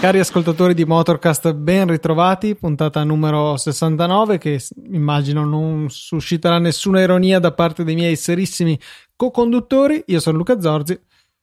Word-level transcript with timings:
Cari 0.00 0.20
ascoltatori 0.20 0.74
di 0.74 0.86
Motorcast, 0.86 1.52
ben 1.52 1.88
ritrovati, 1.88 2.54
puntata 2.54 3.04
numero 3.04 3.58
69 3.58 4.38
che 4.38 4.58
immagino 4.90 5.44
non 5.44 5.90
susciterà 5.90 6.58
nessuna 6.58 7.02
ironia 7.02 7.38
da 7.40 7.52
parte 7.52 7.84
dei 7.84 7.94
miei 7.94 8.16
serissimi 8.16 8.78
co-conduttori. 9.16 10.04
Io 10.06 10.20
sono 10.20 10.38
Luca 10.38 10.60
Zorzi. 10.60 10.98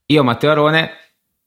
Io 0.08 0.24
Matteo 0.24 0.52
Arone 0.52 0.92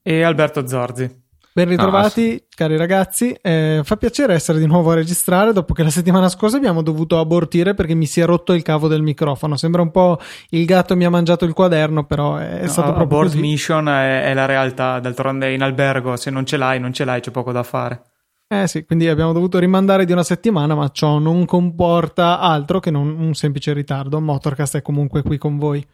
e 0.03 0.23
Alberto 0.23 0.67
Zorzi. 0.67 1.27
Ben 1.53 1.69
ritrovati, 1.69 2.33
no, 2.33 2.39
cari 2.55 2.77
ragazzi. 2.77 3.37
Eh, 3.41 3.83
fa 3.85 3.97
piacere 3.97 4.35
essere 4.35 4.59
di 4.59 4.67
nuovo 4.67 4.91
a 4.91 4.95
registrare 4.95 5.53
dopo 5.53 5.75
che 5.75 5.83
la 5.83 5.91
settimana 5.91 6.29
scorsa 6.29 6.57
abbiamo 6.57 6.83
dovuto 6.83 7.19
abortire 7.19 7.75
perché 7.75 7.95
mi 7.95 8.07
si 8.07 8.21
è 8.21 8.25
rotto 8.25 8.53
il 8.53 8.63
cavo 8.63 8.89
del 8.89 9.03
microfono. 9.03 9.57
Sembra 9.57 9.83
un 9.83 9.91
po' 9.91 10.19
il 10.51 10.65
gatto 10.65 10.97
mi 10.97 11.05
ha 11.05 11.11
mangiato 11.11 11.45
il 11.45 11.53
quaderno, 11.53 12.05
però 12.05 12.37
è 12.37 12.63
no, 12.63 12.69
stato 12.69 12.93
proprio 12.93 13.05
abort 13.05 13.31
così. 13.31 13.41
mission 13.41 13.89
è, 13.89 14.25
è 14.25 14.35
la 14.35 14.47
realtà. 14.47 14.99
D'altronde 14.99 15.53
in 15.53 15.63
albergo, 15.63 16.17
se 16.17 16.31
non 16.31 16.45
ce 16.45 16.57
l'hai, 16.57 16.81
non 16.81 16.93
ce 16.93 17.05
l'hai, 17.05 17.21
c'è 17.21 17.31
poco 17.31 17.53
da 17.53 17.63
fare. 17.63 18.03
Eh 18.49 18.67
sì, 18.67 18.85
quindi 18.85 19.09
abbiamo 19.09 19.33
dovuto 19.33 19.59
rimandare 19.59 20.05
di 20.05 20.13
una 20.13 20.23
settimana, 20.23 20.75
ma 20.75 20.89
ciò 20.91 21.19
non 21.19 21.45
comporta 21.45 22.39
altro 22.41 22.81
che 22.81 22.91
non 22.91 23.19
un 23.19 23.35
semplice 23.35 23.73
ritardo. 23.73 24.21
Motorcast 24.21 24.77
è 24.77 24.83
comunque 24.83 25.23
qui 25.23 25.39
con 25.39 25.59
voi. 25.59 25.85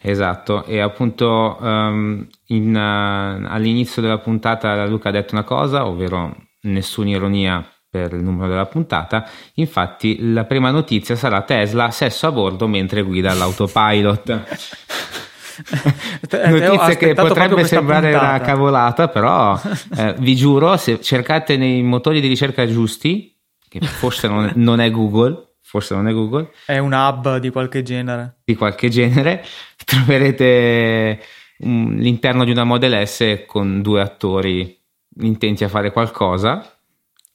Esatto, 0.00 0.64
e 0.64 0.80
appunto 0.80 1.56
um, 1.60 2.26
in, 2.46 2.74
uh, 2.74 3.46
all'inizio 3.48 4.00
della 4.02 4.18
puntata 4.18 4.86
Luca 4.86 5.08
ha 5.08 5.12
detto 5.12 5.34
una 5.34 5.44
cosa, 5.44 5.86
ovvero 5.86 6.34
nessuna 6.62 7.10
ironia 7.10 7.68
per 7.88 8.12
il 8.12 8.22
numero 8.22 8.48
della 8.48 8.66
puntata. 8.66 9.28
Infatti, 9.54 10.32
la 10.32 10.44
prima 10.44 10.70
notizia 10.70 11.16
sarà 11.16 11.42
Tesla 11.42 11.90
sesso 11.90 12.26
a 12.26 12.32
bordo 12.32 12.66
mentre 12.68 13.02
guida 13.02 13.32
l'autopilot. 13.32 14.44
notizia 16.48 16.96
che 16.96 17.14
potrebbe 17.14 17.64
sembrare 17.64 18.10
puntata. 18.10 18.28
una 18.34 18.40
cavolata, 18.40 19.08
però 19.08 19.58
eh, 19.96 20.14
vi 20.18 20.36
giuro, 20.36 20.76
se 20.76 21.00
cercate 21.00 21.56
nei 21.56 21.82
motori 21.82 22.20
di 22.20 22.28
ricerca 22.28 22.66
giusti, 22.66 23.34
che 23.68 23.80
forse 23.80 24.28
non, 24.28 24.52
non 24.56 24.80
è 24.80 24.90
Google, 24.90 25.45
forse 25.66 25.94
non 25.96 26.06
è 26.06 26.12
Google. 26.12 26.52
È 26.64 26.78
un 26.78 26.92
hub 26.92 27.38
di 27.38 27.50
qualche 27.50 27.82
genere. 27.82 28.36
Di 28.44 28.54
qualche 28.54 28.88
genere. 28.88 29.44
Troverete 29.84 31.20
um, 31.58 31.96
l'interno 31.96 32.44
di 32.44 32.52
una 32.52 32.62
Model 32.62 33.04
S 33.06 33.42
con 33.46 33.82
due 33.82 34.00
attori 34.00 34.80
intenti 35.18 35.64
a 35.64 35.68
fare 35.68 35.90
qualcosa. 35.90 36.64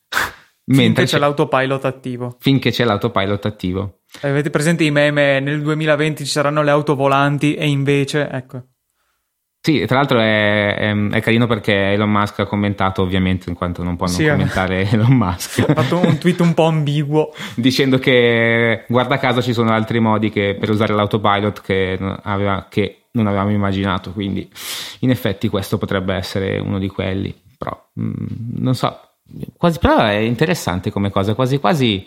Finché 0.66 1.04
c'è, 1.04 1.08
c'è 1.08 1.20
l'autopilot 1.20 1.84
attivo. 1.84 2.38
Finché 2.40 2.72
c'è 2.72 2.86
l'autopilot 2.86 3.46
attivo. 3.46 4.00
Avete 4.22 4.50
presente 4.50 4.86
i 4.86 4.92
meme? 4.92 5.42
Nel 5.42 5.62
2020 5.62 6.24
ci 6.24 6.32
saranno 6.32 6.64
le 6.64 6.72
auto 6.72 6.96
volanti 6.96 7.56
e 7.56 7.68
invece, 7.68 8.30
ecco. 8.30 8.64
Sì, 9.64 9.86
tra 9.86 9.98
l'altro 9.98 10.20
è, 10.20 10.76
è, 10.76 11.10
è, 11.12 11.22
carino 11.22 11.46
perché 11.46 11.92
Elon 11.92 12.10
Musk 12.10 12.40
ha 12.40 12.48
commentato 12.48 13.04
ovviamente 13.04 13.48
in 13.48 13.54
quanto 13.54 13.84
non 13.84 13.96
può 13.96 14.08
non 14.08 14.16
sì, 14.16 14.26
commentare 14.26 14.90
Elon 14.90 15.14
Musk. 15.14 15.70
Ha 15.70 15.74
fatto 15.76 16.00
un 16.00 16.18
tweet 16.18 16.40
un 16.40 16.56
po' 16.56 16.66
ambiguo. 16.66 17.32
Dicendo 17.54 18.00
che 18.00 18.86
guarda 18.88 19.20
caso 19.20 19.40
ci 19.40 19.54
sono 19.54 19.70
altri 19.70 20.00
modi 20.00 20.32
che, 20.32 20.58
per 20.60 20.72
usare 20.72 20.96
l'autopilot 20.96 21.62
che, 21.62 22.00
aveva, 22.24 22.66
che, 22.70 23.04
non 23.12 23.28
avevamo 23.28 23.52
immaginato, 23.52 24.14
quindi 24.14 24.50
in 25.02 25.12
effetti 25.12 25.48
questo 25.48 25.78
potrebbe 25.78 26.16
essere 26.16 26.58
uno 26.58 26.80
di 26.80 26.88
quelli, 26.88 27.32
però 27.56 27.90
mh, 27.94 28.04
mm, 28.04 28.14
non 28.56 28.74
so, 28.74 29.00
quasi, 29.58 29.78
però 29.78 30.00
è 30.00 30.16
interessante 30.16 30.90
come 30.90 31.12
cosa, 31.12 31.36
quasi 31.36 31.60
quasi 31.60 32.04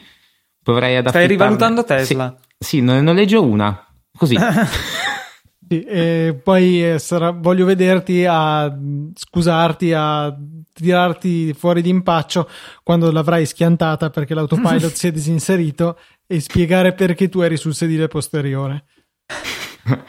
potrei 0.61 0.97
adattare. 0.97 1.25
Stai 1.25 1.37
rivalutando 1.37 1.85
Tesla? 1.85 2.37
Sì, 2.59 2.79
sì 2.79 2.81
non, 2.81 3.05
noleggio 3.05 3.45
una, 3.45 3.87
così. 4.17 4.37
Sì, 5.69 5.83
e 5.83 6.39
poi 6.43 6.93
eh, 6.93 6.99
sarà, 6.99 7.31
voglio 7.31 7.65
vederti 7.65 8.25
a 8.29 8.77
scusarti, 9.15 9.93
a 9.95 10.37
tirarti 10.73 11.55
fuori 11.55 11.81
d'impaccio 11.81 12.49
quando 12.83 13.11
l'avrai 13.11 13.47
schiantata 13.47 14.11
perché 14.11 14.35
l'autopilot 14.35 14.93
si 14.93 15.07
è 15.07 15.13
disinserito 15.13 15.99
e 16.27 16.41
spiegare 16.41 16.93
perché 16.93 17.29
tu 17.29 17.41
eri 17.41 17.57
sul 17.57 17.75
sedile 17.75 18.09
posteriore. 18.09 18.85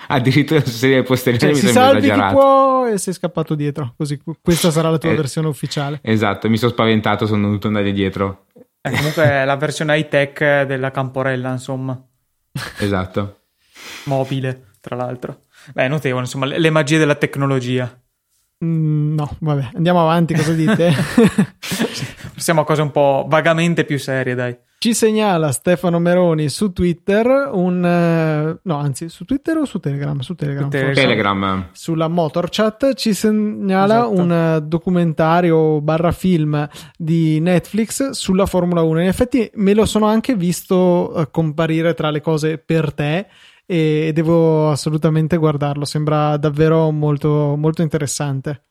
Addirittura 0.08 0.62
sul 0.62 0.72
sedile 0.72 1.04
posteriore 1.04 1.54
cioè, 1.54 1.54
mi 1.54 1.68
si 1.68 1.74
salvi 1.74 2.06
esagerato. 2.06 2.28
chi 2.28 2.34
può 2.34 2.88
e 2.88 2.98
sei 2.98 3.14
scappato 3.14 3.56
dietro. 3.56 3.94
Così 3.96 4.22
questa 4.42 4.72
sarà 4.72 4.90
la 4.90 4.98
tua 4.98 5.12
eh, 5.12 5.16
versione 5.16 5.48
ufficiale. 5.48 6.00
Esatto, 6.02 6.50
mi 6.50 6.58
sono 6.58 6.72
spaventato, 6.72 7.26
sono 7.26 7.44
dovuto 7.44 7.68
andare 7.68 7.92
dietro. 7.92 8.46
Eh, 8.82 8.92
comunque 8.92 9.24
è 9.24 9.46
la 9.46 9.56
versione 9.56 9.98
high 9.98 10.08
tech 10.08 10.64
della 10.64 10.92
Camporella, 10.92 11.52
insomma. 11.52 12.00
Esatto. 12.80 13.40
Mobile, 14.06 14.74
tra 14.80 14.96
l'altro. 14.96 15.45
Beh, 15.74 15.88
notevole, 15.88 16.24
insomma, 16.24 16.46
le, 16.46 16.60
le 16.60 16.70
magie 16.70 16.98
della 16.98 17.16
tecnologia. 17.16 18.00
Mm, 18.64 19.16
no, 19.16 19.36
vabbè, 19.40 19.72
andiamo 19.76 20.02
avanti, 20.02 20.34
cosa 20.34 20.54
dite? 20.54 20.94
Passiamo 22.34 22.62
a 22.62 22.66
cose 22.66 22.82
un 22.82 22.92
po' 22.92 23.26
vagamente 23.28 23.86
più 23.86 24.00
serie, 24.00 24.36
dai. 24.36 24.58
Ci 24.78 24.94
segnala 24.94 25.52
Stefano 25.52 25.98
Meroni 26.00 26.48
su 26.48 26.72
Twitter 26.72 27.50
un... 27.52 27.78
Uh, 27.82 28.60
no, 28.62 28.78
anzi, 28.78 29.10
su 29.10 29.26
Twitter 29.26 29.58
o 29.58 29.66
su 29.66 29.80
Telegram? 29.80 30.20
Su 30.20 30.36
Telegram. 30.36 30.70
Su 30.70 30.92
Telegram. 30.94 31.70
Sulla 31.72 32.08
Motorchat 32.08 32.94
ci 32.94 33.14
segnala 33.14 34.02
esatto. 34.02 34.12
un 34.12 34.58
uh, 34.58 34.60
documentario 34.60 35.82
barra 35.82 36.12
film 36.12 36.70
di 36.98 37.40
Netflix 37.40 38.12
sulla 38.12 38.46
Formula 38.46 38.84
1. 38.84 39.02
In 39.02 39.08
effetti 39.08 39.50
me 39.56 39.74
lo 39.74 39.86
sono 39.86 40.06
anche 40.06 40.36
visto 40.36 41.14
uh, 41.16 41.32
comparire 41.32 41.96
tra 41.96 42.12
le 42.12 42.22
cose 42.22 42.60
per 42.60 42.94
te 42.94 43.28
e 43.66 44.12
devo 44.14 44.70
assolutamente 44.70 45.38
guardarlo, 45.38 45.86
sembra 45.86 46.38
davvero 46.38 46.92
molto, 46.92 47.56
molto 47.58 47.82
interessante. 47.82 48.66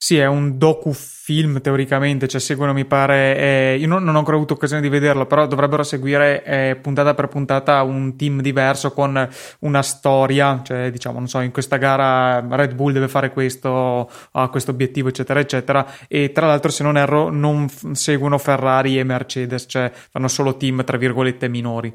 Sì, 0.00 0.16
è 0.16 0.26
un 0.26 0.58
docufilm 0.58 1.60
teoricamente, 1.60 2.28
cioè 2.28 2.40
seguono 2.40 2.72
mi 2.72 2.84
pare, 2.84 3.36
eh, 3.36 3.76
io 3.80 3.88
non, 3.88 4.04
non, 4.04 4.14
ho 4.14 4.18
ancora 4.18 4.36
avuto 4.36 4.54
occasione 4.54 4.80
di 4.80 4.88
vederlo, 4.88 5.26
però 5.26 5.48
dovrebbero 5.48 5.82
seguire 5.82 6.44
eh, 6.44 6.76
puntata 6.80 7.14
per 7.14 7.26
puntata 7.26 7.82
un 7.82 8.16
team 8.16 8.40
diverso 8.40 8.92
con 8.92 9.28
una 9.60 9.82
storia, 9.82 10.62
cioè 10.62 10.92
diciamo, 10.92 11.18
non 11.18 11.26
so, 11.26 11.40
in 11.40 11.50
questa 11.50 11.78
gara 11.78 12.38
Red 12.48 12.74
Bull 12.74 12.92
deve 12.92 13.08
fare 13.08 13.32
questo, 13.32 14.08
ha 14.30 14.48
questo 14.50 14.70
obiettivo, 14.70 15.08
eccetera, 15.08 15.40
eccetera, 15.40 15.84
e 16.06 16.30
tra 16.30 16.46
l'altro 16.46 16.70
se 16.70 16.84
non 16.84 16.96
erro 16.96 17.30
non 17.30 17.68
f- 17.68 17.90
seguono 17.90 18.38
Ferrari 18.38 19.00
e 19.00 19.04
Mercedes, 19.04 19.64
cioè 19.68 19.90
fanno 19.92 20.28
solo 20.28 20.56
team, 20.56 20.84
tra 20.84 20.96
virgolette, 20.96 21.48
minori. 21.48 21.92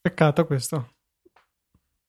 Peccato 0.00 0.46
questo. 0.46 0.95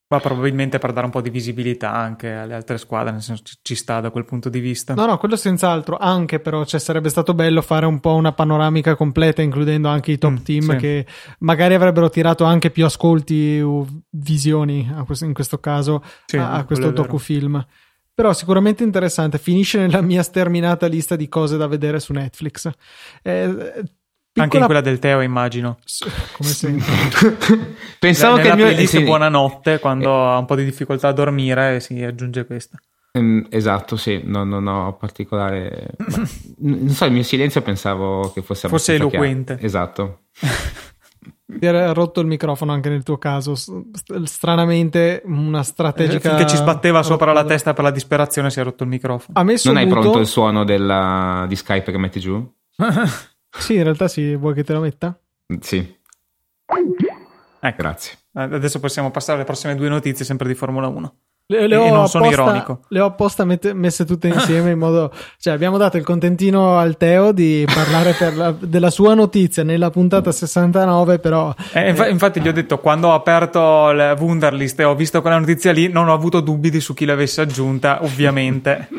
Ma 0.09 0.19
probabilmente 0.21 0.77
per 0.77 0.93
dare 0.93 1.05
un 1.05 1.11
po' 1.11 1.19
di 1.19 1.29
visibilità 1.29 1.91
anche 1.93 2.31
alle 2.31 2.53
altre 2.53 2.77
squadre, 2.77 3.11
nel 3.11 3.21
senso 3.21 3.43
ci, 3.43 3.57
ci 3.61 3.75
sta 3.75 3.99
da 3.99 4.09
quel 4.09 4.23
punto 4.23 4.47
di 4.47 4.61
vista. 4.61 4.93
No, 4.93 5.05
no, 5.05 5.17
quello 5.17 5.35
senz'altro, 5.35 5.97
anche 5.97 6.39
però 6.39 6.63
cioè, 6.63 6.79
sarebbe 6.79 7.09
stato 7.09 7.33
bello 7.33 7.61
fare 7.61 7.85
un 7.85 7.99
po' 7.99 8.13
una 8.13 8.31
panoramica 8.31 8.95
completa, 8.95 9.41
includendo 9.41 9.89
anche 9.89 10.13
i 10.13 10.17
top 10.17 10.31
mm, 10.31 10.43
team 10.43 10.71
sì. 10.71 10.75
che 10.77 11.05
magari 11.39 11.73
avrebbero 11.73 12.09
tirato 12.09 12.45
anche 12.45 12.71
più 12.71 12.85
ascolti 12.85 13.59
o 13.59 13.85
visioni, 14.11 14.89
questo, 15.05 15.25
in 15.25 15.33
questo 15.33 15.59
caso, 15.59 16.01
sì, 16.25 16.37
a, 16.37 16.53
a 16.53 16.63
questo 16.63 16.91
docufilm. 16.91 17.65
Però 18.13 18.31
sicuramente 18.33 18.83
interessante, 18.83 19.37
finisce 19.37 19.77
nella 19.77 20.01
mia 20.01 20.23
sterminata 20.23 20.87
lista 20.87 21.17
di 21.17 21.27
cose 21.27 21.57
da 21.57 21.67
vedere 21.67 21.99
su 21.99 22.13
Netflix. 22.13 22.67
Eh, 23.21 23.83
Piccola... 24.37 24.43
Anche 24.43 24.57
in 24.57 24.65
quella 24.65 24.81
del 24.81 24.99
Teo, 24.99 25.21
immagino. 25.21 25.77
Come 26.33 26.49
sempre. 26.49 26.93
Pensavo 27.99 28.37
che 28.37 28.49
il 28.49 28.55
mio 28.55 28.85
sì. 28.85 29.03
buonanotte, 29.03 29.79
quando 29.79 30.09
eh. 30.09 30.33
ha 30.33 30.37
un 30.37 30.45
po' 30.45 30.55
di 30.55 30.63
difficoltà 30.63 31.07
a 31.07 31.11
dormire, 31.11 31.79
si 31.79 32.03
aggiunge 32.03 32.45
questa. 32.45 32.77
Mm, 33.17 33.45
esatto, 33.49 33.95
sì, 33.95 34.21
non, 34.23 34.47
non 34.47 34.67
ho 34.67 34.95
particolare. 34.95 35.95
non 36.59 36.89
so, 36.89 37.05
il 37.05 37.11
mio 37.11 37.23
silenzio 37.23 37.61
pensavo 37.61 38.31
che 38.31 38.43
fosse 38.43 38.67
Fosse 38.67 38.93
eloquente. 38.93 39.53
Chiaro. 39.53 39.65
Esatto. 39.65 40.19
Ti 41.49 41.65
era 41.65 41.91
rotto 41.93 42.19
il 42.19 42.27
microfono 42.27 42.73
anche 42.73 42.89
nel 42.89 43.03
tuo 43.03 43.17
caso. 43.17 43.55
Stranamente, 44.25 45.23
una 45.25 45.63
strategica. 45.63 46.29
Finché 46.29 46.45
ci 46.45 46.57
sbatteva 46.57 47.01
sopra 47.01 47.31
la 47.31 47.45
testa 47.45 47.73
per 47.73 47.85
la 47.85 47.91
disperazione, 47.91 48.51
si 48.51 48.59
è 48.59 48.63
rotto 48.63 48.83
il 48.83 48.89
microfono. 48.89 49.39
Ha 49.39 49.43
messo 49.43 49.69
non 49.69 49.77
hai 49.77 49.87
pronto 49.87 50.19
il 50.19 50.27
suono 50.27 50.63
della... 50.63 51.45
di 51.47 51.55
Skype 51.55 51.91
che 51.91 51.97
metti 51.97 52.19
giù? 52.19 52.45
Sì, 53.57 53.75
in 53.75 53.83
realtà 53.83 54.07
sì, 54.07 54.35
vuoi 54.35 54.53
che 54.53 54.63
te 54.63 54.73
lo 54.73 54.79
metta? 54.79 55.17
Sì. 55.59 55.95
Ecco. 57.59 57.81
Grazie. 57.81 58.17
Adesso 58.33 58.79
possiamo 58.79 59.11
passare 59.11 59.37
alle 59.37 59.45
prossime 59.45 59.75
due 59.75 59.89
notizie, 59.89 60.23
sempre 60.23 60.47
di 60.47 60.53
Formula 60.53 60.87
1. 60.87 61.15
Le, 61.49 61.65
le, 61.65 61.77
ho 61.77 61.85
non 61.85 61.93
apposta, 61.99 62.19
sono 62.19 62.29
ironico. 62.29 62.79
Le 62.89 62.99
ho 62.99 63.05
apposta 63.05 63.45
mette, 63.45 63.73
messe 63.73 64.03
tutte 64.03 64.27
insieme 64.27 64.71
in 64.71 64.77
modo. 64.77 65.13
Cioè, 65.39 65.53
abbiamo 65.53 65.77
dato 65.77 65.95
il 65.95 66.03
contentino 66.03 66.77
al 66.77 66.97
Teo 66.97 67.31
di 67.31 67.65
parlare 67.73 68.13
la, 68.35 68.51
della 68.51 68.89
sua 68.89 69.13
notizia 69.13 69.63
nella 69.63 69.89
puntata 69.89 70.31
69, 70.33 71.19
però. 71.19 71.55
Eh, 71.71 71.89
inf- 71.89 72.01
eh, 72.01 72.09
infatti, 72.09 72.41
gli 72.41 72.49
ho 72.49 72.53
detto 72.53 72.79
quando 72.79 73.07
ho 73.07 73.13
aperto 73.13 73.89
il 73.91 74.15
Wunderlist 74.19 74.77
e 74.81 74.83
ho 74.83 74.93
visto 74.93 75.21
quella 75.21 75.39
notizia 75.39 75.71
lì, 75.71 75.87
non 75.87 76.09
ho 76.09 76.13
avuto 76.13 76.41
dubbi 76.41 76.77
su 76.81 76.93
chi 76.93 77.05
l'avesse 77.05 77.39
aggiunta, 77.39 78.03
ovviamente. 78.03 78.89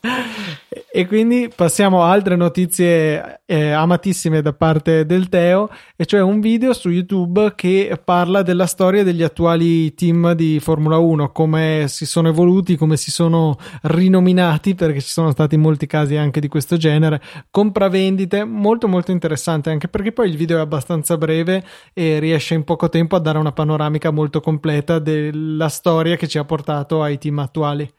E 0.94 1.06
quindi 1.06 1.50
passiamo 1.56 2.02
a 2.02 2.10
altre 2.10 2.36
notizie 2.36 3.40
eh, 3.46 3.70
amatissime 3.70 4.42
da 4.42 4.52
parte 4.52 5.06
del 5.06 5.30
Teo, 5.30 5.70
e 5.96 6.04
cioè 6.04 6.20
un 6.20 6.38
video 6.40 6.74
su 6.74 6.90
YouTube 6.90 7.54
che 7.56 7.98
parla 8.04 8.42
della 8.42 8.66
storia 8.66 9.02
degli 9.02 9.22
attuali 9.22 9.94
team 9.94 10.32
di 10.34 10.60
Formula 10.60 10.98
1, 10.98 11.32
come 11.32 11.86
si 11.88 12.04
sono 12.04 12.28
evoluti, 12.28 12.76
come 12.76 12.98
si 12.98 13.10
sono 13.10 13.56
rinominati, 13.84 14.74
perché 14.74 15.00
ci 15.00 15.08
sono 15.08 15.30
stati 15.30 15.56
molti 15.56 15.86
casi 15.86 16.16
anche 16.16 16.40
di 16.40 16.48
questo 16.48 16.76
genere, 16.76 17.22
compravendite, 17.50 18.44
molto 18.44 18.86
molto 18.86 19.12
interessante, 19.12 19.70
anche 19.70 19.88
perché 19.88 20.12
poi 20.12 20.28
il 20.28 20.36
video 20.36 20.58
è 20.58 20.60
abbastanza 20.60 21.16
breve 21.16 21.64
e 21.94 22.18
riesce 22.18 22.52
in 22.52 22.64
poco 22.64 22.90
tempo 22.90 23.16
a 23.16 23.20
dare 23.20 23.38
una 23.38 23.52
panoramica 23.52 24.10
molto 24.10 24.40
completa 24.40 24.98
della 24.98 25.70
storia 25.70 26.16
che 26.16 26.28
ci 26.28 26.36
ha 26.36 26.44
portato 26.44 27.02
ai 27.02 27.16
team 27.16 27.38
attuali. 27.38 27.90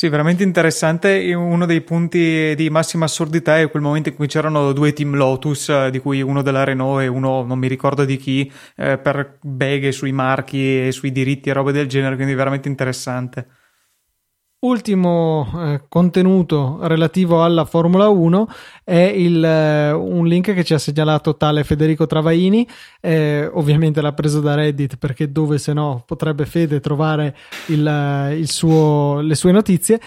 Sì, 0.00 0.08
veramente 0.08 0.42
interessante. 0.42 1.34
Uno 1.34 1.66
dei 1.66 1.82
punti 1.82 2.54
di 2.54 2.70
massima 2.70 3.04
assurdità 3.04 3.58
è 3.58 3.70
quel 3.70 3.82
momento 3.82 4.08
in 4.08 4.14
cui 4.14 4.28
c'erano 4.28 4.72
due 4.72 4.94
team 4.94 5.14
Lotus, 5.14 5.68
eh, 5.68 5.90
di 5.90 5.98
cui 5.98 6.22
uno 6.22 6.40
della 6.40 6.64
Renault 6.64 7.02
e 7.02 7.06
uno 7.06 7.42
non 7.42 7.58
mi 7.58 7.68
ricordo 7.68 8.06
di 8.06 8.16
chi, 8.16 8.50
eh, 8.76 8.96
per 8.96 9.36
beghe 9.42 9.92
sui 9.92 10.12
marchi 10.12 10.86
e 10.86 10.92
sui 10.92 11.12
diritti 11.12 11.50
e 11.50 11.52
robe 11.52 11.72
del 11.72 11.86
genere, 11.86 12.14
quindi 12.14 12.32
veramente 12.32 12.66
interessante. 12.66 13.46
Ultimo 14.62 15.50
eh, 15.56 15.84
contenuto 15.88 16.80
relativo 16.82 17.42
alla 17.42 17.64
Formula 17.64 18.10
1 18.10 18.46
è 18.84 18.94
il, 18.94 19.42
eh, 19.42 19.90
un 19.92 20.26
link 20.26 20.52
che 20.52 20.64
ci 20.64 20.74
ha 20.74 20.78
segnalato 20.78 21.34
tale 21.34 21.64
Federico 21.64 22.04
Travaini, 22.04 22.68
eh, 23.00 23.48
ovviamente 23.50 24.02
l'ha 24.02 24.12
preso 24.12 24.40
da 24.40 24.54
Reddit 24.54 24.98
perché 24.98 25.32
dove 25.32 25.56
se 25.56 25.72
no 25.72 26.02
potrebbe 26.04 26.44
Fede 26.44 26.78
trovare 26.80 27.34
il, 27.68 27.86
eh, 27.86 28.36
il 28.36 28.50
suo, 28.50 29.20
le 29.20 29.34
sue 29.34 29.50
notizie 29.50 29.98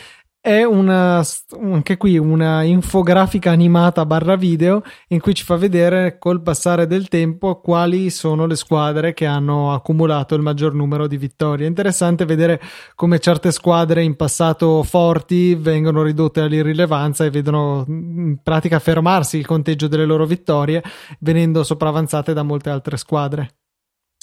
è 0.45 0.65
una, 0.65 1.23
anche 1.57 1.95
qui 1.95 2.17
una 2.17 2.63
infografica 2.63 3.51
animata 3.51 4.05
barra 4.05 4.35
video 4.35 4.83
in 5.07 5.21
cui 5.21 5.33
ci 5.33 5.45
fa 5.45 5.55
vedere 5.55 6.17
col 6.17 6.41
passare 6.41 6.85
del 6.85 7.07
tempo 7.07 7.61
quali 7.61 8.09
sono 8.09 8.45
le 8.45 8.57
squadre 8.57 9.13
che 9.13 9.25
hanno 9.25 9.71
accumulato 9.71 10.35
il 10.35 10.41
maggior 10.41 10.73
numero 10.73 11.07
di 11.07 11.15
vittorie. 11.15 11.65
È 11.65 11.69
interessante 11.69 12.25
vedere 12.25 12.59
come 12.93 13.19
certe 13.19 13.53
squadre 13.53 14.03
in 14.03 14.17
passato 14.17 14.83
forti 14.83 15.55
vengono 15.55 16.03
ridotte 16.03 16.41
all'irrilevanza 16.41 17.23
e 17.23 17.29
vedono 17.29 17.85
in 17.87 18.39
pratica 18.43 18.79
fermarsi 18.79 19.37
il 19.37 19.45
conteggio 19.45 19.87
delle 19.87 20.03
loro 20.03 20.25
vittorie 20.25 20.83
venendo 21.19 21.63
sopravanzate 21.63 22.33
da 22.33 22.43
molte 22.43 22.69
altre 22.69 22.97
squadre. 22.97 23.62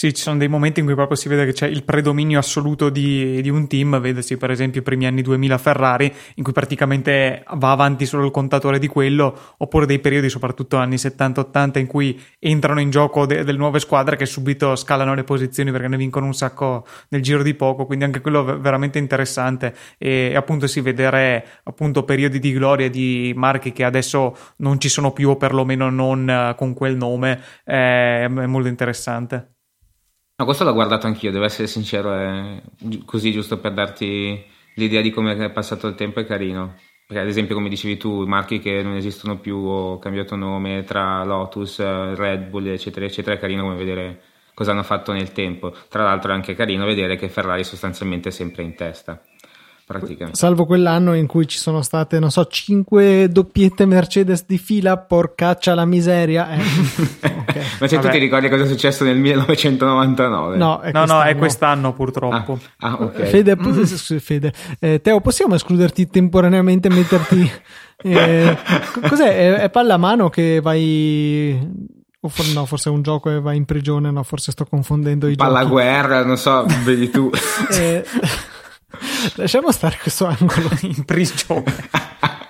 Sì, 0.01 0.15
ci 0.15 0.23
sono 0.23 0.39
dei 0.39 0.49
momenti 0.49 0.81
in 0.81 0.87
cui 0.87 0.95
proprio 0.95 1.15
si 1.15 1.29
vede 1.29 1.45
che 1.45 1.53
c'è 1.53 1.67
il 1.67 1.85
predominio 1.85 2.39
assoluto 2.39 2.89
di, 2.89 3.43
di, 3.43 3.51
un 3.51 3.67
team, 3.69 4.01
vedesi 4.01 4.39
per 4.39 4.51
esempio 4.51 4.81
i 4.81 4.83
primi 4.83 5.05
anni 5.07 5.21
2000 5.21 5.59
Ferrari, 5.59 6.11
in 6.37 6.43
cui 6.43 6.55
praticamente 6.55 7.45
va 7.57 7.73
avanti 7.73 8.07
solo 8.07 8.25
il 8.25 8.31
contatore 8.31 8.79
di 8.79 8.87
quello, 8.87 9.55
oppure 9.59 9.85
dei 9.85 9.99
periodi, 9.99 10.31
soprattutto 10.31 10.79
anni 10.79 10.95
70-80, 10.95 11.79
in 11.81 11.87
cui 11.87 12.19
entrano 12.39 12.81
in 12.81 12.89
gioco 12.89 13.27
de- 13.27 13.45
delle 13.45 13.59
nuove 13.59 13.79
squadre 13.79 14.17
che 14.17 14.25
subito 14.25 14.75
scalano 14.75 15.13
le 15.15 15.23
posizioni 15.23 15.71
perché 15.71 15.89
ne 15.89 15.99
vincono 15.99 16.25
un 16.25 16.33
sacco 16.33 16.87
nel 17.11 17.21
giro 17.21 17.43
di 17.43 17.53
poco, 17.53 17.85
quindi 17.85 18.07
anche 18.07 18.23
quello 18.23 18.55
è 18.55 18.57
veramente 18.57 18.99
interessante 18.99 19.75
e, 19.99 20.31
e 20.33 20.35
appunto 20.35 20.67
si 20.67 20.81
vedere 20.81 21.45
appunto 21.65 22.05
periodi 22.05 22.39
di 22.39 22.53
gloria 22.53 22.89
di 22.89 23.35
marchi 23.37 23.73
che 23.73 23.85
adesso 23.85 24.35
non 24.57 24.81
ci 24.81 24.89
sono 24.89 25.13
più 25.13 25.29
o 25.29 25.37
perlomeno 25.37 25.91
non 25.91 26.27
uh, 26.27 26.55
con 26.55 26.73
quel 26.73 26.97
nome, 26.97 27.39
è, 27.65 28.25
è 28.25 28.47
molto 28.47 28.69
interessante. 28.69 29.57
No, 30.41 30.47
questo 30.47 30.65
l'ho 30.65 30.73
guardato 30.73 31.07
anch'io, 31.07 31.31
devo 31.31 31.45
essere 31.45 31.67
sincero, 31.67 32.15
è 32.15 32.63
così 33.05 33.31
giusto 33.31 33.59
per 33.59 33.75
darti 33.75 34.43
l'idea 34.77 35.03
di 35.03 35.11
come 35.11 35.37
è 35.37 35.51
passato 35.51 35.87
il 35.87 35.95
tempo, 35.95 36.19
è 36.19 36.25
carino. 36.25 36.77
Perché 37.07 37.23
ad 37.23 37.29
esempio, 37.29 37.55
come 37.55 37.69
dicevi 37.69 37.99
tu, 37.99 38.23
i 38.23 38.27
marchi 38.27 38.59
che 38.59 38.83
non 38.83 38.95
esistono 38.95 39.39
più 39.39 39.57
o 39.59 39.99
cambiato 39.99 40.37
nome 40.37 40.83
tra 40.85 41.23
Lotus, 41.25 41.79
Red 41.81 42.49
Bull, 42.49 42.69
eccetera, 42.69 43.05
eccetera, 43.05 43.37
è 43.37 43.39
carino 43.39 43.65
come 43.65 43.75
vedere 43.77 44.23
cosa 44.55 44.71
hanno 44.71 44.83
fatto 44.83 45.13
nel 45.13 45.31
tempo. 45.33 45.75
Tra 45.91 46.05
l'altro 46.05 46.31
è 46.31 46.35
anche 46.35 46.55
carino 46.55 46.87
vedere 46.87 47.17
che 47.17 47.29
Ferrari 47.29 47.63
sostanzialmente 47.63 48.31
è 48.31 48.33
sempre 48.33 48.63
in 48.63 48.75
testa 48.75 49.23
praticamente. 49.99 50.39
Salvo 50.39 50.67
quell'anno 50.67 51.15
in 51.15 51.27
cui 51.27 51.47
ci 51.49 51.59
sono 51.59 51.83
state, 51.83 52.19
non 52.19 52.31
so, 52.31 52.47
cinque 52.47 53.29
doppiette 53.29 53.87
Mercedes 53.87 54.45
di 54.47 54.59
fila, 54.59 54.97
porcaccia 54.99 55.75
la 55.75 55.85
miseria. 55.85 56.51
Eh. 56.51 56.61
okay. 57.21 57.63
Ma 57.81 57.89
se 57.89 57.99
tu 57.99 58.09
ti 58.09 58.19
ricordi 58.19 58.49
cosa 58.49 58.65
è 58.65 58.67
successo 58.67 59.05
nel 59.05 59.17
1999? 59.17 60.57
No, 60.57 60.81
è 60.81 60.93
no, 60.93 61.05
no, 61.05 61.23
è 61.23 61.35
quest'anno 61.37 61.93
purtroppo. 61.93 62.59
Ah, 62.79 62.91
ah 62.91 62.97
ok. 63.01 63.23
Fede, 63.25 63.57
Fede. 63.57 64.53
Eh, 64.79 65.01
Teo, 65.01 65.21
possiamo 65.21 65.55
escluderti 65.55 66.09
temporaneamente 66.09 66.89
e 66.89 66.93
metterti... 66.93 67.51
Eh, 68.03 68.57
cos'è? 69.11 69.29
È, 69.29 69.55
è 69.57 69.69
pallamano 69.69 70.31
che 70.31 70.61
vai 70.63 71.55
o 72.23 72.29
for- 72.29 72.53
no, 72.55 72.67
forse 72.67 72.91
è 72.91 72.93
un 72.93 73.03
gioco 73.03 73.31
e 73.31 73.41
vai 73.41 73.57
in 73.57 73.65
prigione, 73.65 74.11
no, 74.11 74.23
forse 74.23 74.53
sto 74.53 74.65
confondendo 74.65 75.27
i 75.27 75.37
Palla 75.37 75.61
giochi. 75.61 75.71
guerra, 75.71 76.25
non 76.25 76.37
so, 76.37 76.67
vedi 76.85 77.11
tu. 77.11 77.31
eh, 77.73 78.05
Lasciamo 79.37 79.71
stare 79.73 79.99
questo 80.01 80.27
angolo 80.27 80.69
in 80.83 81.05
prigione. 81.05 81.89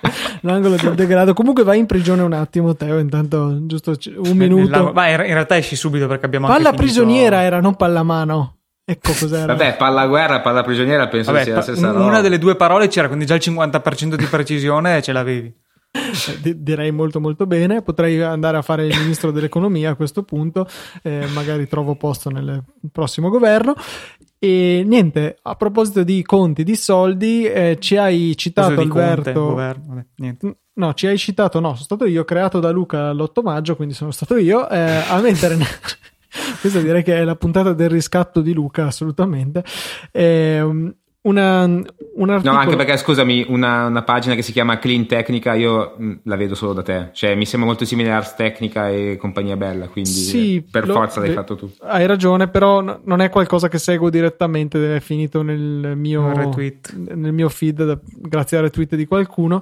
L'angolo 0.41 0.75
del 0.75 0.95
degrado. 0.95 1.33
Comunque 1.33 1.63
vai 1.63 1.79
in 1.79 1.85
prigione 1.85 2.21
un 2.21 2.33
attimo, 2.33 2.75
Teo. 2.75 2.97
Intanto, 2.97 3.65
giusto 3.65 3.95
un 4.17 4.35
minuto. 4.35 4.91
Ma 4.93 5.09
in 5.09 5.17
realtà 5.17 5.57
esci 5.57 5.75
subito 5.75 6.07
perché 6.07 6.25
abbiamo 6.25 6.47
palla 6.47 6.69
anche 6.69 6.81
prigioniera 6.81 7.37
finito... 7.37 7.55
era, 7.55 7.59
non 7.59 7.75
pallamano. 7.75 8.57
Ecco 8.83 9.13
cos'era. 9.17 9.45
Vabbè, 9.45 9.77
palla 9.77 10.07
guerra, 10.07 10.41
palla 10.41 10.63
prigioniera 10.63 11.07
penso 11.07 11.31
Vabbè, 11.31 11.43
sia 11.43 11.55
la 11.55 11.61
stessa 11.61 11.91
Una 11.91 11.99
roba. 11.99 12.21
delle 12.21 12.39
due 12.39 12.55
parole 12.55 12.87
c'era, 12.87 13.07
quindi 13.07 13.25
già 13.25 13.35
il 13.35 13.41
50% 13.43 14.15
di 14.15 14.25
precisione 14.25 15.01
ce 15.01 15.11
l'avevi. 15.11 15.53
D- 16.41 16.53
direi 16.53 16.89
molto 16.91 17.19
molto 17.19 17.45
bene 17.45 17.81
potrei 17.81 18.21
andare 18.21 18.55
a 18.55 18.61
fare 18.61 18.87
il 18.87 18.97
ministro 18.97 19.29
dell'economia 19.31 19.89
a 19.89 19.95
questo 19.95 20.23
punto 20.23 20.65
eh, 21.01 21.25
magari 21.33 21.67
trovo 21.67 21.95
posto 21.95 22.29
nel 22.29 22.63
prossimo 22.93 23.27
governo 23.27 23.75
e 24.43 24.81
niente, 24.83 25.37
a 25.43 25.55
proposito 25.55 26.01
di 26.01 26.23
conti, 26.23 26.63
di 26.63 26.75
soldi, 26.75 27.45
eh, 27.45 27.77
ci 27.79 27.95
hai 27.95 28.35
citato 28.35 28.81
Alberto. 28.81 29.23
Conte, 29.23 29.31
governo, 29.33 30.05
niente. 30.15 30.57
No, 30.73 30.95
ci 30.95 31.05
hai 31.05 31.15
citato, 31.19 31.59
no, 31.59 31.73
sono 31.73 31.83
stato 31.83 32.05
io, 32.05 32.25
creato 32.25 32.59
da 32.59 32.71
Luca 32.71 33.13
l'8 33.13 33.43
maggio, 33.43 33.75
quindi 33.75 33.93
sono 33.93 34.09
stato 34.09 34.37
io, 34.37 34.67
eh, 34.67 35.03
a 35.07 35.19
mettere. 35.21 35.57
Questa 36.59 36.79
direi 36.79 37.03
che 37.03 37.17
è 37.17 37.23
la 37.23 37.35
puntata 37.35 37.73
del 37.73 37.91
riscatto 37.91 38.41
di 38.41 38.51
Luca, 38.53 38.87
assolutamente. 38.87 39.63
Eh, 40.11 40.95
una, 41.23 41.65
un 41.65 42.29
articolo... 42.29 42.51
No, 42.51 42.59
anche 42.59 42.75
perché 42.75 42.97
scusami, 42.97 43.45
una, 43.49 43.85
una, 43.85 44.01
pagina 44.01 44.33
che 44.33 44.41
si 44.41 44.51
chiama 44.51 44.79
Clean 44.79 45.05
Tecnica, 45.05 45.53
io 45.53 45.93
mh, 45.97 46.13
la 46.23 46.35
vedo 46.35 46.55
solo 46.55 46.73
da 46.73 46.81
te, 46.81 47.09
cioè 47.13 47.35
mi 47.35 47.45
sembra 47.45 47.69
molto 47.69 47.85
simile 47.85 48.11
a 48.11 48.17
Ars 48.17 48.33
Tecnica 48.33 48.89
e 48.89 49.17
compagnia 49.17 49.55
bella, 49.55 49.87
quindi 49.87 50.09
sì, 50.09 50.65
per 50.69 50.87
lo, 50.87 50.93
forza 50.93 51.19
l'hai 51.19 51.29
beh, 51.29 51.35
fatto 51.35 51.55
tu. 51.55 51.71
Hai 51.81 52.07
ragione, 52.07 52.47
però 52.47 52.81
no, 52.81 53.01
non 53.03 53.21
è 53.21 53.29
qualcosa 53.29 53.67
che 53.67 53.77
seguo 53.77 54.09
direttamente, 54.09 54.95
è 54.95 54.99
finito 54.99 55.43
nel 55.43 55.93
mio, 55.95 56.51
nel 56.93 57.33
mio 57.33 57.49
feed 57.49 57.85
da, 57.85 57.99
grazie 58.03 58.57
al 58.57 58.63
retweet 58.63 58.95
di 58.95 59.05
qualcuno. 59.05 59.61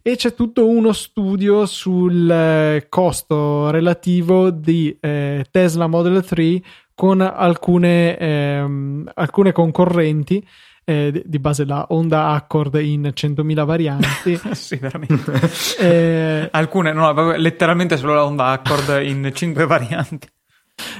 E 0.00 0.16
c'è 0.16 0.32
tutto 0.32 0.66
uno 0.66 0.92
studio 0.92 1.66
sul 1.66 2.30
eh, 2.30 2.86
costo 2.88 3.70
relativo 3.70 4.48
di 4.50 4.96
eh, 5.00 5.44
Tesla 5.50 5.86
Model 5.86 6.24
3 6.24 6.62
con 6.94 7.20
alcune, 7.20 8.16
ehm, 8.16 9.10
alcune 9.14 9.52
concorrenti 9.52 10.44
eh, 10.88 11.22
di 11.22 11.38
base 11.38 11.66
la 11.66 11.84
Honda 11.90 12.28
Accord 12.28 12.80
in 12.80 13.12
100.000 13.14 13.64
varianti. 13.66 14.40
sì, 14.52 14.76
veramente. 14.76 15.38
eh, 15.78 16.48
Alcune, 16.50 16.94
no, 16.94 17.36
letteralmente 17.36 17.98
solo 17.98 18.14
la 18.14 18.24
Honda 18.24 18.46
Accord 18.46 19.02
in 19.02 19.30
5 19.30 19.66
varianti. 19.66 20.26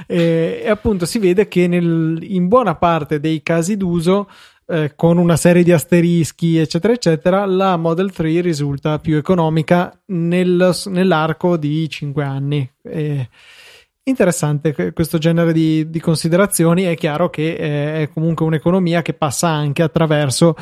Eh, 0.05 0.61
e 0.63 0.69
appunto 0.69 1.07
si 1.07 1.17
vede 1.17 1.47
che 1.47 1.67
nel, 1.67 2.19
in 2.21 2.47
buona 2.47 2.75
parte 2.75 3.19
dei 3.19 3.41
casi 3.41 3.77
d'uso 3.77 4.29
eh, 4.67 4.93
con 4.95 5.17
una 5.17 5.37
serie 5.37 5.63
di 5.63 5.71
asterischi, 5.71 6.57
eccetera, 6.57 6.93
eccetera, 6.93 7.45
la 7.45 7.75
Model 7.75 8.11
3 8.11 8.41
risulta 8.41 8.99
più 8.99 9.17
economica 9.17 9.91
nel, 10.07 10.71
nell'arco 10.85 11.57
di 11.57 11.89
5 11.89 12.23
anni. 12.23 12.71
Eh, 12.83 13.27
interessante 14.09 14.93
questo 14.93 15.17
genere 15.17 15.53
di, 15.53 15.89
di 15.89 15.99
considerazioni. 15.99 16.83
È 16.83 16.95
chiaro 16.95 17.29
che 17.29 17.53
eh, 17.53 18.01
è 18.03 18.09
comunque 18.09 18.45
un'economia 18.45 19.01
che 19.01 19.13
passa 19.13 19.47
anche 19.47 19.81
attraverso 19.81 20.55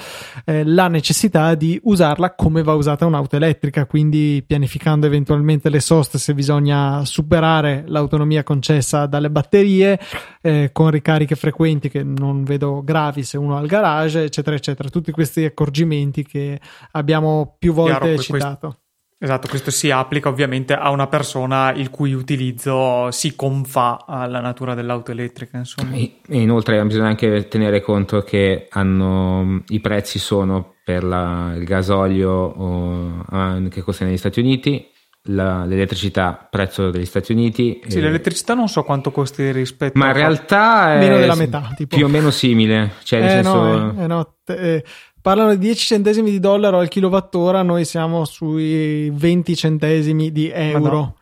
eh, 0.45 0.63
la 0.63 0.87
necessità 0.87 1.55
di 1.55 1.79
usarla 1.83 2.35
come 2.35 2.63
va 2.63 2.73
usata 2.73 3.05
un'auto 3.05 3.35
elettrica, 3.35 3.85
quindi 3.85 4.43
pianificando 4.45 5.05
eventualmente 5.05 5.69
le 5.69 5.79
soste 5.79 6.17
se 6.17 6.33
bisogna 6.33 7.03
superare 7.05 7.83
l'autonomia 7.87 8.43
concessa 8.43 9.05
dalle 9.05 9.29
batterie 9.29 9.99
eh, 10.41 10.69
con 10.71 10.89
ricariche 10.89 11.35
frequenti 11.35 11.89
che 11.89 12.03
non 12.03 12.43
vedo 12.43 12.83
gravi 12.83 13.23
se 13.23 13.37
uno 13.37 13.57
ha 13.57 13.61
il 13.61 13.67
garage, 13.67 14.23
eccetera, 14.23 14.55
eccetera. 14.55 14.89
Tutti 14.89 15.11
questi 15.11 15.45
accorgimenti 15.45 16.25
che 16.25 16.59
abbiamo 16.91 17.55
più 17.57 17.73
volte 17.73 18.15
Chiaro, 18.15 18.21
citato. 18.21 18.57
Questo 18.67 18.86
Esatto, 19.19 19.47
questo 19.47 19.71
si 19.71 19.89
applica 19.89 20.29
ovviamente 20.29 20.73
a 20.73 20.91
una 20.91 21.07
persona 21.07 21.73
il 21.73 21.89
cui 21.89 22.13
utilizzo 22.13 23.09
si 23.09 23.35
confà 23.35 24.05
alla 24.05 24.39
natura 24.39 24.75
dell'auto 24.75 25.11
elettrica. 25.11 25.57
Insomma. 25.57 25.95
E, 25.95 26.19
inoltre 26.27 26.83
bisogna 26.85 27.07
anche 27.07 27.47
tenere 27.47 27.81
conto 27.81 28.21
che 28.21 28.67
hanno, 28.69 29.63
i 29.69 29.79
prezzi 29.79 30.19
sono 30.19 30.75
per 30.83 31.03
la, 31.03 31.53
il 31.55 31.63
gasolio 31.63 32.31
o, 32.31 33.25
che 33.69 33.81
costa 33.81 34.05
negli 34.05 34.17
Stati 34.17 34.39
Uniti, 34.39 34.87
la, 35.29 35.65
l'elettricità 35.65 36.47
prezzo 36.49 36.91
degli 36.91 37.05
Stati 37.05 37.31
Uniti. 37.31 37.81
Sì, 37.87 37.97
e... 37.97 38.01
l'elettricità 38.01 38.53
non 38.53 38.67
so 38.67 38.83
quanto 38.83 39.11
costi 39.11 39.51
rispetto 39.51 39.97
Ma 39.97 40.07
in 40.07 40.13
realtà 40.13 40.93
è 40.93 40.99
meno 40.99 41.17
della 41.17 41.35
metà, 41.35 41.73
tipo. 41.75 41.95
più 41.95 42.05
o 42.05 42.09
meno 42.09 42.29
simile. 42.29 42.93
Cioè, 43.03 43.23
eh, 43.23 43.29
senso... 43.29 43.63
no, 43.63 44.03
eh, 44.03 44.07
no, 44.07 44.35
te, 44.43 44.83
parlano 45.27 45.55
di 45.55 45.59
10 45.59 45.85
centesimi 45.85 46.31
di 46.31 46.39
dollaro 46.39 46.79
al 46.79 46.87
kilowattora, 46.87 47.61
noi 47.61 47.83
siamo 47.83 48.23
sui 48.23 49.09
20 49.09 49.55
centesimi 49.57 50.31
di 50.31 50.49
euro. 50.49 50.79
Ma 50.79 50.89
no. 50.89 51.15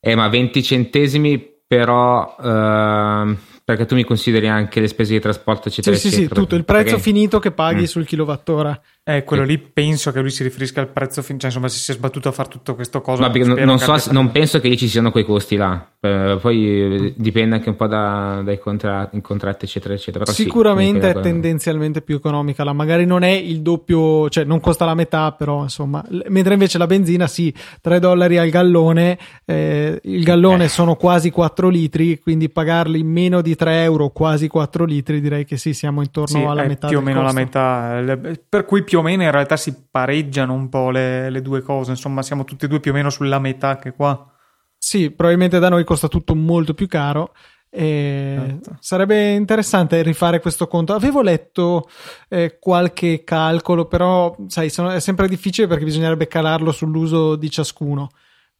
Eh, 0.00 0.16
ma 0.16 0.28
20 0.28 0.62
centesimi 0.64 1.38
però... 1.64 2.34
Uh 2.38 3.50
perché 3.64 3.86
tu 3.86 3.94
mi 3.94 4.02
consideri 4.02 4.48
anche 4.48 4.80
le 4.80 4.88
spese 4.88 5.12
di 5.12 5.20
trasporto 5.20 5.68
eccetera 5.68 5.94
sì 5.94 6.08
eccetera. 6.08 6.28
sì 6.28 6.34
sì 6.34 6.40
tutto 6.40 6.56
il 6.56 6.64
prezzo 6.64 6.96
perché... 6.96 7.00
finito 7.00 7.38
che 7.38 7.52
paghi 7.52 7.82
mm. 7.82 7.84
sul 7.84 8.04
kilowattora 8.04 8.78
eh, 9.04 9.24
quello 9.24 9.42
lì 9.42 9.58
penso 9.58 10.12
che 10.12 10.20
lui 10.20 10.30
si 10.30 10.44
riferisca 10.44 10.80
al 10.80 10.86
prezzo 10.86 11.22
fin- 11.22 11.36
cioè 11.36 11.48
insomma 11.48 11.66
si 11.66 11.80
sia 11.80 11.92
sbattuto 11.92 12.28
a 12.28 12.32
fare 12.32 12.48
tutto 12.48 12.76
questo 12.76 13.00
cosa 13.00 13.26
no, 13.26 13.44
non, 13.44 13.58
non, 13.64 13.78
so, 13.80 14.12
non 14.12 14.30
penso 14.30 14.60
che 14.60 14.68
lì 14.68 14.76
ci 14.76 14.86
siano 14.86 15.10
quei 15.10 15.24
costi 15.24 15.56
là 15.56 15.88
eh, 15.98 16.38
poi 16.40 17.12
dipende 17.16 17.56
anche 17.56 17.68
un 17.68 17.74
po' 17.74 17.88
da, 17.88 18.42
dai 18.44 18.60
contratti, 18.60 19.20
contratti 19.20 19.64
eccetera 19.64 19.94
eccetera 19.94 20.22
però 20.22 20.36
sicuramente 20.36 21.10
sì, 21.10 21.18
è 21.18 21.20
tendenzialmente 21.20 22.00
più 22.00 22.14
economica 22.14 22.62
là. 22.62 22.72
magari 22.72 23.04
non 23.04 23.24
è 23.24 23.32
il 23.32 23.60
doppio 23.60 24.28
cioè 24.28 24.44
non 24.44 24.60
costa 24.60 24.84
la 24.84 24.94
metà 24.94 25.32
però 25.32 25.62
insomma 25.62 26.04
mentre 26.28 26.52
invece 26.52 26.78
la 26.78 26.86
benzina 26.86 27.26
sì 27.26 27.52
3 27.80 27.98
dollari 27.98 28.38
al 28.38 28.50
gallone 28.50 29.18
eh, 29.44 29.98
il 30.00 30.22
gallone 30.22 30.64
eh. 30.64 30.68
sono 30.68 30.94
quasi 30.94 31.30
4 31.30 31.68
litri 31.68 32.20
quindi 32.20 32.50
pagarli 32.50 33.02
meno 33.02 33.40
di 33.40 33.56
3 33.56 33.82
euro 33.82 34.10
quasi 34.10 34.46
4 34.46 34.84
litri 34.84 35.20
direi 35.20 35.44
che 35.44 35.56
sì 35.56 35.74
siamo 35.74 36.02
intorno 36.02 36.38
sì, 36.38 36.44
alla 36.44 36.64
metà 36.66 36.86
più 36.86 36.98
o 36.98 37.00
meno 37.00 37.22
costo. 37.22 37.34
la 37.34 37.40
metà 37.40 38.30
per 38.48 38.64
cui 38.64 38.84
più 38.91 38.91
o 38.98 39.02
meno 39.02 39.22
in 39.22 39.30
realtà 39.30 39.56
si 39.56 39.86
pareggiano 39.90 40.52
un 40.52 40.68
po' 40.68 40.90
le, 40.90 41.30
le 41.30 41.42
due 41.42 41.62
cose, 41.62 41.90
insomma 41.90 42.22
siamo 42.22 42.44
tutti 42.44 42.64
e 42.64 42.68
due 42.68 42.80
più 42.80 42.90
o 42.90 42.94
meno 42.94 43.10
sulla 43.10 43.38
metà 43.38 43.78
che 43.78 43.92
qua. 43.92 44.30
Sì, 44.76 45.10
probabilmente 45.10 45.58
da 45.58 45.68
noi 45.68 45.84
costa 45.84 46.08
tutto 46.08 46.34
molto 46.34 46.74
più 46.74 46.88
caro. 46.88 47.32
E 47.74 48.36
certo. 48.38 48.76
Sarebbe 48.80 49.32
interessante 49.32 50.02
rifare 50.02 50.40
questo 50.40 50.66
conto. 50.66 50.92
Avevo 50.92 51.22
letto 51.22 51.88
eh, 52.28 52.58
qualche 52.58 53.24
calcolo, 53.24 53.86
però 53.86 54.36
sai, 54.48 54.68
sono, 54.68 54.90
è 54.90 55.00
sempre 55.00 55.26
difficile 55.28 55.66
perché 55.66 55.84
bisognerebbe 55.84 56.26
calarlo 56.26 56.70
sull'uso 56.70 57.36
di 57.36 57.48
ciascuno. 57.48 58.10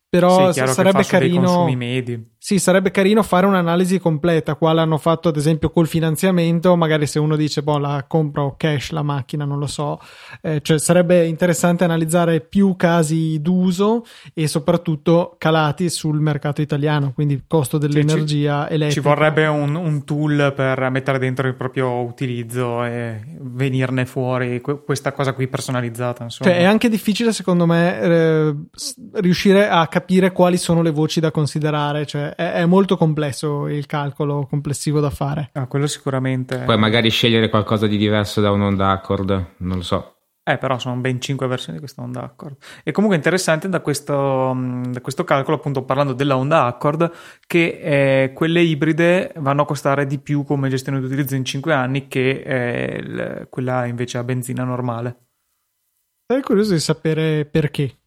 Però 0.08 0.52
sì, 0.52 0.66
sarebbe 0.66 1.04
carino. 1.04 1.66
Sì, 2.44 2.58
sarebbe 2.58 2.90
carino 2.90 3.22
fare 3.22 3.46
un'analisi 3.46 4.00
completa, 4.00 4.56
quale 4.56 4.80
hanno 4.80 4.98
fatto 4.98 5.28
ad 5.28 5.36
esempio 5.36 5.70
col 5.70 5.86
finanziamento, 5.86 6.74
magari 6.74 7.06
se 7.06 7.20
uno 7.20 7.36
dice, 7.36 7.62
boh, 7.62 7.78
la 7.78 8.04
compro 8.08 8.56
cash 8.56 8.90
la 8.90 9.02
macchina, 9.02 9.44
non 9.44 9.60
lo 9.60 9.68
so, 9.68 10.00
eh, 10.40 10.60
cioè 10.60 10.80
sarebbe 10.80 11.24
interessante 11.26 11.84
analizzare 11.84 12.40
più 12.40 12.74
casi 12.74 13.40
d'uso 13.40 14.04
e 14.34 14.48
soprattutto 14.48 15.36
calati 15.38 15.88
sul 15.88 16.18
mercato 16.18 16.60
italiano, 16.62 17.12
quindi 17.12 17.44
costo 17.46 17.78
dell'energia 17.78 18.66
ci, 18.66 18.74
elettrica. 18.74 18.90
Ci 18.90 19.00
vorrebbe 19.06 19.46
un, 19.46 19.76
un, 19.76 20.02
tool 20.02 20.52
per 20.56 20.90
mettere 20.90 21.20
dentro 21.20 21.46
il 21.46 21.54
proprio 21.54 22.02
utilizzo 22.02 22.84
e 22.84 23.20
venirne 23.38 24.04
fuori 24.04 24.60
questa 24.60 25.12
cosa 25.12 25.32
qui 25.32 25.46
personalizzata. 25.46 26.24
Insomma. 26.24 26.50
Cioè 26.50 26.58
è 26.58 26.64
anche 26.64 26.88
difficile 26.88 27.32
secondo 27.32 27.66
me 27.66 28.00
eh, 28.00 28.54
riuscire 29.20 29.68
a 29.68 29.86
capire 29.86 30.32
quali 30.32 30.56
sono 30.56 30.82
le 30.82 30.90
voci 30.90 31.20
da 31.20 31.30
considerare, 31.30 32.04
cioè 32.04 32.30
è, 32.34 32.52
è, 32.52 32.66
molto 32.66 32.96
complesso 32.96 33.68
il 33.68 33.86
calcolo 33.86 34.46
complessivo 34.48 35.00
da 35.00 35.10
fare. 35.10 35.50
Ah, 35.52 35.66
quello 35.66 35.86
sicuramente. 35.86 36.58
Poi 36.58 36.78
magari 36.78 37.10
scegliere 37.10 37.48
qualcosa 37.48 37.86
di 37.86 37.96
diverso 37.96 38.40
da 38.40 38.50
un 38.50 38.62
Honda 38.62 38.90
Accord, 38.90 39.54
non 39.58 39.76
lo 39.76 39.82
so. 39.82 40.16
Eh, 40.44 40.58
però 40.58 40.76
sono 40.76 40.96
ben 40.96 41.20
5 41.20 41.46
versioni 41.46 41.74
di 41.74 41.78
questa 41.78 42.02
Honda 42.02 42.22
Accord. 42.22 42.56
E 42.82 42.90
comunque 42.90 43.16
interessante 43.16 43.68
da 43.68 43.80
questo, 43.80 44.56
da 44.88 45.00
questo 45.00 45.22
calcolo, 45.22 45.56
appunto 45.56 45.84
parlando 45.84 46.14
della 46.14 46.36
Honda 46.36 46.64
Accord, 46.64 47.12
che 47.46 47.78
eh, 48.24 48.32
quelle 48.32 48.60
ibride 48.60 49.32
vanno 49.36 49.62
a 49.62 49.66
costare 49.66 50.04
di 50.04 50.18
più 50.18 50.42
come 50.42 50.68
gestione 50.68 50.98
di 50.98 51.06
utilizzo 51.06 51.36
in 51.36 51.44
5 51.44 51.72
anni 51.72 52.08
che 52.08 52.42
eh, 52.44 53.02
l- 53.02 53.46
quella 53.50 53.86
invece 53.86 54.18
a 54.18 54.24
benzina 54.24 54.64
normale. 54.64 55.26
Sarei 56.26 56.42
curioso 56.42 56.72
di 56.72 56.80
sapere 56.80 57.44
perché. 57.44 58.01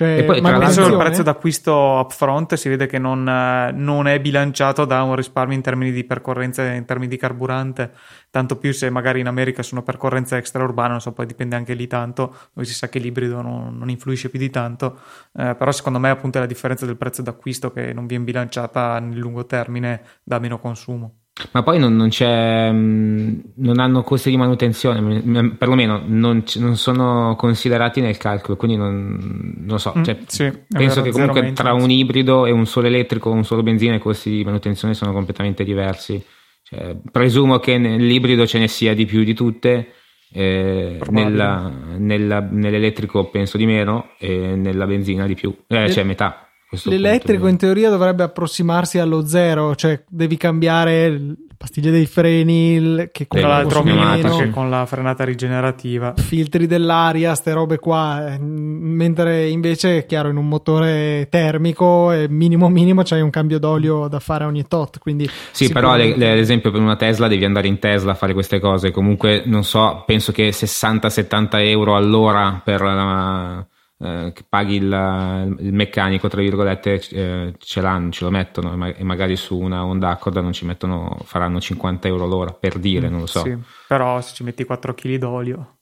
Cioè, 0.00 0.16
e 0.16 0.24
poi, 0.24 0.40
tra 0.40 0.56
l'altro, 0.56 0.86
il 0.86 0.96
prezzo 0.96 1.22
d'acquisto 1.22 1.74
upfront 1.74 2.54
si 2.54 2.70
vede 2.70 2.86
che 2.86 2.98
non, 2.98 3.22
non, 3.22 4.06
è 4.06 4.18
bilanciato 4.18 4.86
da 4.86 5.02
un 5.02 5.14
risparmio 5.14 5.54
in 5.54 5.60
termini 5.60 5.92
di 5.92 6.04
percorrenze, 6.04 6.72
in 6.72 6.86
termini 6.86 7.06
di 7.06 7.18
carburante. 7.18 7.92
Tanto 8.30 8.56
più 8.56 8.72
se 8.72 8.88
magari 8.88 9.20
in 9.20 9.26
America 9.26 9.62
sono 9.62 9.82
percorrenze 9.82 10.38
extraurbane, 10.38 10.92
non 10.92 11.02
so, 11.02 11.12
poi 11.12 11.26
dipende 11.26 11.54
anche 11.54 11.74
lì 11.74 11.86
tanto. 11.86 12.34
Dove 12.54 12.66
si 12.66 12.72
sa 12.72 12.88
che 12.88 12.98
l'ibrido 12.98 13.42
non, 13.42 13.76
non 13.76 13.90
influisce 13.90 14.30
più 14.30 14.38
di 14.38 14.48
tanto. 14.48 15.00
Eh, 15.36 15.54
però, 15.54 15.70
secondo 15.70 15.98
me, 15.98 16.08
appunto, 16.08 16.38
è 16.38 16.40
la 16.40 16.46
differenza 16.46 16.86
del 16.86 16.96
prezzo 16.96 17.20
d'acquisto 17.20 17.70
che 17.70 17.92
non 17.92 18.06
viene 18.06 18.24
bilanciata 18.24 18.98
nel 19.00 19.18
lungo 19.18 19.44
termine 19.44 20.02
da 20.22 20.38
meno 20.38 20.58
consumo. 20.58 21.19
Ma 21.52 21.62
poi 21.62 21.78
non, 21.78 21.96
non, 21.96 22.08
c'è, 22.08 22.70
mm, 22.70 23.38
non 23.56 23.78
hanno 23.78 24.02
costi 24.02 24.30
di 24.30 24.36
manutenzione, 24.36 25.52
perlomeno 25.56 26.02
non, 26.04 26.42
non, 26.56 26.76
sono 26.76 27.34
considerati 27.36 28.00
nel 28.00 28.16
calcolo, 28.16 28.56
quindi 28.56 28.76
non, 28.76 29.54
non 29.58 29.78
so. 29.78 29.92
Mm, 29.96 30.02
cioè, 30.02 30.18
sì, 30.26 30.52
penso 30.68 31.02
che 31.02 31.10
comunque 31.10 31.52
tra 31.52 31.72
un 31.72 31.90
ibrido 31.90 32.46
e 32.46 32.50
un 32.50 32.66
solo 32.66 32.86
elettrico 32.86 33.30
un 33.30 33.44
solo 33.44 33.62
benzina 33.62 33.94
i 33.94 34.00
costi 34.00 34.30
di 34.30 34.44
manutenzione 34.44 34.94
sono 34.94 35.12
completamente 35.12 35.64
diversi. 35.64 36.22
Cioè, 36.62 36.96
presumo 37.10 37.58
che 37.58 37.78
nell'ibrido 37.78 38.46
ce 38.46 38.58
ne 38.58 38.68
sia 38.68 38.94
di 38.94 39.04
più 39.04 39.24
di 39.24 39.34
tutte, 39.34 39.92
eh, 40.32 41.00
nella, 41.10 41.72
nella, 41.96 42.40
nell'elettrico 42.40 43.28
penso 43.30 43.56
di 43.56 43.66
meno 43.66 44.10
e 44.18 44.54
nella 44.56 44.86
benzina 44.86 45.26
di 45.26 45.34
più, 45.34 45.54
eh, 45.66 45.90
cioè 45.90 46.04
metà. 46.04 46.49
L'elettrico 46.84 47.48
in 47.48 47.56
teoria 47.56 47.90
dovrebbe 47.90 48.22
approssimarsi 48.22 48.98
allo 48.98 49.26
zero, 49.26 49.74
cioè 49.74 50.02
devi 50.08 50.36
cambiare 50.36 51.36
pastiglie 51.60 51.90
dei 51.90 52.06
freni 52.06 53.08
che 53.12 53.26
con, 53.26 53.42
l'altro 53.42 53.82
che 53.82 54.48
con 54.48 54.70
la 54.70 54.86
frenata 54.86 55.24
rigenerativa, 55.24 56.14
filtri 56.16 56.66
dell'aria, 56.66 57.34
ste 57.34 57.52
robe 57.52 57.78
qua, 57.78 58.32
eh, 58.32 58.38
mentre 58.38 59.46
invece 59.48 59.98
è 59.98 60.06
chiaro 60.06 60.30
in 60.30 60.38
un 60.38 60.48
motore 60.48 61.26
termico 61.28 62.14
minimo 62.30 62.70
minimo 62.70 63.02
c'hai 63.04 63.20
un 63.20 63.28
cambio 63.28 63.58
d'olio 63.58 64.08
da 64.08 64.20
fare 64.20 64.44
ogni 64.44 64.66
tot, 64.66 64.98
quindi 64.98 65.28
Sì, 65.50 65.66
sicuramente... 65.66 66.16
però 66.16 66.32
ad 66.32 66.38
esempio 66.38 66.70
per 66.70 66.80
una 66.80 66.96
Tesla 66.96 67.28
devi 67.28 67.44
andare 67.44 67.68
in 67.68 67.78
Tesla 67.78 68.12
a 68.12 68.14
fare 68.14 68.32
queste 68.32 68.58
cose, 68.58 68.90
comunque 68.90 69.42
non 69.44 69.62
so, 69.62 70.02
penso 70.06 70.32
che 70.32 70.48
60-70 70.50 71.48
euro 71.66 71.94
all'ora 71.94 72.58
per 72.64 72.80
la 72.80 73.66
eh, 74.02 74.32
che 74.34 74.44
paghi 74.48 74.76
il, 74.76 75.56
il, 75.58 75.72
meccanico, 75.74 76.28
tra 76.28 76.40
virgolette, 76.40 77.02
eh, 77.10 77.54
ce 77.58 77.80
l'hanno, 77.82 78.10
ce 78.10 78.24
lo 78.24 78.30
mettono 78.30 78.72
e 78.94 79.04
magari 79.04 79.36
su 79.36 79.58
una 79.58 79.84
Honda 79.84 80.08
Accord 80.08 80.36
non 80.38 80.52
ci 80.52 80.64
mettono, 80.64 81.18
faranno 81.24 81.60
50 81.60 82.08
euro 82.08 82.26
l'ora 82.26 82.52
per 82.52 82.78
dire, 82.78 83.08
mm, 83.08 83.10
non 83.10 83.20
lo 83.20 83.26
so. 83.26 83.42
Sì, 83.42 83.56
però 83.86 84.20
se 84.22 84.34
ci 84.34 84.42
metti 84.42 84.64
4 84.64 84.94
kg 84.94 85.16
d'olio. 85.16 85.78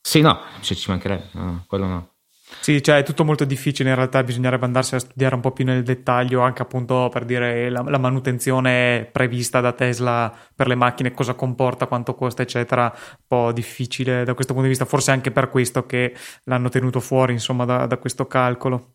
Sì, 0.00 0.20
no, 0.20 0.38
cioè, 0.60 0.76
ci 0.76 0.90
mancherebbe, 0.90 1.30
no, 1.32 1.64
quello 1.66 1.86
no. 1.86 2.10
Sì, 2.60 2.82
cioè 2.82 2.98
è 2.98 3.02
tutto 3.02 3.24
molto 3.24 3.44
difficile, 3.44 3.90
in 3.90 3.94
realtà 3.94 4.22
bisognerebbe 4.22 4.64
andarsi 4.64 4.94
a 4.94 4.98
studiare 4.98 5.34
un 5.34 5.40
po' 5.40 5.52
più 5.52 5.64
nel 5.64 5.82
dettaglio, 5.82 6.40
anche 6.40 6.62
appunto 6.62 7.08
per 7.12 7.24
dire 7.24 7.68
la, 7.70 7.82
la 7.86 7.98
manutenzione 7.98 9.08
prevista 9.10 9.60
da 9.60 9.72
Tesla 9.72 10.32
per 10.54 10.66
le 10.66 10.74
macchine, 10.74 11.12
cosa 11.12 11.34
comporta, 11.34 11.86
quanto 11.86 12.14
costa, 12.14 12.42
eccetera. 12.42 12.84
Un 12.94 13.24
po' 13.26 13.52
difficile 13.52 14.24
da 14.24 14.34
questo 14.34 14.52
punto 14.52 14.68
di 14.68 14.74
vista, 14.74 14.84
forse 14.84 15.10
anche 15.10 15.30
per 15.30 15.48
questo 15.48 15.86
che 15.86 16.14
l'hanno 16.44 16.68
tenuto 16.68 17.00
fuori, 17.00 17.32
insomma, 17.32 17.64
da, 17.64 17.86
da 17.86 17.98
questo 17.98 18.26
calcolo. 18.26 18.94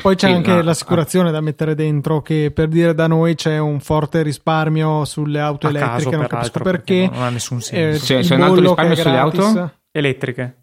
Poi 0.00 0.16
c'è 0.16 0.28
sì, 0.28 0.32
anche 0.32 0.50
no, 0.50 0.62
l'assicurazione 0.62 1.26
no. 1.26 1.32
da 1.32 1.40
mettere 1.42 1.74
dentro, 1.74 2.22
che 2.22 2.50
per 2.52 2.68
dire 2.68 2.94
da 2.94 3.06
noi 3.06 3.34
c'è 3.34 3.58
un 3.58 3.78
forte 3.78 4.22
risparmio 4.22 5.04
sulle 5.04 5.38
auto 5.38 5.68
elettriche, 5.68 6.04
caso, 6.04 6.10
non 6.10 6.26
capisco 6.26 6.60
perché. 6.60 6.70
perché 6.70 7.14
non, 7.14 7.22
ha 7.24 7.28
nessun 7.28 7.60
senso. 7.60 8.14
Eh, 8.14 8.20
c'è, 8.20 8.26
c'è 8.26 8.34
un 8.36 8.42
alto 8.42 8.60
risparmio 8.60 8.94
sulle 8.94 9.18
auto 9.18 9.72
elettriche. 9.90 10.61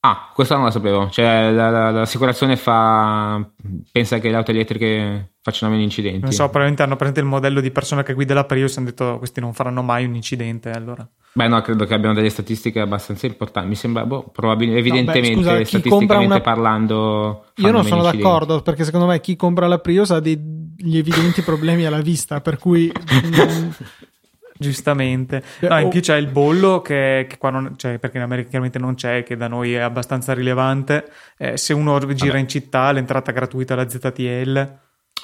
Ah, 0.00 0.30
questo 0.32 0.54
non 0.54 0.64
lo 0.64 0.70
sapevo. 0.70 1.10
Cioè, 1.10 1.50
la, 1.50 1.70
la, 1.70 1.90
l'assicurazione 1.90 2.56
fa. 2.56 3.44
pensa 3.90 4.18
che 4.18 4.30
le 4.30 4.36
auto 4.36 4.52
elettriche 4.52 5.32
facciano 5.42 5.72
meno 5.72 5.82
incidenti. 5.82 6.20
Non 6.20 6.30
so, 6.30 6.44
probabilmente 6.44 6.84
hanno 6.84 6.94
presente 6.94 7.20
il 7.20 7.26
modello 7.26 7.60
di 7.60 7.72
persona 7.72 8.04
che 8.04 8.14
guida 8.14 8.32
la 8.32 8.44
Prius 8.44 8.76
e 8.76 8.78
hanno 8.78 8.88
detto 8.90 9.18
questi 9.18 9.40
non 9.40 9.54
faranno 9.54 9.82
mai 9.82 10.04
un 10.04 10.14
incidente. 10.14 10.70
Allora. 10.70 11.08
Beh, 11.32 11.48
no, 11.48 11.60
credo 11.62 11.84
che 11.84 11.94
abbiano 11.94 12.14
delle 12.14 12.30
statistiche 12.30 12.78
abbastanza 12.78 13.26
importanti. 13.26 13.68
Mi 13.68 13.74
sembra, 13.74 14.06
boh, 14.06 14.28
probabilmente, 14.32 14.80
evidentemente, 14.88 15.34
no, 15.34 15.56
beh, 15.56 15.64
scusa, 15.64 15.78
statisticamente 15.78 16.26
una... 16.26 16.40
parlando. 16.40 17.44
Io 17.56 17.70
non 17.72 17.82
sono 17.82 18.02
incidenti. 18.02 18.22
d'accordo 18.22 18.62
perché 18.62 18.84
secondo 18.84 19.06
me 19.06 19.20
chi 19.20 19.34
compra 19.34 19.66
la 19.66 19.78
Prius 19.78 20.12
ha 20.12 20.20
degli 20.20 20.96
evidenti 20.96 21.42
problemi 21.42 21.84
alla 21.86 22.00
vista, 22.00 22.40
per 22.40 22.56
cui. 22.58 22.92
Giustamente. 24.58 25.42
No, 25.60 25.78
in 25.78 25.88
più 25.88 26.00
c'è 26.00 26.16
il 26.16 26.26
bollo 26.26 26.80
che, 26.80 27.26
che 27.28 27.38
qua 27.38 27.50
non 27.50 27.74
c'è, 27.76 27.98
perché 27.98 28.16
in 28.16 28.24
America 28.24 28.48
chiaramente 28.48 28.78
non 28.78 28.94
c'è, 28.94 29.22
che 29.22 29.36
da 29.36 29.48
noi 29.48 29.74
è 29.74 29.78
abbastanza 29.78 30.34
rilevante. 30.34 31.10
Eh, 31.36 31.56
se 31.56 31.72
uno 31.72 31.98
gira 31.98 32.32
Vabbè. 32.32 32.38
in 32.38 32.48
città, 32.48 32.90
l'entrata 32.90 33.32
gratuita 33.32 33.74
alla 33.74 33.88
ZTL. 33.88 34.78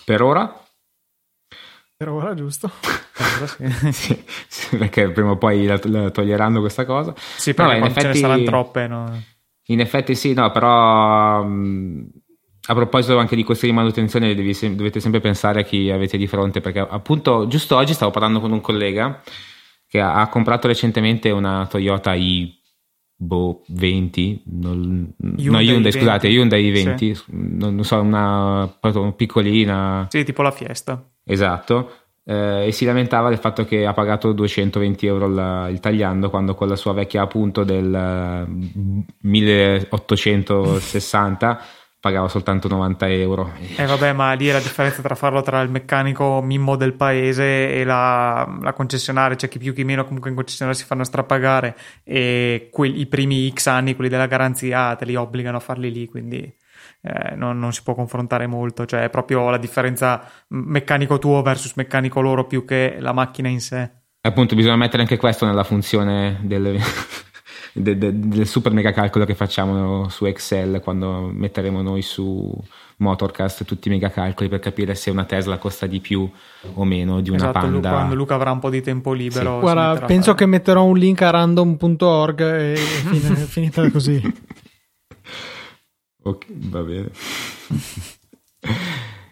Per 0.04 0.22
ora? 0.22 0.60
Per 1.96 2.08
ora, 2.08 2.34
giusto. 2.34 2.70
sì. 3.92 4.24
sì, 4.48 4.76
perché 4.76 5.10
prima 5.10 5.30
o 5.30 5.36
poi 5.36 5.66
la, 5.66 5.78
la 5.84 6.10
toglieranno 6.10 6.60
questa 6.60 6.84
cosa. 6.84 7.14
Sì, 7.16 7.54
no, 7.56 7.72
in 7.72 7.84
effetti, 7.84 8.00
ce 8.00 8.08
ne 8.08 8.14
saranno 8.14 8.44
troppe. 8.44 8.86
No? 8.86 9.22
In 9.66 9.80
effetti 9.80 10.14
sì, 10.14 10.32
no, 10.32 10.50
però... 10.50 11.42
Mh, 11.42 12.08
a 12.66 12.75
proposito 12.75 13.18
anche 13.18 13.37
di 13.37 13.44
costi 13.44 13.66
di 13.66 13.73
manutenzione, 13.73 14.35
devi, 14.35 14.56
dovete 14.75 15.00
sempre 15.00 15.21
pensare 15.21 15.61
a 15.61 15.64
chi 15.64 15.90
avete 15.90 16.16
di 16.16 16.26
fronte, 16.26 16.61
perché 16.61 16.78
appunto 16.78 17.47
giusto 17.47 17.76
oggi 17.76 17.92
stavo 17.92 18.11
parlando 18.11 18.40
con 18.40 18.52
un 18.52 18.61
collega 18.61 19.23
che 19.87 20.00
ha, 20.00 20.21
ha 20.21 20.28
comprato 20.28 20.66
recentemente 20.66 21.30
una 21.30 21.66
Toyota 21.66 22.14
i 22.14 22.59
boh, 23.16 23.62
20, 23.68 24.42
non, 24.47 25.14
Hyundai 25.18 25.44
no 25.44 25.61
Hyundai, 25.61 25.83
20. 25.83 25.99
scusate, 25.99 26.28
Hyundai 26.28 26.71
20, 26.71 27.14
sì. 27.14 27.25
non, 27.28 27.75
non, 27.75 27.85
so, 27.85 28.00
una 28.00 28.78
piccolina. 29.14 30.06
Sì, 30.09 30.25
tipo 30.25 30.42
la 30.42 30.50
Fiesta. 30.50 31.06
Esatto. 31.25 31.99
Eh, 32.26 32.68
e 32.68 32.73
si 32.73 32.87
lamentava 32.87 33.28
del 33.28 33.37
fatto 33.37 33.66
che 33.66 33.85
ha 33.85 33.92
pagato 33.92 34.33
220 34.33 35.06
euro 35.06 35.28
la, 35.28 35.68
il 35.68 35.80
tagliando 35.80 36.30
quando 36.30 36.54
con 36.54 36.68
la 36.68 36.76
sua 36.76 36.94
vecchia 36.94 37.21
appunto 37.21 37.64
del 37.64 38.47
1860 39.21 41.61
pagava 42.04 42.28
soltanto 42.28 42.68
90 42.68 43.08
euro. 43.08 43.52
Eh 43.76 43.87
vabbè, 43.87 44.12
ma 44.12 44.34
lì 44.34 44.49
è 44.49 44.52
la 44.52 44.58
differenza 44.58 45.00
tra 45.00 45.14
farlo 45.14 45.40
tra 45.40 45.62
il 45.62 45.70
meccanico 45.70 46.42
mimmo 46.42 46.76
del 46.76 46.92
paese 46.92 47.73
e 47.73 47.82
la, 47.82 48.58
la 48.61 48.75
concessionaria, 48.75 49.38
cioè 49.38 49.49
chi 49.49 49.56
più 49.58 49.73
chi 49.73 49.84
meno 49.84 50.04
comunque 50.04 50.28
in 50.28 50.37
concessionaria 50.37 50.78
si 50.78 50.84
fanno 50.84 51.02
strapagare 51.02 51.75
e 52.04 52.68
quelli, 52.70 53.00
i 53.00 53.06
primi 53.06 53.50
X 53.50 53.68
anni, 53.68 53.94
quelli 53.94 54.11
della 54.11 54.26
garanzia, 54.26 54.94
te 54.96 55.06
li 55.06 55.14
obbligano 55.14 55.56
a 55.56 55.61
farli 55.61 55.90
lì, 55.90 56.06
quindi 56.06 56.40
eh, 57.00 57.34
non, 57.37 57.58
non, 57.58 57.73
si 57.73 57.82
può 57.82 57.94
confrontare 57.94 58.46
molto, 58.46 58.84
cioè 58.84 59.04
è 59.04 59.08
proprio 59.08 59.49
la 59.49 59.56
differenza 59.56 60.30
meccanico 60.49 61.18
tuo 61.18 61.40
versus 61.40 61.73
meccanico 61.76 62.20
loro 62.20 62.46
più 62.46 62.66
che 62.66 62.96
la 62.99 63.14
macchina 63.14 63.49
in 63.49 63.62
sé. 63.62 63.90
Appunto, 64.20 64.54
bisogna 64.54 64.76
mettere 64.76 65.00
anche 65.00 65.16
questo 65.16 65.46
nella 65.46 65.64
funzione 65.64 66.38
del 66.42 66.78
de, 67.74 67.98
de, 67.98 68.12
del 68.12 68.46
super 68.46 68.72
mega 68.72 68.92
calcolo 68.92 69.24
che 69.24 69.34
facciamo 69.34 70.08
su 70.08 70.26
Excel 70.26 70.80
quando 70.80 71.28
metteremo 71.32 71.82
noi 71.82 72.02
su 72.02 72.56
Motorcast 72.98 73.64
tutti 73.64 73.88
i 73.88 73.90
mega 73.90 74.10
calcoli 74.10 74.48
per 74.48 74.60
capire 74.60 74.94
se 74.94 75.10
una 75.10 75.24
Tesla 75.24 75.58
costa 75.58 75.86
di 75.86 75.98
più 75.98 76.30
o 76.74 76.84
meno 76.84 77.20
di 77.20 77.30
una 77.30 77.38
esatto, 77.38 77.58
Panda. 77.58 77.90
Quando 77.90 78.14
Luca 78.14 78.34
avrà 78.36 78.52
un 78.52 78.60
po' 78.60 78.70
di 78.70 78.80
tempo 78.80 79.12
libero. 79.12 79.54
Sì. 79.54 79.60
Guarda, 79.60 80.06
penso 80.06 80.34
che 80.34 80.46
metterò 80.46 80.84
un 80.84 80.96
link 80.96 81.20
a 81.22 81.30
random.org 81.30 82.40
e 82.40 82.72
è 82.74 82.76
finita 83.46 83.90
così. 83.90 84.22
ok, 86.22 86.46
va 86.68 86.80
bene. 86.82 87.10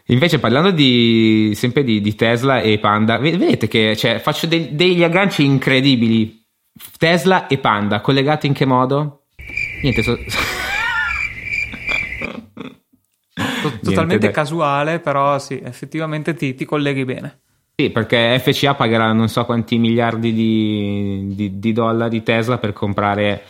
Invece 0.06 0.40
parlando 0.40 0.72
di, 0.72 1.52
sempre 1.54 1.84
di, 1.84 2.00
di, 2.00 2.14
Tesla 2.16 2.60
e 2.60 2.78
Panda, 2.80 3.18
vedete 3.18 3.68
che 3.68 3.96
cioè, 3.96 4.18
faccio 4.18 4.46
dei, 4.46 4.74
degli 4.74 5.04
agganci 5.04 5.44
incredibili 5.44 6.41
Tesla 6.98 7.46
e 7.46 7.58
Panda, 7.58 8.00
collegati 8.00 8.46
in 8.46 8.52
che 8.52 8.64
modo? 8.64 9.24
Niente, 9.82 10.02
so... 10.02 10.16
totalmente 13.82 14.04
Niente, 14.06 14.30
casuale, 14.30 15.00
però 15.00 15.38
sì, 15.38 15.60
effettivamente 15.62 16.34
ti, 16.34 16.54
ti, 16.54 16.64
colleghi 16.64 17.04
bene. 17.04 17.40
Sì, 17.74 17.90
perché 17.90 18.38
FCA 18.38 18.74
pagherà 18.74 19.12
non 19.12 19.28
so 19.28 19.44
quanti 19.44 19.78
miliardi 19.78 20.32
di, 20.32 21.34
di, 21.34 21.58
di 21.58 21.72
dollari 21.72 22.22
Tesla 22.22 22.58
per 22.58 22.72
comprare 22.72 23.42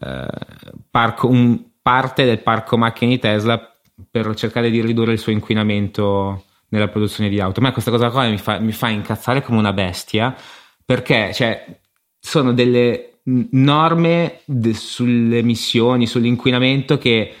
eh, 0.00 0.26
parco, 0.90 1.28
un, 1.28 1.62
parte 1.80 2.24
del 2.24 2.40
parco 2.40 2.76
macchine 2.76 3.12
di 3.12 3.18
Tesla 3.18 3.72
per 4.10 4.34
cercare 4.34 4.70
di 4.70 4.80
ridurre 4.80 5.12
il 5.12 5.18
suo 5.18 5.32
inquinamento 5.32 6.44
nella 6.68 6.88
produzione 6.88 7.30
di 7.30 7.40
auto. 7.40 7.60
A 7.60 7.62
me 7.62 7.72
questa 7.72 7.90
cosa 7.90 8.10
qua 8.10 8.28
mi 8.28 8.38
fa, 8.38 8.58
mi 8.58 8.72
fa 8.72 8.88
incazzare 8.88 9.42
come 9.42 9.58
una 9.58 9.72
bestia 9.72 10.34
perché 10.84 11.32
cioè, 11.34 11.77
sono 12.28 12.52
delle 12.52 13.20
norme 13.52 14.40
de- 14.44 14.74
sulle 14.74 15.38
emissioni, 15.38 16.06
sull'inquinamento 16.06 16.98
che 16.98 17.32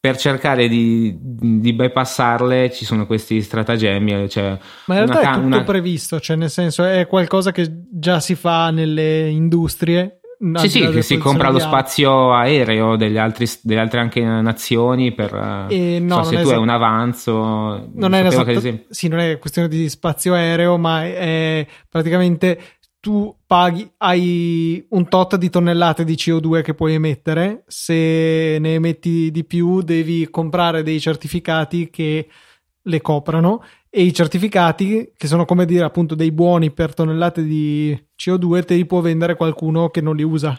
per 0.00 0.16
cercare 0.16 0.68
di, 0.68 1.16
di, 1.18 1.72
bypassarle 1.72 2.70
ci 2.72 2.84
sono 2.84 3.06
questi 3.06 3.40
stratagemmi. 3.40 4.28
Cioè 4.28 4.58
Ma 4.86 4.98
in 4.98 5.06
realtà 5.06 5.20
una, 5.20 5.30
è 5.30 5.34
tutto 5.34 5.46
una... 5.46 5.62
previsto, 5.62 6.20
cioè 6.20 6.36
nel 6.36 6.50
senso 6.50 6.84
è 6.84 7.06
qualcosa 7.06 7.52
che 7.52 7.84
già 7.90 8.20
si 8.20 8.34
fa 8.34 8.70
nelle 8.70 9.28
industrie. 9.28 10.18
Sì, 10.56 10.68
sì, 10.68 10.88
che 10.90 11.00
si 11.00 11.16
compra 11.16 11.48
lo 11.48 11.58
spazio 11.58 12.34
aereo 12.34 12.96
delle, 12.96 13.18
altri, 13.18 13.46
delle 13.62 13.80
altre 13.80 14.00
anche 14.00 14.20
nazioni 14.20 15.14
per 15.14 15.68
e 15.70 16.00
no, 16.00 16.16
so, 16.16 16.24
se 16.24 16.34
tu 16.34 16.40
esatto. 16.40 16.56
hai 16.56 16.62
un 16.62 16.68
avanzo. 16.68 17.90
Non 17.94 18.12
è, 18.12 18.26
esatto, 18.26 18.60
sì, 18.90 19.08
non 19.08 19.20
è 19.20 19.38
questione 19.38 19.68
di 19.68 19.88
spazio 19.88 20.34
aereo, 20.34 20.76
ma 20.76 21.04
è 21.04 21.66
praticamente 21.88 22.58
tu 23.04 23.36
paghi, 23.46 23.86
hai 23.98 24.82
un 24.88 25.06
tot 25.08 25.36
di 25.36 25.50
tonnellate 25.50 26.04
di 26.04 26.14
CO2 26.14 26.62
che 26.62 26.72
puoi 26.72 26.94
emettere, 26.94 27.64
se 27.66 28.56
ne 28.58 28.72
emetti 28.72 29.30
di 29.30 29.44
più 29.44 29.82
devi 29.82 30.30
comprare 30.30 30.82
dei 30.82 30.98
certificati 30.98 31.90
che 31.90 32.26
le 32.80 33.00
coprano 33.02 33.62
e 33.90 34.04
i 34.04 34.14
certificati 34.14 35.12
che 35.14 35.26
sono 35.26 35.44
come 35.44 35.66
dire 35.66 35.84
appunto 35.84 36.14
dei 36.14 36.32
buoni 36.32 36.70
per 36.70 36.94
tonnellate 36.94 37.42
di 37.42 37.94
CO2 38.16 38.64
te 38.64 38.74
li 38.74 38.86
può 38.86 39.02
vendere 39.02 39.36
qualcuno 39.36 39.90
che 39.90 40.00
non 40.00 40.16
li 40.16 40.22
usa. 40.22 40.58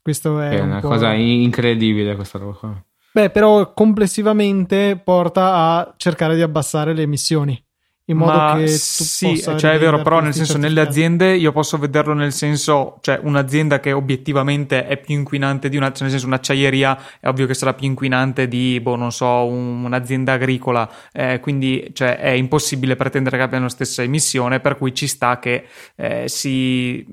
Questo 0.00 0.38
è, 0.38 0.50
è 0.50 0.60
un 0.60 0.68
una 0.68 0.80
cosa 0.80 1.12
incredibile 1.14 2.14
questa 2.14 2.38
roba 2.38 2.52
qua. 2.52 2.84
Beh, 3.12 3.30
però 3.30 3.72
complessivamente 3.72 5.00
porta 5.02 5.52
a 5.52 5.94
cercare 5.96 6.36
di 6.36 6.42
abbassare 6.42 6.94
le 6.94 7.02
emissioni 7.02 7.60
in 8.06 8.16
modo 8.16 8.32
Ma 8.32 8.54
che 8.56 8.64
tu 8.64 8.70
sì, 8.70 9.40
cioè 9.40 9.72
è 9.72 9.78
vero, 9.78 10.02
però 10.02 10.20
nel 10.20 10.34
senso 10.34 10.58
nelle 10.58 10.80
aziende 10.80 11.34
io 11.34 11.52
posso 11.52 11.78
vederlo 11.78 12.14
nel 12.14 12.32
senso, 12.32 12.98
cioè 13.00 13.20
un'azienda 13.22 13.78
che 13.78 13.92
obiettivamente 13.92 14.86
è 14.86 14.96
più 14.98 15.14
inquinante 15.14 15.68
di 15.68 15.76
una, 15.76 15.92
cioè 15.92 16.02
nel 16.02 16.10
senso 16.10 16.26
un'acciaieria 16.26 16.98
è 17.20 17.28
ovvio 17.28 17.46
che 17.46 17.54
sarà 17.54 17.74
più 17.74 17.86
inquinante 17.86 18.48
di, 18.48 18.80
boh, 18.80 18.96
non 18.96 19.12
so, 19.12 19.46
un, 19.46 19.84
un'azienda 19.84 20.32
agricola, 20.32 20.90
eh, 21.12 21.38
quindi 21.40 21.90
cioè, 21.92 22.18
è 22.18 22.30
impossibile 22.30 22.96
pretendere 22.96 23.36
che 23.36 23.42
abbiano 23.44 23.64
la 23.64 23.70
stessa 23.70 24.02
emissione, 24.02 24.58
per 24.58 24.76
cui 24.76 24.92
ci 24.92 25.06
sta 25.06 25.38
che 25.38 25.66
eh, 25.94 26.28
si 26.28 27.06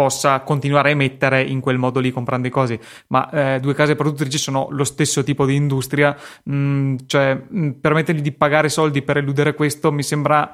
possa 0.00 0.40
continuare 0.40 0.88
a 0.88 0.92
emettere 0.92 1.42
in 1.42 1.60
quel 1.60 1.76
modo 1.76 2.00
lì 2.00 2.10
comprando 2.10 2.48
i 2.48 2.50
cosi. 2.50 2.80
Ma 3.08 3.28
eh, 3.28 3.60
due 3.60 3.74
case 3.74 3.96
produttrici 3.96 4.38
sono 4.38 4.68
lo 4.70 4.84
stesso 4.84 5.22
tipo 5.22 5.44
di 5.44 5.54
industria, 5.54 6.16
mh, 6.44 6.54
mm, 6.54 6.96
cioè 7.04 7.34
mh, 7.34 7.60
mm, 7.60 7.70
permettergli 7.82 8.22
di 8.22 8.32
pagare 8.32 8.70
soldi 8.70 9.02
per 9.02 9.18
eludere 9.18 9.52
questo 9.52 9.92
mi 9.92 10.02
sembra 10.02 10.50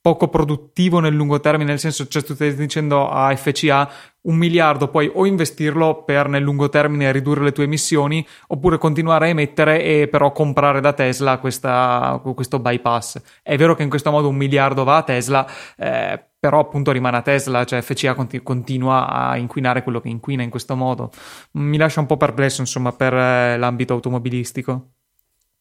poco 0.00 0.28
produttivo 0.28 1.00
nel 1.00 1.12
lungo 1.12 1.40
termine, 1.40 1.68
nel 1.68 1.78
senso, 1.78 2.06
cioè 2.06 2.22
tu 2.22 2.32
stai 2.32 2.54
dicendo 2.54 3.10
a 3.10 3.36
FCA 3.36 3.90
un 4.22 4.36
miliardo 4.36 4.88
puoi 4.88 5.10
o 5.12 5.26
investirlo 5.26 6.04
per 6.04 6.28
nel 6.28 6.42
lungo 6.42 6.70
termine 6.70 7.12
ridurre 7.12 7.44
le 7.44 7.52
tue 7.52 7.64
emissioni 7.64 8.26
oppure 8.46 8.78
continuare 8.78 9.26
a 9.26 9.28
emettere 9.28 9.82
e 9.82 10.08
però 10.08 10.32
comprare 10.32 10.80
da 10.80 10.94
Tesla 10.94 11.36
questa, 11.38 12.18
questo 12.34 12.60
bypass. 12.60 13.20
È 13.42 13.56
vero 13.56 13.74
che 13.74 13.82
in 13.82 13.90
questo 13.90 14.10
modo 14.10 14.28
un 14.28 14.36
miliardo 14.36 14.84
va 14.84 14.96
a 14.96 15.02
Tesla, 15.02 15.46
eh, 15.76 16.24
però 16.38 16.60
appunto 16.60 16.92
rimane 16.92 17.16
a 17.16 17.22
Tesla, 17.22 17.64
cioè 17.64 17.82
FCA 17.82 18.14
continu- 18.14 18.44
continua 18.44 19.08
a 19.08 19.36
inquinare 19.36 19.82
quello 19.82 20.00
che 20.00 20.08
inquina 20.08 20.42
in 20.42 20.50
questo 20.50 20.76
modo. 20.76 21.10
Mi 21.52 21.76
lascia 21.76 22.00
un 22.00 22.06
po' 22.06 22.16
perplesso 22.16 22.60
insomma 22.60 22.92
per 22.92 23.14
eh, 23.14 23.56
l'ambito 23.56 23.94
automobilistico. 23.94 24.90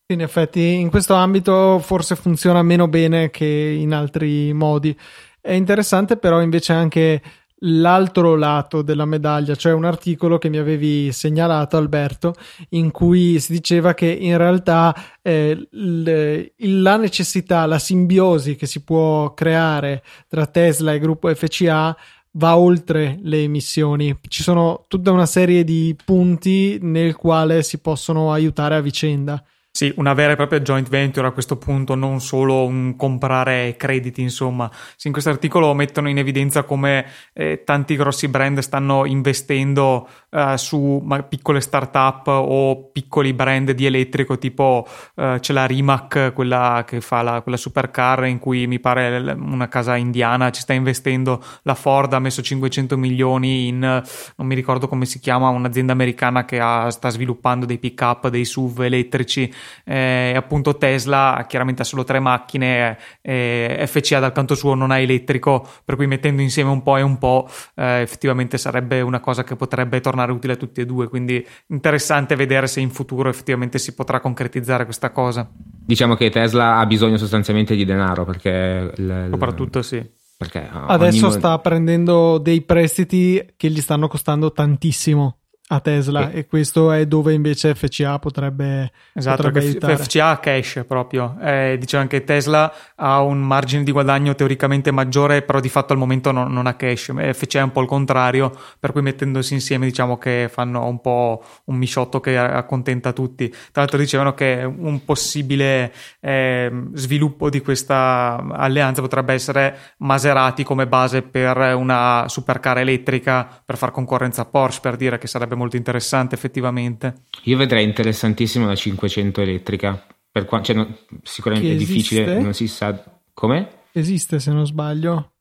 In 0.08 0.22
effetti 0.22 0.76
in 0.76 0.92
questo 0.92 1.16
ambito 1.16 1.80
forse 1.80 2.16
funziona 2.16 2.62
meno 2.62 2.88
bene 2.88 3.32
che 3.32 3.46
in 3.46 3.94
altri 3.94 4.54
modi. 4.54 4.96
È 5.42 5.52
interessante 5.52 6.18
però 6.18 6.42
invece 6.42 6.74
anche 6.74 7.22
l'altro 7.60 8.36
lato 8.36 8.82
della 8.82 9.06
medaglia, 9.06 9.56
cioè 9.56 9.74
un 9.74 9.86
articolo 9.86 10.38
che 10.38 10.50
mi 10.50 10.58
avevi 10.58 11.12
segnalato 11.12 11.78
Alberto 11.78 12.34
in 12.70 12.92
cui 12.92 13.40
si 13.40 13.54
diceva 13.54 13.94
che 13.94 14.08
in 14.08 14.38
realtà 14.38 14.94
eh, 15.22 15.68
l- 15.72 16.42
la 16.82 16.98
necessità, 16.98 17.66
la 17.66 17.80
simbiosi 17.80 18.56
che 18.56 18.66
si 18.66 18.84
può 18.84 19.34
creare 19.34 20.04
tra 20.28 20.46
Tesla 20.46 20.94
e 20.94 21.00
gruppo 21.00 21.34
FCA 21.34 21.96
va 22.32 22.58
oltre 22.58 23.18
le 23.22 23.44
emissioni. 23.44 24.18
Ci 24.28 24.44
sono 24.44 24.86
tutta 24.88 25.12
una 25.12 25.26
serie 25.26 25.64
di 25.64 25.96
punti 26.04 26.78
nel 26.82 27.16
quale 27.16 27.64
si 27.64 27.80
possono 27.80 28.32
aiutare 28.32 28.76
a 28.76 28.82
vicenda. 28.82 29.42
Sì, 29.76 29.92
una 29.98 30.14
vera 30.14 30.32
e 30.32 30.36
propria 30.38 30.62
joint 30.62 30.88
venture 30.88 31.28
a 31.28 31.32
questo 31.32 31.58
punto, 31.58 31.96
non 31.96 32.22
solo 32.22 32.66
un 32.66 32.96
comprare 32.96 33.76
crediti, 33.76 34.22
insomma. 34.22 34.72
Sì, 34.96 35.08
in 35.08 35.12
questo 35.12 35.32
articolo 35.32 35.74
mettono 35.74 36.08
in 36.08 36.18
evidenza 36.18 36.64
come 36.64 37.06
eh, 37.34 37.64
tanti 37.66 37.98
grossi 37.98 38.30
brand 38.30 38.60
stanno 38.60 39.04
investendo 39.04 40.08
eh, 40.30 40.58
su 40.58 41.02
ma, 41.04 41.24
piccole 41.24 41.60
start-up 41.60 42.28
o 42.28 42.90
piccoli 42.90 43.34
brand 43.34 43.72
di 43.72 43.86
elettrico, 43.86 44.38
tipo 44.38 44.88
eh, 45.16 45.40
c'è 45.42 45.52
la 45.52 45.66
Rimac, 45.66 46.32
quella 46.34 46.86
che 46.88 47.02
fa 47.02 47.22
la, 47.22 47.42
quella 47.42 47.58
supercar 47.58 48.28
in 48.28 48.40
cui 48.40 48.68
mi 48.68 48.80
pare 48.80 49.18
una 49.38 49.68
casa 49.68 49.98
indiana 49.98 50.52
ci 50.52 50.62
sta 50.62 50.72
investendo, 50.72 51.44
la 51.64 51.76
Ford 51.76 52.14
ha 52.14 52.20
messo 52.20 52.42
500 52.42 52.96
milioni 52.96 53.68
in, 53.68 53.80
non 53.80 54.48
mi 54.48 54.56
ricordo 54.56 54.88
come 54.88 55.06
si 55.06 55.20
chiama, 55.20 55.50
un'azienda 55.50 55.92
americana 55.92 56.46
che 56.46 56.62
ha, 56.62 56.90
sta 56.92 57.10
sviluppando 57.10 57.66
dei 57.66 57.78
pick-up, 57.78 58.30
dei 58.30 58.46
SUV 58.46 58.84
elettrici 58.84 59.52
eh, 59.84 60.34
appunto 60.36 60.78
Tesla 60.78 61.46
chiaramente 61.48 61.82
ha 61.82 61.86
solo 61.86 62.04
tre 62.04 62.20
macchine, 62.20 62.98
eh, 63.22 63.84
FCA 63.88 64.20
dal 64.20 64.32
canto 64.32 64.56
suo 64.56 64.74
non 64.74 64.92
ha 64.92 65.00
elettrico, 65.00 65.68
per 65.84 65.96
cui 65.96 66.08
mettendo 66.08 66.42
insieme 66.42 66.70
un 66.70 66.84
po' 66.84 66.98
e 66.98 67.02
un 67.02 67.18
po' 67.18 67.50
eh, 67.76 68.02
effettivamente 68.02 68.58
sarebbe 68.58 69.02
una 69.02 69.20
cosa 69.20 69.44
che 69.44 69.56
potrebbe 69.56 70.00
tornare 70.00 70.32
utile 70.32 70.54
a 70.54 70.58
tutti 70.58 70.82
e 70.82 70.86
due, 70.86 71.08
quindi 71.08 71.46
interessante 71.68 72.36
vedere 72.36 72.68
se 72.68 72.80
in 72.80 72.90
futuro 72.90 73.30
effettivamente 73.30 73.78
si 73.78 73.94
potrà 73.94 74.20
concretizzare 74.20 74.86
questa 74.86 75.12
cosa. 75.12 75.50
Diciamo 75.52 76.16
che 76.16 76.30
Tesla 76.30 76.78
ha 76.78 76.86
bisogno 76.86 77.18
sostanzialmente 77.18 77.76
di 77.76 77.86
denaro 77.86 78.26
perché... 78.26 78.92
L- 78.96 79.28
Soprattutto 79.30 79.82
sì. 79.82 80.04
Perché 80.38 80.68
Adesso 80.70 81.28
ogni... 81.28 81.36
sta 81.36 81.58
prendendo 81.60 82.38
dei 82.40 82.62
prestiti 82.62 83.54
che 83.56 83.70
gli 83.70 83.80
stanno 83.80 84.10
costando 84.10 84.52
tantissimo 84.52 85.38
a 85.68 85.80
Tesla 85.80 86.30
e, 86.30 86.40
e 86.40 86.46
questo 86.46 86.92
è 86.92 87.08
dove 87.08 87.34
invece 87.34 87.74
FCA 87.74 88.20
potrebbe, 88.20 88.92
esatto, 89.14 89.38
potrebbe 89.38 89.66
aiutare. 89.66 89.98
FCA 89.98 90.28
ha 90.28 90.38
cash 90.38 90.84
proprio. 90.88 91.38
Eh, 91.42 91.78
dicevo 91.80 92.04
anche 92.04 92.24
Tesla 92.24 92.72
ha 92.94 93.22
un 93.22 93.40
margine 93.42 93.84
di 93.84 93.92
guadagno 93.92 94.36
teoricamente 94.36 94.92
maggiore 94.92 95.42
però 95.42 95.60
di 95.60 95.70
fatto 95.70 95.94
al 95.94 96.00
momento 96.00 96.32
non, 96.32 96.54
non, 96.54 96.68
ha 96.68 96.76
cash. 96.76 97.12
FCA 97.34 97.60
è 97.60 97.64
un 97.64 97.72
po' 97.72 97.82
il 97.82 97.88
contrario 97.88 98.56
per 98.80 98.92
cui 98.92 99.02
mettendosi 99.02 99.54
insieme 99.56 99.88
diciamo 99.88 100.20
che 100.20 100.50
fanno 100.52 100.86
un 100.86 101.02
po' 101.02 101.44
un 101.66 101.78
misciotto 101.78 102.20
che 102.20 102.38
accontenta 102.38 103.12
tutti. 103.12 103.50
Tra 103.50 103.82
l'altro 103.82 103.98
dicevano 103.98 104.36
che 104.36 104.64
un 104.64 105.04
possibile 105.04 105.92
eh, 106.20 106.72
sviluppo 106.94 107.50
di 107.50 107.62
questa 107.62 108.36
alleanza 108.52 109.02
potrebbe 109.02 109.34
essere 109.34 109.94
Maserati 109.98 110.64
come 110.64 110.86
base 110.86 111.24
per 111.24 111.58
una 111.76 112.26
supercar 112.28 112.78
elettrica 112.78 113.48
per 113.66 113.78
far 113.78 113.90
concorrenza 113.90 114.44
a 114.44 114.46
Porsche 114.46 114.82
per 114.82 114.96
dire 114.96 115.18
che 115.18 115.26
sarebbe 115.26 115.55
molto 115.56 115.76
interessante 115.76 116.36
effettivamente. 116.36 117.24
Io 117.44 117.58
vedrei 117.58 117.84
interessantissimo 117.84 118.66
la 118.68 118.76
500 118.76 119.42
elettrica, 119.42 120.06
per 120.32 120.46
qua, 120.46 120.62
cioè, 120.62 120.76
no, 120.76 120.98
sicuramente 121.24 121.74
è 121.74 121.76
difficile, 121.76 122.42
non 122.42 122.54
si 122.54 122.68
sa 122.68 123.02
come. 123.34 123.84
Esiste 123.92 124.40
se 124.40 124.52
non 124.52 124.66
sbaglio. 124.66 125.32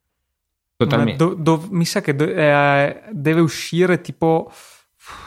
Totalmente. 0.77 1.25
Do, 1.25 1.35
do, 1.35 1.67
mi 1.71 1.85
sa 1.85 2.01
che 2.01 2.15
do, 2.15 2.25
eh, 2.25 3.03
deve 3.13 3.41
uscire 3.41 4.01
tipo 4.01 4.51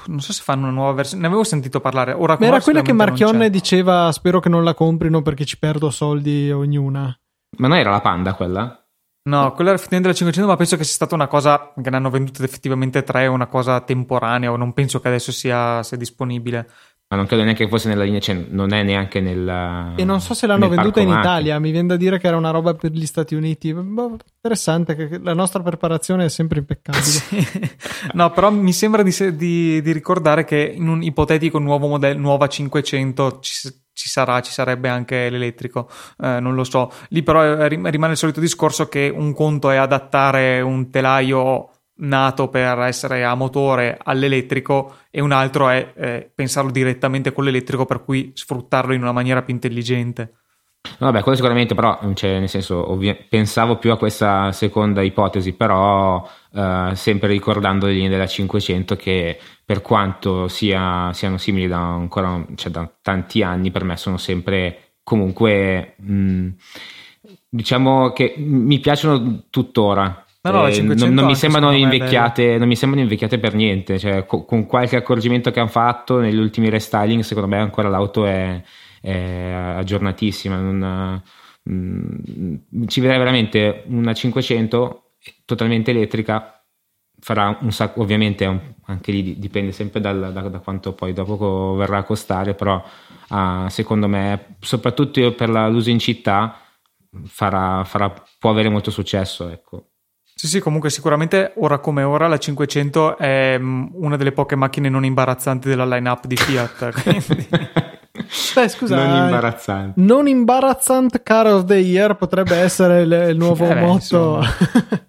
non 0.08 0.22
so 0.22 0.34
se 0.34 0.42
fanno 0.42 0.64
una 0.64 0.72
nuova 0.72 0.94
versione, 0.94 1.22
ne 1.22 1.28
avevo 1.28 1.44
sentito 1.44 1.80
parlare. 1.80 2.14
Ora 2.14 2.36
Ma 2.40 2.48
era 2.48 2.62
quella 2.62 2.82
che 2.82 2.94
Marchionne 2.94 3.50
diceva: 3.50 4.12
Spero 4.12 4.40
che 4.40 4.50
non 4.50 4.64
la 4.64 4.74
comprino 4.74 5.22
perché 5.22 5.46
ci 5.46 5.60
perdo 5.60 5.90
soldi 5.92 6.52
ognuna. 6.52 7.16
Ma 7.58 7.68
non 7.68 7.78
era 7.78 7.92
la 7.92 8.02
Panda 8.02 8.34
quella? 8.34 8.87
No, 9.28 9.52
quella 9.52 9.72
era 9.72 9.78
effettivamente 9.78 10.08
la 10.08 10.16
500, 10.16 10.50
ma 10.50 10.58
penso 10.58 10.78
che 10.78 10.86
sia 10.86 10.94
stata 10.94 11.14
una 11.14 11.28
cosa 11.28 11.74
che 11.82 11.90
ne 11.90 11.96
hanno 11.98 12.10
vendute 12.10 12.44
effettivamente 12.46 13.04
tre, 13.04 13.28
una 13.28 13.48
cosa 13.48 13.82
temporanea, 13.82 14.52
o 14.52 14.56
non 14.56 14.72
penso 14.72 15.02
che 15.02 15.10
adesso 15.10 15.34
sia, 15.34 15.84
sia 15.84 15.98
disponibile. 15.98 16.70
Ma 17.10 17.16
non 17.16 17.26
credo 17.26 17.44
neanche 17.44 17.64
che 17.64 17.70
fosse 17.70 17.88
nella 17.88 18.04
linea, 18.04 18.20
cioè 18.20 18.36
non 18.50 18.74
è 18.74 18.84
neanche 18.84 19.22
nel. 19.22 19.94
E 19.96 20.04
non 20.04 20.20
so 20.20 20.34
se 20.34 20.46
l'hanno 20.46 20.68
venduta 20.68 21.00
in 21.00 21.08
Italia, 21.08 21.58
mi 21.58 21.72
viene 21.72 21.88
da 21.88 21.96
dire 21.96 22.20
che 22.20 22.28
era 22.28 22.36
una 22.36 22.52
roba 22.52 22.74
per 22.74 22.92
gli 22.92 23.06
Stati 23.06 23.34
Uniti. 23.34 23.74
Boh, 23.74 24.18
interessante, 24.36 24.96
che 24.96 25.18
la 25.22 25.34
nostra 25.34 25.62
preparazione 25.62 26.26
è 26.26 26.30
sempre 26.30 26.60
impeccabile. 26.60 27.04
sì. 27.04 27.72
No, 28.12 28.30
però 28.32 28.50
mi 28.52 28.74
sembra 28.74 29.04
di, 29.04 29.14
di, 29.36 29.82
di, 29.82 29.92
ricordare 29.94 30.44
che 30.44 30.74
in 30.76 30.90
un 30.90 31.02
ipotetico 31.02 31.60
nuovo 31.60 31.88
modello, 31.88 32.20
nuova 32.20 32.48
500, 32.48 33.40
ci, 33.40 33.74
ci 33.98 34.10
sarà, 34.10 34.42
ci 34.42 34.52
sarebbe 34.52 34.90
anche 34.90 35.28
l'elettrico, 35.32 35.90
eh, 36.20 36.40
non 36.40 36.54
lo 36.54 36.64
so. 36.64 36.92
Lì 37.10 37.24
però 37.24 37.44
eh, 37.44 37.68
rimane 37.68 38.12
il 38.12 38.18
solito 38.18 38.40
discorso 38.40 38.88
che 38.88 39.12
un 39.14 39.34
conto 39.34 39.72
è 39.72 39.76
adattare 39.76 40.62
un 40.62 40.92
telaio 40.92 41.72
nato 42.00 42.48
per 42.48 42.78
essere 42.82 43.26
a 43.26 43.34
motore 43.34 43.98
all'elettrico 44.00 44.98
e 45.10 45.20
un 45.20 45.32
altro 45.32 45.70
è 45.70 45.94
eh, 45.96 46.32
pensarlo 46.34 46.70
direttamente 46.70 47.34
con 47.34 47.44
l'elettrico 47.44 47.88
per 47.88 48.04
cui 48.04 48.32
sfruttarlo 48.36 48.94
in 48.94 49.02
una 49.02 49.12
maniera 49.12 49.42
più 49.42 49.56
intelligente. 49.56 50.37
Vabbè, 50.98 51.22
quello 51.22 51.38
sicuramente, 51.38 51.76
però, 51.76 52.00
cioè, 52.14 52.40
nel 52.40 52.50
senso, 52.50 52.92
ovvi- 52.92 53.16
pensavo 53.28 53.78
più 53.78 53.92
a 53.92 53.98
questa 53.98 54.52
seconda 54.52 55.02
ipotesi, 55.02 55.54
però 55.54 56.28
eh, 56.54 56.92
sempre 56.94 57.30
ricordando 57.30 57.86
le 57.86 57.94
linee 57.94 58.10
della 58.10 58.28
500 58.28 58.96
che 58.96 59.40
per 59.64 59.82
quanto 59.82 60.48
sia, 60.48 61.12
siano 61.14 61.38
simili 61.38 61.68
da 61.68 61.80
ancora 61.80 62.46
cioè 62.56 62.72
da 62.72 62.90
tanti 63.02 63.44
anni, 63.44 63.72
per 63.72 63.84
me 63.84 63.98
sono 63.98 64.18
sempre 64.18 64.94
comunque 65.04 65.96
mh, 65.98 66.48
diciamo 67.50 68.12
che 68.12 68.36
mi 68.38 68.80
piacciono 68.80 69.46
tuttora. 69.50 70.26
No, 70.42 70.52
no, 70.52 70.68
eh, 70.68 70.82
non, 70.82 71.14
non, 71.14 71.26
mi 71.26 71.36
sembrano 71.36 71.72
invecchiate, 71.72 72.58
non 72.58 72.68
mi 72.68 72.76
sembrano 72.76 73.04
invecchiate 73.04 73.38
per 73.38 73.54
niente. 73.54 74.00
Cioè, 74.00 74.26
co- 74.26 74.46
con 74.46 74.66
qualche 74.66 74.96
accorgimento 74.96 75.52
che 75.52 75.60
hanno 75.60 75.70
fatto 75.70 76.20
negli 76.20 76.38
ultimi 76.38 76.70
restyling, 76.70 77.22
secondo 77.22 77.50
me 77.50 77.58
ancora 77.58 77.90
l'auto 77.90 78.26
è, 78.26 78.62
è 79.08 79.52
aggiornatissima. 79.52 80.58
Non, 80.58 81.22
mh, 81.64 82.86
ci 82.88 83.00
vedrei 83.00 83.18
veramente 83.18 83.84
una 83.88 84.14
500 84.14 85.14
totalmente 85.46 85.92
elettrica 85.92 86.64
farà 87.20 87.58
un 87.62 87.72
sacco, 87.72 88.02
ovviamente 88.02 88.76
anche 88.86 89.12
lì 89.12 89.40
dipende 89.40 89.72
sempre 89.72 90.00
dal, 90.00 90.32
da, 90.32 90.42
da, 90.42 90.60
quanto 90.60 90.94
poi 90.94 91.14
dopo 91.14 91.74
verrà 91.76 92.00
a 92.00 92.04
costare, 92.04 92.54
però 92.54 92.84
uh, 93.30 93.68
secondo 93.70 94.08
me, 94.08 94.58
soprattutto 94.60 95.34
per 95.34 95.50
la, 95.50 95.68
l'uso 95.68 95.90
in 95.90 96.00
città, 96.00 96.60
farà, 97.26 97.84
farà, 97.84 98.14
può 98.40 98.52
avere 98.52 98.70
molto 98.70 98.92
successo. 98.92 99.50
Ecco. 99.50 99.90
Sì, 100.36 100.48
sì, 100.48 100.60
comunque 100.60 100.92
sicuramente 100.92 101.54
ora 101.56 101.80
come 101.80 102.04
ora 102.04 102.28
la 102.28 102.38
500 102.38 103.18
è 103.18 103.58
mm, 103.58 103.88
una 103.94 104.18
delle 104.18 104.32
poche 104.32 104.56
macchine 104.56 104.88
non 104.88 105.04
imbarazzanti 105.04 105.68
della 105.68 105.86
line-up 105.86 106.28
di 106.28 106.36
Fiat. 106.36 106.92
quindi... 107.02 107.48
Beh, 108.56 108.68
scusa, 108.70 108.96
non 108.96 109.24
imbarazzante. 109.24 110.02
Non 110.02 110.28
imbarazzante 110.28 111.24
car 111.24 111.48
of 111.48 111.66
the 111.66 111.76
year 111.76 112.16
potrebbe 112.16 112.56
essere 112.56 113.02
il, 113.02 113.28
il 113.30 113.38
nuovo 113.40 113.70
eh, 113.70 113.76
motto. 113.76 114.42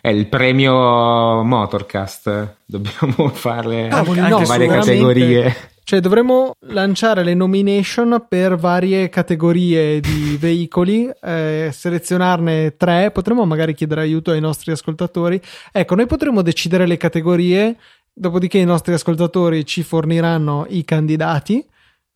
è 0.00 0.08
il 0.08 0.26
premio 0.26 1.42
Motorcast. 1.42 2.56
Dobbiamo 2.64 3.28
farle 3.34 3.88
ah, 3.88 3.98
anche 3.98 4.20
no, 4.20 4.44
varie 4.44 4.68
categorie. 4.68 5.56
Cioè, 5.88 6.00
dovremmo 6.00 6.52
lanciare 6.66 7.24
le 7.24 7.32
nomination 7.32 8.26
per 8.28 8.56
varie 8.56 9.08
categorie 9.08 10.00
di 10.00 10.36
veicoli, 10.38 11.10
eh, 11.22 11.70
selezionarne 11.72 12.76
tre. 12.76 13.10
Potremmo 13.10 13.46
magari 13.46 13.72
chiedere 13.72 14.02
aiuto 14.02 14.30
ai 14.30 14.40
nostri 14.40 14.70
ascoltatori. 14.70 15.40
Ecco, 15.72 15.94
noi 15.94 16.04
potremmo 16.04 16.42
decidere 16.42 16.86
le 16.86 16.98
categorie, 16.98 17.76
dopodiché 18.12 18.58
i 18.58 18.66
nostri 18.66 18.92
ascoltatori 18.92 19.64
ci 19.64 19.82
forniranno 19.82 20.66
i 20.68 20.84
candidati. 20.84 21.66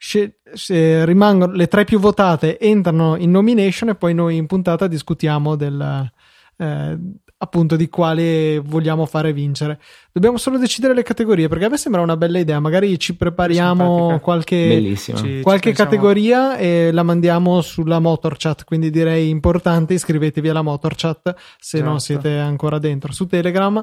Se 0.04 1.04
rimangono 1.04 1.52
le 1.52 1.68
tre 1.68 1.84
più 1.84 2.00
votate, 2.00 2.58
entrano 2.58 3.14
in 3.16 3.30
nomination 3.30 3.90
e 3.90 3.94
poi 3.94 4.14
noi 4.14 4.36
in 4.36 4.46
puntata 4.46 4.88
discutiamo 4.88 5.54
del, 5.54 6.10
eh, 6.56 6.98
appunto 7.38 7.76
di 7.76 7.88
quale 7.88 8.58
vogliamo 8.58 9.06
fare 9.06 9.32
vincere. 9.32 9.80
Dobbiamo 10.10 10.38
solo 10.38 10.58
decidere 10.58 10.92
le 10.92 11.04
categorie 11.04 11.46
perché 11.46 11.66
a 11.66 11.68
me 11.68 11.76
sembra 11.76 12.00
una 12.00 12.16
bella 12.16 12.40
idea. 12.40 12.58
Magari 12.58 12.98
ci 12.98 13.14
prepariamo 13.14 14.18
qualche, 14.20 14.96
ci, 14.96 15.40
qualche 15.40 15.70
ci 15.70 15.76
categoria 15.76 16.56
e 16.56 16.90
la 16.92 17.04
mandiamo 17.04 17.60
sulla 17.60 18.00
motor 18.00 18.36
chat. 18.36 18.64
Quindi 18.64 18.90
direi 18.90 19.28
importante 19.28 19.94
iscrivetevi 19.94 20.48
alla 20.48 20.62
motor 20.62 20.94
chat 20.96 21.32
se 21.58 21.78
certo. 21.78 21.88
non 21.88 22.00
siete 22.00 22.38
ancora 22.38 22.78
dentro 22.78 23.12
su 23.12 23.26
Telegram. 23.26 23.80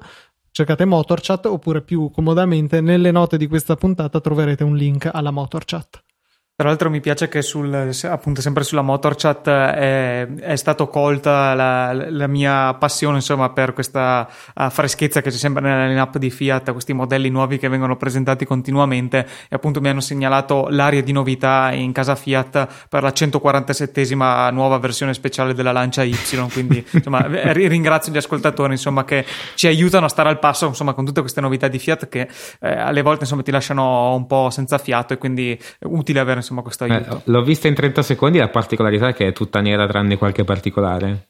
Cercate 0.52 0.84
motor 0.84 1.22
chat 1.22 1.46
oppure 1.46 1.82
più 1.82 2.12
comodamente 2.12 2.82
nelle 2.82 3.12
note 3.12 3.38
di 3.38 3.48
questa 3.48 3.76
puntata 3.76 4.20
troverete 4.20 4.66
un 4.66 4.76
link 4.76 5.10
alla 5.12 5.32
motor 5.32 5.64
chat. 5.64 6.04
Peraltro 6.60 6.90
mi 6.90 7.00
piace 7.00 7.30
che 7.30 7.42
sul, 7.42 7.74
appunto 8.04 8.42
sempre 8.42 8.66
sulla 8.66 8.82
Motorchat 8.82 9.48
è, 9.48 10.28
è 10.42 10.58
stato 10.58 10.90
colta 10.90 11.54
la, 11.54 11.94
la, 11.94 12.28
mia 12.28 12.74
passione 12.74 13.16
insomma 13.16 13.52
per 13.52 13.72
questa 13.72 14.30
uh, 14.56 14.70
freschezza 14.70 15.22
che 15.22 15.30
c'è 15.30 15.38
sempre 15.38 15.62
nella 15.62 15.88
line-up 15.88 16.18
di 16.18 16.30
Fiat, 16.30 16.74
questi 16.74 16.92
modelli 16.92 17.30
nuovi 17.30 17.60
che 17.60 17.70
vengono 17.70 17.96
presentati 17.96 18.44
continuamente. 18.44 19.26
E 19.48 19.56
appunto 19.56 19.80
mi 19.80 19.88
hanno 19.88 20.02
segnalato 20.02 20.68
l'area 20.70 21.00
di 21.00 21.14
novità 21.14 21.72
in 21.72 21.94
casa 21.94 22.16
Fiat 22.16 22.88
per 22.90 23.04
la 23.04 23.14
147esima 23.16 24.52
nuova 24.52 24.80
versione 24.80 25.14
speciale 25.14 25.54
della 25.54 25.72
Lancia 25.72 26.04
Y, 26.04 26.14
quindi 26.52 26.86
insomma 26.92 27.22
ringrazio 27.26 28.12
gli 28.12 28.18
ascoltatori 28.18 28.74
insomma 28.74 29.06
che 29.06 29.26
ci 29.56 29.68
aiutano 29.68 30.08
a 30.08 30.10
stare 30.10 30.28
al 30.28 30.40
passo 30.40 30.68
insomma 30.68 30.92
con 30.92 31.06
tutte 31.06 31.22
queste 31.22 31.40
novità 31.40 31.70
di 31.70 31.80
Fiat 31.80 32.10
che 32.10 32.28
eh, 32.60 32.70
alle 32.70 33.02
volte 33.02 33.22
insomma 33.22 33.44
ti 33.44 33.52
lasciano 33.52 34.14
un 34.14 34.28
po' 34.28 34.50
senza 34.50 34.78
fiato 34.78 35.14
e 35.14 35.18
quindi 35.18 35.58
è 35.80 35.86
utile 35.86 36.20
avere 36.20 36.48
insomma 36.50 36.62
questo 36.62 36.86
eh, 36.86 36.92
aiuto. 36.92 37.18
Eh, 37.18 37.22
l'ho 37.26 37.44
vista 37.44 37.68
in 37.68 37.76
30 37.76 38.02
secondi, 38.02 38.38
la 38.40 38.50
particolarità 38.50 39.10
è 39.10 39.14
che 39.14 39.28
è 39.28 39.34
tutta 39.34 39.62
nera 39.62 39.88
tranne 39.88 40.18
qualche 40.18 40.44
particolare. 40.44 41.28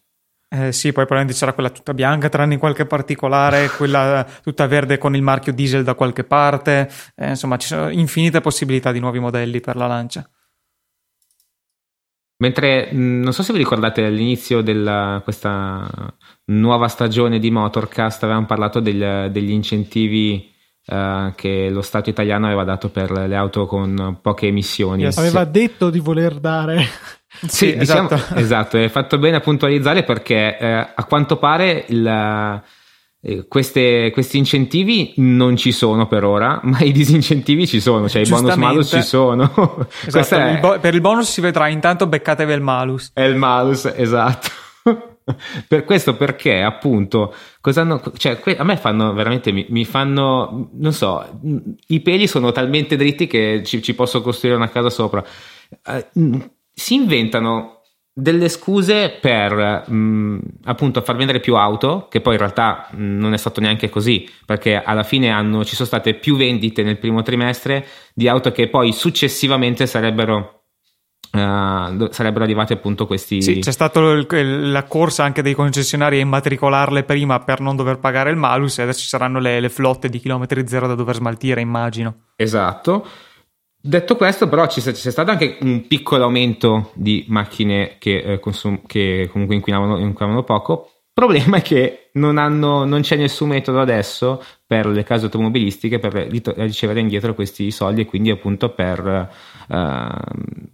Eh, 0.51 0.71
sì, 0.71 0.91
poi 0.91 1.05
probabilmente 1.05 1.37
c'era 1.37 1.53
quella 1.53 1.69
tutta 1.69 1.93
bianca, 1.93 2.29
tranne 2.29 2.53
in 2.53 2.59
qualche 2.59 2.85
particolare, 2.85 3.69
quella 3.77 4.25
tutta 4.41 4.65
verde 4.65 4.97
con 4.97 5.15
il 5.15 5.21
marchio 5.21 5.53
diesel 5.53 5.83
da 5.83 5.93
qualche 5.93 6.23
parte. 6.23 6.89
Eh, 7.15 7.29
insomma, 7.29 7.57
ci 7.57 7.67
sono 7.67 7.89
infinite 7.89 8.41
possibilità 8.41 8.91
di 8.91 8.99
nuovi 8.99 9.19
modelli 9.19 9.59
per 9.59 9.75
la 9.75 9.87
lancia. 9.87 10.27
Mentre 12.41 12.89
non 12.93 13.33
so 13.33 13.43
se 13.43 13.51
vi 13.51 13.59
ricordate 13.59 14.05
all'inizio 14.05 14.61
di 14.61 14.71
questa 15.25 16.15
nuova 16.45 16.87
stagione 16.87 17.37
di 17.37 17.51
Motorcast 17.51 18.23
avevamo 18.23 18.45
parlato 18.45 18.79
del, 18.79 19.29
degli 19.29 19.51
incentivi 19.51 20.49
uh, 20.89 21.33
che 21.35 21.69
lo 21.69 21.81
Stato 21.81 22.09
italiano 22.09 22.47
aveva 22.47 22.63
dato 22.63 22.89
per 22.89 23.11
le 23.11 23.35
auto 23.35 23.65
con 23.65 24.17
poche 24.21 24.47
emissioni. 24.47 25.03
Yes. 25.03 25.17
Aveva 25.17 25.45
detto 25.45 25.89
di 25.89 25.99
voler 25.99 26.39
dare. 26.39 26.85
Sì, 27.41 27.69
sì 27.69 27.77
diciamo, 27.77 28.09
esatto. 28.09 28.35
esatto, 28.41 28.77
è 28.77 28.89
fatto 28.89 29.19
bene 29.19 29.37
a 29.37 29.39
puntualizzare 29.39 30.03
perché 30.03 30.57
eh, 30.57 30.73
a 30.95 31.05
quanto 31.05 31.37
pare 31.37 31.85
il, 31.87 32.05
eh, 33.21 33.47
queste, 33.47 34.09
questi 34.11 34.37
incentivi 34.37 35.13
non 35.17 35.55
ci 35.55 35.71
sono 35.71 36.07
per 36.07 36.23
ora, 36.23 36.59
ma 36.65 36.79
i 36.79 36.91
disincentivi 36.91 37.67
ci 37.67 37.79
sono, 37.79 38.09
cioè 38.09 38.23
i 38.23 38.29
bonus 38.29 38.55
malus 38.55 38.89
ci 38.89 39.03
sono. 39.03 39.87
Esatto, 40.05 40.35
è... 40.35 40.51
il 40.53 40.59
bo- 40.59 40.79
per 40.79 40.95
il 40.95 41.01
bonus 41.01 41.29
si 41.29 41.39
vedrà, 41.39 41.67
intanto 41.67 42.07
beccatevi 42.07 42.51
il 42.51 42.61
malus. 42.61 43.11
È 43.13 43.21
il 43.21 43.35
malus, 43.35 43.85
esatto. 43.85 44.49
per 45.67 45.85
questo 45.85 46.15
perché 46.15 46.61
appunto 46.61 47.33
hanno, 47.75 48.01
cioè, 48.17 48.39
a 48.57 48.63
me 48.63 48.77
fanno 48.77 49.13
veramente 49.13 49.51
mi, 49.51 49.65
mi, 49.69 49.85
fanno 49.85 50.69
non 50.73 50.93
so 50.93 51.39
i 51.87 51.99
peli 51.99 52.27
sono 52.27 52.51
talmente 52.51 52.95
dritti 52.95 53.27
che 53.27 53.61
ci, 53.63 53.81
ci 53.81 53.93
posso 53.93 54.21
costruire 54.21 54.57
una 54.57 54.69
casa 54.69 54.89
sopra. 54.89 55.23
Uh, 56.13 56.49
si 56.73 56.95
inventano 56.95 57.81
delle 58.11 58.49
scuse 58.49 59.17
per 59.21 59.89
mh, 59.89 60.39
appunto 60.63 61.01
far 61.01 61.15
vendere 61.15 61.39
più 61.39 61.55
auto 61.55 62.07
che 62.09 62.21
poi 62.21 62.33
in 62.33 62.39
realtà 62.39 62.87
mh, 62.91 63.17
non 63.17 63.33
è 63.33 63.37
stato 63.37 63.61
neanche 63.61 63.89
così 63.89 64.27
perché 64.45 64.81
alla 64.81 65.03
fine 65.03 65.29
hanno, 65.29 65.63
ci 65.63 65.75
sono 65.75 65.87
state 65.87 66.15
più 66.15 66.35
vendite 66.35 66.83
nel 66.83 66.97
primo 66.97 67.21
trimestre 67.21 67.85
di 68.13 68.27
auto 68.27 68.51
che 68.51 68.67
poi 68.67 68.91
successivamente 68.91 69.85
sarebbero 69.85 70.58
Uh, 71.31 72.07
sarebbero 72.09 72.43
arrivati 72.43 72.73
appunto 72.73 73.05
questi. 73.05 73.41
Sì, 73.41 73.59
c'è 73.59 73.71
stata 73.71 73.99
la 74.01 74.83
corsa 74.85 75.23
anche 75.23 75.43
dei 75.43 75.53
concessionari 75.53 76.17
a 76.17 76.21
immatricolarle 76.21 77.03
prima 77.03 77.39
per 77.39 77.59
non 77.59 77.75
dover 77.75 77.99
pagare 77.99 78.31
il 78.31 78.35
malus, 78.35 78.79
e 78.79 78.83
adesso 78.83 79.01
ci 79.01 79.07
saranno 79.07 79.39
le, 79.39 79.59
le 79.59 79.69
flotte 79.69 80.09
di 80.09 80.19
chilometri 80.19 80.67
zero 80.67 80.87
da 80.87 80.95
dover 80.95 81.15
smaltire, 81.15 81.61
immagino. 81.61 82.15
Esatto. 82.35 83.05
Detto 83.81 84.17
questo, 84.17 84.49
però, 84.49 84.67
c'è, 84.67 84.81
c'è, 84.81 85.11
stato 85.11 85.31
anche 85.31 85.57
un 85.61 85.87
piccolo 85.87 86.25
aumento 86.25 86.91
di 86.95 87.25
macchine 87.29 87.95
che, 87.97 88.17
eh, 88.17 88.39
consum- 88.39 88.85
che 88.85 89.29
comunque 89.31 89.55
inquinavano, 89.55 89.97
inquinavano 89.99 90.43
poco. 90.43 90.89
Il 91.19 91.25
problema 91.25 91.57
è 91.57 91.61
che 91.61 92.09
non, 92.13 92.37
hanno, 92.37 92.85
non, 92.85 93.01
c'è 93.01 93.17
nessun 93.17 93.49
metodo 93.49 93.81
adesso 93.81 94.41
per 94.65 94.85
le 94.87 95.03
case 95.03 95.25
automobilistiche 95.25 95.99
per 95.99 96.13
ricevere 96.13 97.01
indietro 97.01 97.33
questi 97.33 97.71
soldi 97.71 98.01
e 98.01 98.05
quindi 98.05 98.29
appunto 98.29 98.69
per 98.69 99.29
Ehm, 99.71 100.17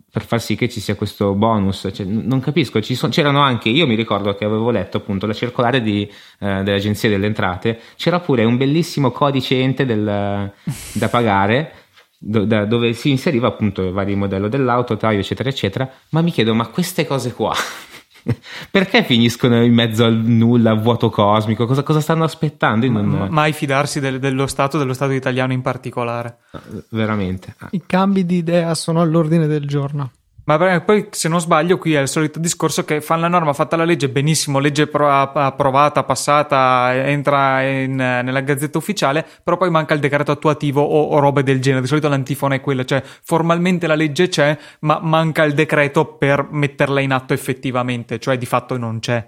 per 0.09 0.23
far 0.23 0.41
sì 0.41 0.55
che 0.55 0.69
ci 0.69 0.79
sia 0.79 0.95
questo 0.95 1.33
bonus. 1.33 1.89
Cioè, 1.93 2.05
non 2.05 2.39
capisco, 2.39 2.81
sono, 2.81 3.11
c'erano 3.11 3.41
anche, 3.41 3.67
io 3.69 3.85
mi 3.85 3.95
ricordo 3.95 4.33
che 4.35 4.45
avevo 4.45 4.71
letto 4.71 4.97
appunto 4.97 5.25
la 5.25 5.33
circolare 5.33 5.81
di, 5.81 6.09
uh, 6.39 6.63
dell'Agenzia 6.63 7.09
delle 7.09 7.25
Entrate, 7.25 7.79
c'era 7.97 8.21
pure 8.21 8.45
un 8.45 8.55
bellissimo 8.55 9.11
codice 9.11 9.59
ente 9.59 9.85
del, 9.85 10.51
da 10.93 11.09
pagare. 11.09 11.73
Dove 12.17 12.93
si 12.93 13.11
inseriva 13.11 13.47
appunto 13.47 13.83
i 13.83 13.91
vari 13.91 14.15
modelli 14.15 14.49
dell'auto, 14.49 14.97
taglio, 14.97 15.19
eccetera, 15.19 15.49
eccetera. 15.49 15.87
Ma 16.09 16.21
mi 16.21 16.31
chiedo, 16.31 16.55
ma 16.55 16.65
queste 16.67 17.05
cose 17.05 17.33
qua 17.33 17.53
Perché 18.71 19.03
finiscono 19.03 19.63
in 19.63 19.73
mezzo 19.73 20.03
al 20.03 20.15
nulla, 20.15 20.71
al 20.71 20.81
vuoto 20.81 21.09
cosmico? 21.09 21.65
Cosa, 21.65 21.83
cosa 21.83 22.01
stanno 22.01 22.23
aspettando? 22.23 22.89
Non... 22.89 23.27
Mai 23.29 23.53
fidarsi 23.53 23.99
del, 23.99 24.19
dello 24.19 24.47
Stato, 24.47 24.77
dello 24.77 24.93
Stato 24.93 25.11
italiano 25.11 25.53
in 25.53 25.61
particolare. 25.61 26.37
Veramente. 26.89 27.55
I 27.71 27.83
cambi 27.85 28.25
di 28.25 28.37
idea 28.37 28.73
sono 28.73 29.01
all'ordine 29.01 29.47
del 29.47 29.67
giorno. 29.67 30.11
Ma 30.45 30.81
poi, 30.81 31.07
se 31.09 31.27
non 31.27 31.39
sbaglio, 31.41 31.79
qui 31.79 31.95
è 31.95 32.01
il 32.01 32.07
solito 32.07 32.37
discorso 32.37 32.85
che 32.85 33.01
fanno 33.01 33.21
la 33.21 33.27
norma, 33.29 33.53
fatta 33.53 33.75
la 33.75 33.83
legge, 33.83 34.09
benissimo, 34.09 34.59
legge 34.59 34.83
approvata, 34.83 36.03
passata, 36.03 36.91
entra 36.93 37.63
in, 37.63 37.95
nella 37.95 38.41
gazzetta 38.41 38.77
ufficiale, 38.77 39.25
però 39.43 39.57
poi 39.57 39.71
manca 39.71 39.95
il 39.95 39.99
decreto 39.99 40.31
attuativo 40.31 40.83
o, 40.83 41.01
o, 41.05 41.19
robe 41.19 41.41
del 41.41 41.59
genere. 41.59 41.81
Di 41.81 41.87
solito 41.87 42.09
l'antifona 42.09 42.55
è 42.55 42.61
quella, 42.61 42.85
cioè 42.85 43.01
formalmente 43.03 43.87
la 43.87 43.95
legge 43.95 44.27
c'è, 44.27 44.55
ma 44.81 44.99
manca 45.01 45.43
il 45.43 45.55
decreto 45.55 46.05
per 46.05 46.47
metterla 46.51 46.99
in 46.99 47.11
atto 47.11 47.33
effettivamente, 47.33 48.19
cioè 48.19 48.37
di 48.37 48.45
fatto 48.45 48.77
non 48.77 48.99
c'è. 48.99 49.27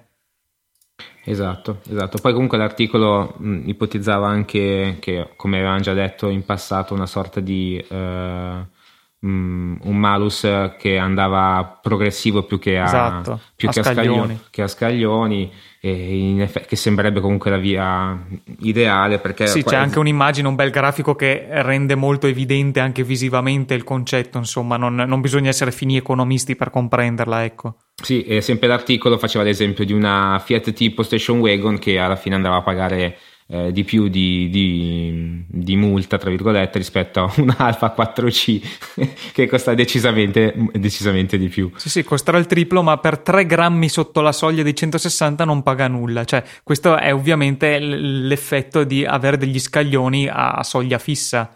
Esatto, 1.24 1.82
esatto. 1.90 2.20
Poi 2.22 2.32
comunque 2.32 2.60
l'articolo 2.60 3.34
mh, 3.38 3.64
ipotizzava 3.66 4.28
anche 4.28 4.98
che, 5.00 5.30
come 5.36 5.58
avevamo 5.58 5.80
già 5.80 5.94
detto 5.94 6.30
in 6.30 6.46
passato, 6.46 6.94
una 6.94 7.08
sorta 7.08 7.40
di... 7.40 7.84
Um, 7.90 8.68
un 9.20 9.98
malus 9.98 10.48
che 10.78 10.98
andava 10.98 11.80
progressivo 11.82 12.44
più 12.44 12.60
che 12.60 12.78
a, 12.78 12.86
esatto, 12.86 13.40
più 13.56 13.68
a 13.68 13.72
che 13.72 13.82
scaglioni. 13.82 14.02
A 14.02 14.12
scaglioni, 14.14 14.40
che 14.52 14.62
a 14.62 14.68
scaglioni 14.68 15.52
e 15.80 16.42
effetti, 16.42 16.68
che 16.68 16.76
sembrerebbe 16.76 17.20
comunque 17.20 17.50
la 17.50 17.58
via 17.58 18.18
ideale 18.60 19.18
perché 19.18 19.48
sì, 19.48 19.64
c'è 19.64 19.76
anche 19.76 19.98
un'immagine, 20.00 20.48
un 20.48 20.56
bel 20.56 20.70
grafico 20.70 21.16
che 21.16 21.48
rende 21.50 21.96
molto 21.96 22.28
evidente 22.28 22.80
anche 22.80 23.04
visivamente 23.04 23.74
il 23.74 23.84
concetto, 23.84 24.38
insomma, 24.38 24.78
non, 24.78 24.96
non 24.96 25.22
bisogna 25.22 25.50
essere 25.50 25.72
fini 25.72 25.98
economisti 25.98 26.56
per 26.56 26.70
comprenderla, 26.70 27.44
ecco. 27.44 27.78
Sì, 27.96 28.24
e 28.24 28.42
sempre 28.42 28.68
l'articolo 28.68 29.18
faceva 29.18 29.44
l'esempio 29.44 29.84
di 29.84 29.94
una 29.94 30.40
Fiat 30.44 30.74
tipo 30.74 31.02
Station 31.02 31.40
Wagon 31.40 31.80
che 31.80 31.98
alla 31.98 32.16
fine 32.16 32.36
andava 32.36 32.58
a 32.58 32.62
pagare 32.62 33.18
eh, 33.50 33.72
di 33.72 33.86
più 33.86 34.10
di, 34.10 34.50
di, 34.50 35.46
di, 35.48 35.76
multa, 35.78 36.18
tra 36.18 36.30
virgolette, 36.30 36.78
rispetto 36.78 37.22
a 37.22 37.34
un 37.38 37.54
Alfa 37.58 37.96
4C 37.98 38.62
che 39.32 39.48
costa 39.48 39.74
decisamente, 39.74 40.54
decisamente 40.74 41.38
di 41.38 41.48
più. 41.48 41.72
Sì, 41.78 41.90
sì, 41.90 42.04
costerà 42.04 42.38
il 42.38 42.46
triplo, 42.46 42.84
ma 42.84 42.98
per 42.98 43.20
3 43.20 43.46
grammi 43.46 43.88
sotto 43.88 44.22
la 44.22 44.34
soglia 44.34 44.64
dei 44.64 44.76
160 44.76 45.46
non 45.46 45.64
paga 45.64 45.88
nulla. 45.88 46.26
Cioè, 46.26 46.44
questo 46.64 46.98
è 46.98 47.14
ovviamente 47.14 47.80
l'effetto 47.80 48.84
di 48.84 49.06
avere 49.06 49.38
degli 49.38 49.60
scaglioni 49.60 50.28
a 50.30 50.62
soglia 50.64 50.98
fissa. 50.98 51.54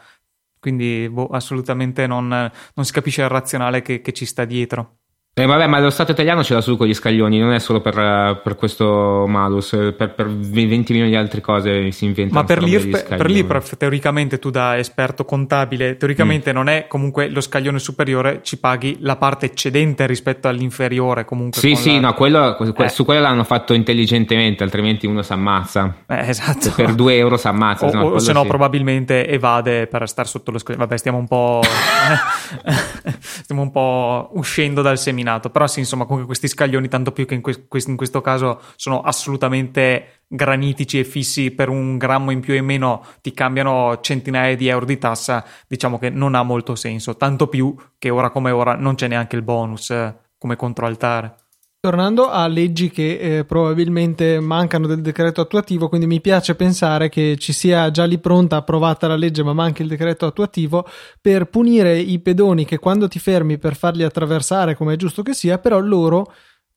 Quindi 0.59 1.09
boh, 1.09 1.27
assolutamente 1.27 2.05
non, 2.05 2.27
non, 2.27 2.85
si 2.85 2.91
capisce 2.91 3.23
il 3.23 3.29
razionale 3.29 3.81
che, 3.81 4.01
che 4.01 4.13
ci 4.13 4.25
sta 4.25 4.45
dietro. 4.45 5.00
Eh, 5.33 5.45
vabbè, 5.45 5.65
ma 5.65 5.79
lo 5.79 5.89
Stato 5.89 6.11
italiano 6.11 6.43
ce 6.43 6.53
l'ha 6.53 6.59
su 6.59 6.75
con 6.75 6.87
gli 6.87 6.93
scaglioni, 6.93 7.39
non 7.39 7.53
è 7.53 7.59
solo 7.59 7.79
per, 7.79 8.41
per 8.43 8.57
questo 8.57 9.23
malus, 9.29 9.69
per, 9.69 10.13
per, 10.13 10.27
20 10.27 10.91
milioni 10.91 11.09
di 11.09 11.15
altre 11.15 11.39
cose 11.39 11.89
si 11.91 12.03
inventano. 12.03 12.41
Ma 12.41 12.45
per 12.45 12.61
l'IRF, 12.61 13.15
per 13.15 13.29
l'IRF, 13.29 13.77
teoricamente 13.77 14.39
tu 14.39 14.49
da 14.49 14.77
esperto 14.77 15.23
contabile, 15.23 15.95
teoricamente 15.95 16.51
mm. 16.51 16.53
non 16.53 16.67
è 16.67 16.87
comunque 16.89 17.29
lo 17.29 17.39
scaglione 17.39 17.79
superiore, 17.79 18.41
ci 18.43 18.59
paghi 18.59 18.97
la 18.99 19.15
parte 19.15 19.45
eccedente 19.45 20.05
rispetto 20.05 20.49
all'inferiore 20.49 21.23
comunque. 21.23 21.61
Sì, 21.61 21.75
sì, 21.75 21.93
la... 21.93 22.07
no, 22.07 22.13
quello, 22.13 22.57
eh. 22.59 22.89
su 22.89 23.05
quello 23.05 23.21
l'hanno 23.21 23.45
fatto 23.45 23.73
intelligentemente, 23.73 24.63
altrimenti 24.63 25.05
uno 25.05 25.21
si 25.21 25.31
ammazza. 25.31 25.95
Eh, 26.07 26.27
esatto. 26.27 26.73
Per 26.75 26.93
2 26.93 27.15
euro 27.15 27.37
si 27.37 27.47
ammazza. 27.47 27.85
O, 27.85 28.15
o 28.15 28.19
se 28.19 28.33
no 28.33 28.41
sì. 28.41 28.47
probabilmente 28.49 29.25
evade 29.29 29.87
per 29.87 30.09
stare 30.09 30.27
sotto 30.27 30.51
lo 30.51 30.57
scaglione. 30.57 30.83
Vabbè, 30.83 30.97
stiamo 30.97 31.19
un 31.19 31.27
po'... 31.29 31.61
stiamo 33.17 33.61
un 33.61 33.71
po' 33.71 34.31
uscendo 34.33 34.81
dal 34.81 34.97
seminario 34.97 35.19
eliminato. 35.21 35.49
Però 35.49 35.67
sì, 35.67 35.79
insomma, 35.79 36.03
comunque 36.03 36.25
questi 36.25 36.47
scaglioni, 36.47 36.87
tanto 36.87 37.11
più 37.11 37.25
che 37.25 37.35
in, 37.35 37.41
que- 37.41 37.65
in 37.85 37.95
questo 37.95 38.21
caso 38.21 38.61
sono 38.75 39.01
assolutamente 39.01 40.23
granitici 40.27 40.99
e 40.99 41.03
fissi 41.03 41.51
per 41.51 41.69
un 41.69 41.97
grammo 41.97 42.31
in 42.31 42.39
più 42.39 42.53
e 42.53 42.61
meno 42.61 43.03
ti 43.21 43.33
cambiano 43.33 43.99
centinaia 44.01 44.55
di 44.55 44.67
euro 44.67 44.85
di 44.85 44.97
tassa, 44.97 45.45
diciamo 45.67 45.97
che 45.97 46.09
non 46.09 46.35
ha 46.35 46.43
molto 46.43 46.75
senso. 46.75 47.15
Tanto 47.15 47.47
più 47.47 47.75
che 47.97 48.09
ora 48.09 48.29
come 48.29 48.51
ora 48.51 48.75
non 48.75 48.95
c'è 48.95 49.07
neanche 49.07 49.35
il 49.35 49.43
bonus 49.43 49.89
eh, 49.91 50.15
come 50.37 50.55
controaltare. 50.55 51.35
Tornando 51.83 52.29
a 52.29 52.45
leggi 52.45 52.91
che 52.91 53.17
eh, 53.39 53.43
probabilmente 53.43 54.39
mancano 54.39 54.85
del 54.85 55.01
decreto 55.01 55.41
attuativo, 55.41 55.89
quindi 55.89 56.05
mi 56.05 56.21
piace 56.21 56.53
pensare 56.53 57.09
che 57.09 57.37
ci 57.39 57.53
sia 57.53 57.89
già 57.89 58.05
lì 58.05 58.19
pronta, 58.19 58.57
approvata 58.57 59.07
la 59.07 59.15
legge, 59.15 59.41
ma 59.41 59.53
manca 59.53 59.81
il 59.81 59.89
decreto 59.89 60.27
attuativo 60.27 60.87
per 61.19 61.45
punire 61.45 61.97
i 61.97 62.19
pedoni 62.19 62.65
che 62.65 62.77
quando 62.77 63.07
ti 63.07 63.17
fermi 63.17 63.57
per 63.57 63.75
farli 63.75 64.03
attraversare, 64.03 64.75
come 64.75 64.93
è 64.93 64.95
giusto 64.95 65.23
che 65.23 65.33
sia, 65.33 65.57
però 65.57 65.79
loro 65.79 66.31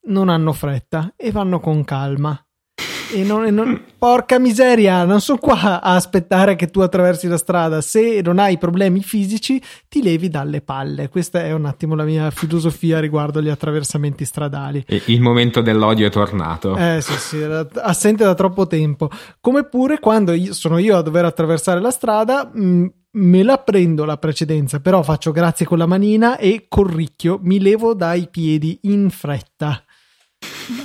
non 0.04 0.30
hanno 0.30 0.54
fretta 0.54 1.12
e 1.16 1.30
vanno 1.30 1.60
con 1.60 1.84
calma. 1.84 2.43
E 3.14 3.22
non, 3.22 3.46
e 3.46 3.52
non, 3.52 3.80
porca 3.96 4.40
miseria, 4.40 5.04
non 5.04 5.20
sono 5.20 5.38
qua 5.38 5.80
a 5.80 5.94
aspettare 5.94 6.56
che 6.56 6.66
tu 6.66 6.80
attraversi 6.80 7.28
la 7.28 7.36
strada. 7.36 7.80
Se 7.80 8.20
non 8.24 8.40
hai 8.40 8.58
problemi 8.58 9.02
fisici, 9.02 9.62
ti 9.88 10.02
levi 10.02 10.28
dalle 10.28 10.62
palle. 10.62 11.08
Questa 11.08 11.44
è 11.44 11.52
un 11.52 11.64
attimo 11.64 11.94
la 11.94 12.02
mia 12.02 12.28
filosofia 12.32 12.98
riguardo 12.98 13.38
agli 13.38 13.48
attraversamenti 13.48 14.24
stradali. 14.24 14.84
Il 15.06 15.20
momento 15.20 15.60
dell'odio 15.60 16.08
è 16.08 16.10
tornato. 16.10 16.76
Eh 16.76 17.00
sì, 17.00 17.12
sì, 17.12 17.38
era 17.38 17.64
assente 17.82 18.24
da 18.24 18.34
troppo 18.34 18.66
tempo. 18.66 19.08
Come 19.40 19.62
pure 19.62 20.00
quando 20.00 20.32
io, 20.32 20.52
sono 20.52 20.78
io 20.78 20.96
a 20.96 21.02
dover 21.02 21.24
attraversare 21.24 21.80
la 21.80 21.92
strada. 21.92 22.50
Mh, 22.52 22.86
me 23.12 23.44
la 23.44 23.58
prendo 23.58 24.04
la 24.04 24.16
precedenza, 24.16 24.80
però 24.80 25.04
faccio 25.04 25.30
grazie 25.30 25.66
con 25.66 25.78
la 25.78 25.86
manina 25.86 26.36
e 26.36 26.66
col 26.68 26.88
ricchio 26.88 27.38
mi 27.42 27.60
levo 27.60 27.94
dai 27.94 28.26
piedi 28.28 28.80
in 28.82 29.08
fretta. 29.08 29.83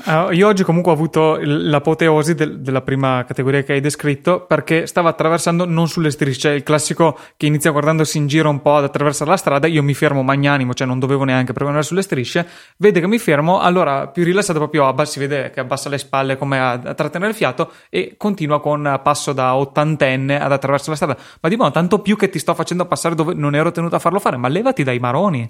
Uh, 0.06 0.32
io 0.32 0.48
oggi 0.48 0.64
comunque 0.64 0.92
ho 0.92 0.96
avuto 0.96 1.38
l'apoteosi 1.42 2.36
del, 2.36 2.60
della 2.60 2.82
prima 2.82 3.24
categoria 3.26 3.64
che 3.64 3.74
hai 3.74 3.80
descritto 3.80 4.46
perché 4.46 4.86
stava 4.88 5.10
attraversando 5.10 5.66
non 5.66 5.88
sulle 5.88 6.12
strisce, 6.12 6.50
il 6.50 6.64
classico 6.64 7.18
che 7.38 7.46
inizia 7.46 7.72
guardandosi 7.72 8.18
in 8.18 8.28
giro 8.28 8.50
un 8.50 8.62
po' 8.62 8.76
ad 8.76 8.84
attraversare 8.84 9.30
la 9.30 9.38
strada, 9.38 9.68
io 9.68 9.82
mi 9.84 9.94
fermo 9.94 10.22
magnanimo, 10.22 10.74
cioè 10.74 10.88
non 10.88 11.00
dovevo 11.00 11.24
neanche 11.24 11.54
prevenire 11.54 11.84
sulle 11.84 12.02
strisce, 12.02 12.48
vede 12.78 13.00
che 13.00 13.08
mi 13.08 13.20
fermo, 13.20 13.60
allora 13.60 14.08
più 14.08 14.24
rilassato 14.24 14.60
proprio 14.60 14.88
abbassa, 14.88 15.12
si 15.12 15.20
vede 15.20 15.50
che 15.52 15.60
abbassa 15.60 15.90
le 15.90 15.98
spalle 15.98 16.38
come 16.38 16.60
a, 16.60 16.72
a 16.72 16.94
trattenere 16.94 17.32
il 17.32 17.38
fiato 17.38 17.72
e 17.90 18.16
continua 18.18 18.60
con 18.60 19.00
passo 19.02 19.32
da 19.32 19.56
ottantenne 19.56 20.42
ad 20.42 20.52
attraversare 20.52 20.92
la 20.92 20.96
strada. 20.96 21.18
Ma 21.40 21.50
di 21.50 21.56
buono, 21.56 21.72
tanto 21.72 22.00
più 22.00 22.18
che 22.18 22.30
ti 22.30 22.40
sto 22.40 22.54
facendo 22.54 22.86
passare 22.86 23.16
dove 23.16 23.34
non 23.34 23.56
ero 23.56 23.72
tenuto 23.72 23.96
a 23.96 24.00
farlo 24.00 24.20
fare, 24.20 24.38
ma 24.38 24.48
levati 24.48 24.84
dai 24.84 25.00
maroni. 25.00 25.50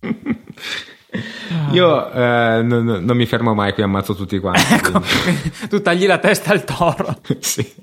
Io 1.72 2.10
eh, 2.10 2.62
non, 2.62 2.84
non, 2.84 3.16
mi 3.16 3.26
fermo 3.26 3.54
mai 3.54 3.72
qui, 3.74 3.82
ammazzo 3.82 4.14
tutti 4.14 4.38
quanti. 4.38 4.74
Ecco, 4.74 5.02
tu 5.68 5.82
tagli 5.82 6.06
la 6.06 6.18
testa 6.18 6.52
al 6.52 6.64
toro. 6.64 7.18
sì. 7.40 7.74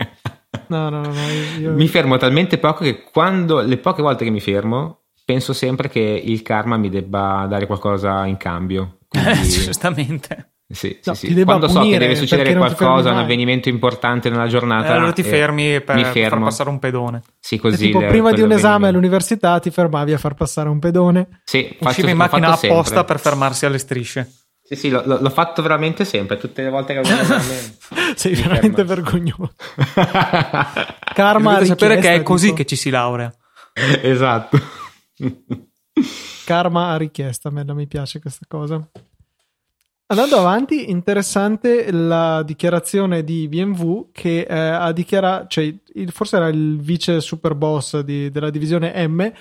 No, 0.68 0.90
no, 0.90 1.02
no, 1.02 1.14
io... 1.60 1.74
Mi 1.74 1.88
fermo 1.88 2.18
talmente 2.18 2.58
poco 2.58 2.84
che 2.84 3.04
quando 3.04 3.62
le 3.62 3.78
poche 3.78 4.02
volte 4.02 4.24
che 4.24 4.32
mi 4.32 4.40
fermo 4.40 5.02
penso 5.24 5.54
sempre 5.54 5.90
che 5.90 6.00
il 6.00 6.42
karma 6.42 6.78
mi 6.78 6.90
debba 6.90 7.46
dare 7.48 7.68
qualcosa 7.68 8.26
in 8.26 8.38
cambio. 8.38 8.98
Quindi... 9.08 9.48
giustamente. 9.48 10.54
Sì, 10.72 11.00
no, 11.04 11.16
sì, 11.16 11.34
sì. 11.34 11.44
Quando 11.44 11.68
so 11.68 11.82
che 11.82 11.98
deve 11.98 12.16
succedere 12.16 12.54
qualcosa, 12.54 13.10
un 13.12 13.18
avvenimento 13.18 13.70
importante 13.70 14.30
nella 14.30 14.48
giornata, 14.48 14.90
eh, 14.90 14.92
allora 14.98 15.12
ti 15.12 15.24
fermi 15.24 15.82
per, 15.82 16.06
far 16.06 16.40
passare 16.40 16.70
un 16.70 16.78
pedone. 16.78 17.24
Sì, 17.40 17.58
così. 17.58 17.88
tipo, 17.88 18.06
prima 18.06 18.32
di 18.32 18.42
un 18.42 18.52
esame 18.52 18.88
all'università 18.88 19.58
ti 19.60 19.72
fermavi 19.72 20.14
a 20.14 20.20
far 20.20 20.36
passare 20.36 20.70
un 20.70 20.78
pedone. 20.78 21.42
Sì, 21.44 21.76
uscivi 21.80 22.12
in 22.12 22.18
macchina 22.18 22.50
apposta 22.50 22.84
sempre. 22.84 23.04
per 23.06 23.20
fermarsi 23.20 23.66
alle 23.66 23.80
strisce. 23.80 24.32
Sì, 24.62 24.76
sì, 24.76 24.90
l'ho, 24.90 25.04
l'ho, 25.04 25.30
fatto 25.32 25.64
veramente 25.64 26.06
sempre. 26.06 26.38
Tutte 26.38 26.62
le 26.62 26.70
volte 26.70 26.94
che 26.94 27.00
avevo 27.00 27.18
esame. 27.20 27.78
Sei 28.16 28.36
veramente 28.36 28.86
fermo. 28.86 28.94
vergognoso. 28.94 29.54
Karma. 31.16 31.54
Dovete 31.54 31.66
sapere 31.66 31.98
che 31.98 32.14
è 32.14 32.22
così 32.22 32.46
tipo... 32.46 32.58
che 32.58 32.66
ci 32.68 32.76
si 32.76 32.92
laurea. 32.92 33.34
esatto. 34.04 34.60
Karma 36.46 36.92
a 36.92 36.98
richiesta, 36.98 37.50
a 37.50 37.52
me 37.52 37.64
mi 37.74 37.88
piace 37.88 38.20
questa 38.20 38.46
cosa. 38.48 38.88
Andando 40.12 40.40
avanti, 40.40 40.90
interessante 40.90 41.92
la 41.92 42.42
dichiarazione 42.42 43.24
di 43.24 43.48
BMW 43.48 44.10
che 44.12 44.40
eh, 44.40 44.56
ha 44.58 44.92
dichiarato, 44.92 45.46
cioè 45.50 45.72
forse 46.08 46.38
era 46.38 46.48
il 46.48 46.80
vice 46.80 47.22
super 47.22 47.54
boss 47.54 48.00
di, 48.00 48.32
della 48.32 48.50
divisione 48.50 49.08
M, 49.08 49.32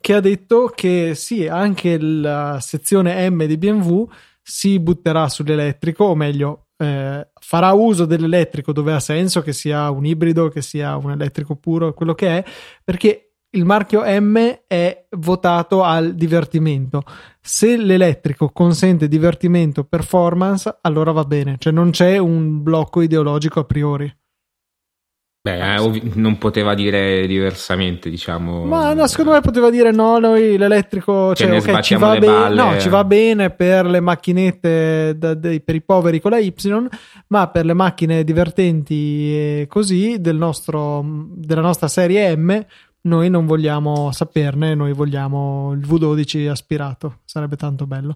che 0.00 0.14
ha 0.14 0.18
detto 0.18 0.72
che 0.74 1.14
sì, 1.14 1.46
anche 1.46 1.96
la 2.00 2.58
sezione 2.60 3.30
M 3.30 3.44
di 3.44 3.56
BMW 3.56 4.04
si 4.42 4.80
butterà 4.80 5.28
sull'elettrico, 5.28 6.02
o 6.02 6.16
meglio, 6.16 6.70
eh, 6.76 7.28
farà 7.40 7.70
uso 7.74 8.04
dell'elettrico 8.04 8.72
dove 8.72 8.94
ha 8.94 9.00
senso, 9.00 9.42
che 9.42 9.52
sia 9.52 9.88
un 9.90 10.06
ibrido, 10.06 10.48
che 10.48 10.60
sia 10.60 10.96
un 10.96 11.12
elettrico 11.12 11.54
puro, 11.54 11.94
quello 11.94 12.14
che 12.14 12.38
è, 12.38 12.44
perché 12.82 13.25
il 13.56 13.64
marchio 13.64 14.02
M 14.04 14.36
è 14.66 15.06
votato 15.16 15.82
al 15.82 16.14
divertimento. 16.14 17.02
Se 17.40 17.76
l'elettrico 17.76 18.50
consente 18.50 19.08
divertimento, 19.08 19.84
performance, 19.84 20.78
allora 20.82 21.12
va 21.12 21.24
bene, 21.24 21.56
cioè 21.58 21.72
non 21.72 21.90
c'è 21.90 22.18
un 22.18 22.62
blocco 22.62 23.00
ideologico 23.00 23.60
a 23.60 23.64
priori. 23.64 24.14
Beh, 25.46 25.74
eh, 25.74 25.78
ov- 25.78 26.14
non 26.14 26.38
poteva 26.38 26.74
dire 26.74 27.24
diversamente, 27.28 28.10
diciamo. 28.10 28.64
Ma 28.64 28.92
no, 28.94 29.06
secondo 29.06 29.30
me 29.30 29.40
poteva 29.40 29.70
dire 29.70 29.92
no, 29.92 30.18
noi 30.18 30.58
l'elettrico 30.58 31.36
cioè, 31.36 31.56
okay, 31.56 31.82
ci, 31.84 31.94
va 31.94 32.18
be- 32.18 32.48
no, 32.48 32.76
ci 32.80 32.88
va 32.88 33.04
bene 33.04 33.50
per 33.50 33.86
le 33.86 34.00
macchinette 34.00 35.14
da, 35.16 35.34
de- 35.34 35.60
per 35.60 35.76
i 35.76 35.82
poveri 35.82 36.20
con 36.20 36.32
la 36.32 36.38
Y, 36.38 36.52
ma 37.28 37.46
per 37.46 37.64
le 37.64 37.74
macchine 37.74 38.24
divertenti 38.24 39.32
e 39.32 39.66
così 39.68 40.16
del 40.18 40.34
nostro, 40.34 41.04
della 41.06 41.60
nostra 41.60 41.86
serie 41.86 42.36
M 42.36 42.64
noi 43.06 43.30
non 43.30 43.46
vogliamo 43.46 44.10
saperne, 44.12 44.74
noi 44.74 44.92
vogliamo 44.92 45.72
il 45.72 45.80
V12 45.80 46.48
aspirato, 46.48 47.20
sarebbe 47.24 47.56
tanto 47.56 47.86
bello. 47.86 48.14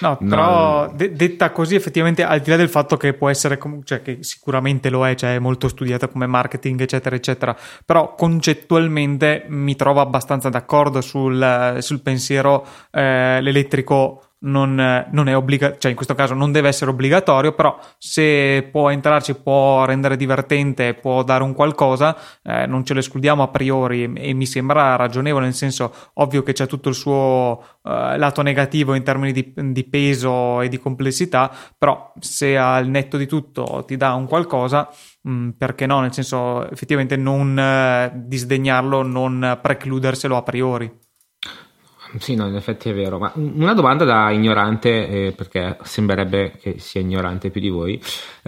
No, 0.00 0.16
però 0.16 0.86
no. 0.86 0.92
De- 0.94 1.12
detta 1.12 1.52
così 1.52 1.76
effettivamente 1.76 2.24
al 2.24 2.40
di 2.40 2.50
là 2.50 2.56
del 2.56 2.68
fatto 2.68 2.96
che 2.96 3.14
può 3.14 3.28
essere, 3.28 3.56
com- 3.56 3.82
cioè 3.84 4.02
che 4.02 4.18
sicuramente 4.22 4.90
lo 4.90 5.06
è, 5.06 5.14
cioè 5.14 5.36
è 5.36 5.38
molto 5.38 5.68
studiata 5.68 6.08
come 6.08 6.26
marketing 6.26 6.80
eccetera 6.80 7.14
eccetera, 7.14 7.56
però 7.84 8.14
concettualmente 8.14 9.44
mi 9.48 9.76
trovo 9.76 10.00
abbastanza 10.00 10.48
d'accordo 10.48 11.00
sul, 11.00 11.76
sul 11.78 12.02
pensiero 12.02 12.66
eh, 12.90 13.40
l'elettrico 13.40 14.31
non, 14.42 15.06
non, 15.10 15.28
è 15.28 15.36
obbligato, 15.36 15.78
cioè 15.78 15.90
in 15.90 15.96
questo 15.96 16.14
caso 16.14 16.34
non 16.34 16.52
deve 16.52 16.68
essere 16.68 16.90
obbligatorio, 16.90 17.52
però 17.52 17.78
se 17.98 18.68
può 18.70 18.90
entrarci, 18.90 19.34
può 19.34 19.84
rendere 19.84 20.16
divertente, 20.16 20.94
può 20.94 21.22
dare 21.22 21.42
un 21.42 21.54
qualcosa, 21.54 22.16
eh, 22.42 22.66
non 22.66 22.84
ce 22.84 22.94
lo 22.94 23.00
escludiamo 23.00 23.42
a 23.42 23.48
priori 23.48 24.12
e 24.14 24.32
mi 24.32 24.46
sembra 24.46 24.96
ragionevole, 24.96 25.44
nel 25.44 25.54
senso 25.54 25.92
ovvio 26.14 26.42
che 26.42 26.52
c'è 26.52 26.66
tutto 26.66 26.88
il 26.88 26.94
suo 26.94 27.62
eh, 27.84 28.16
lato 28.18 28.42
negativo 28.42 28.94
in 28.94 29.02
termini 29.02 29.32
di, 29.32 29.52
di, 29.54 29.84
peso 29.84 30.60
e 30.60 30.68
di 30.68 30.78
complessità, 30.78 31.50
però 31.76 32.12
se 32.18 32.56
al 32.56 32.88
netto 32.88 33.16
di 33.16 33.26
tutto 33.26 33.84
ti 33.86 33.96
dà 33.96 34.14
un 34.14 34.26
qualcosa, 34.26 34.88
mh, 35.22 35.30
mm, 35.32 35.48
perché 35.50 35.86
no? 35.86 36.00
Nel 36.00 36.12
senso 36.12 36.68
effettivamente 36.70 37.16
non 37.16 37.58
eh, 37.58 38.10
disdegnarlo, 38.14 39.02
non 39.02 39.58
precluderselo 39.60 40.36
a 40.36 40.42
priori. 40.42 41.10
Sì, 42.18 42.34
no, 42.34 42.46
in 42.46 42.56
effetti 42.56 42.90
è 42.90 42.94
vero. 42.94 43.18
Ma 43.18 43.32
una 43.34 43.72
domanda 43.74 44.04
da 44.04 44.30
ignorante, 44.30 45.08
eh, 45.08 45.32
perché 45.32 45.78
sembrerebbe 45.82 46.52
che 46.60 46.78
sia 46.78 47.00
ignorante 47.00 47.50
più 47.50 47.60
di 47.60 47.70
voi, 47.70 48.00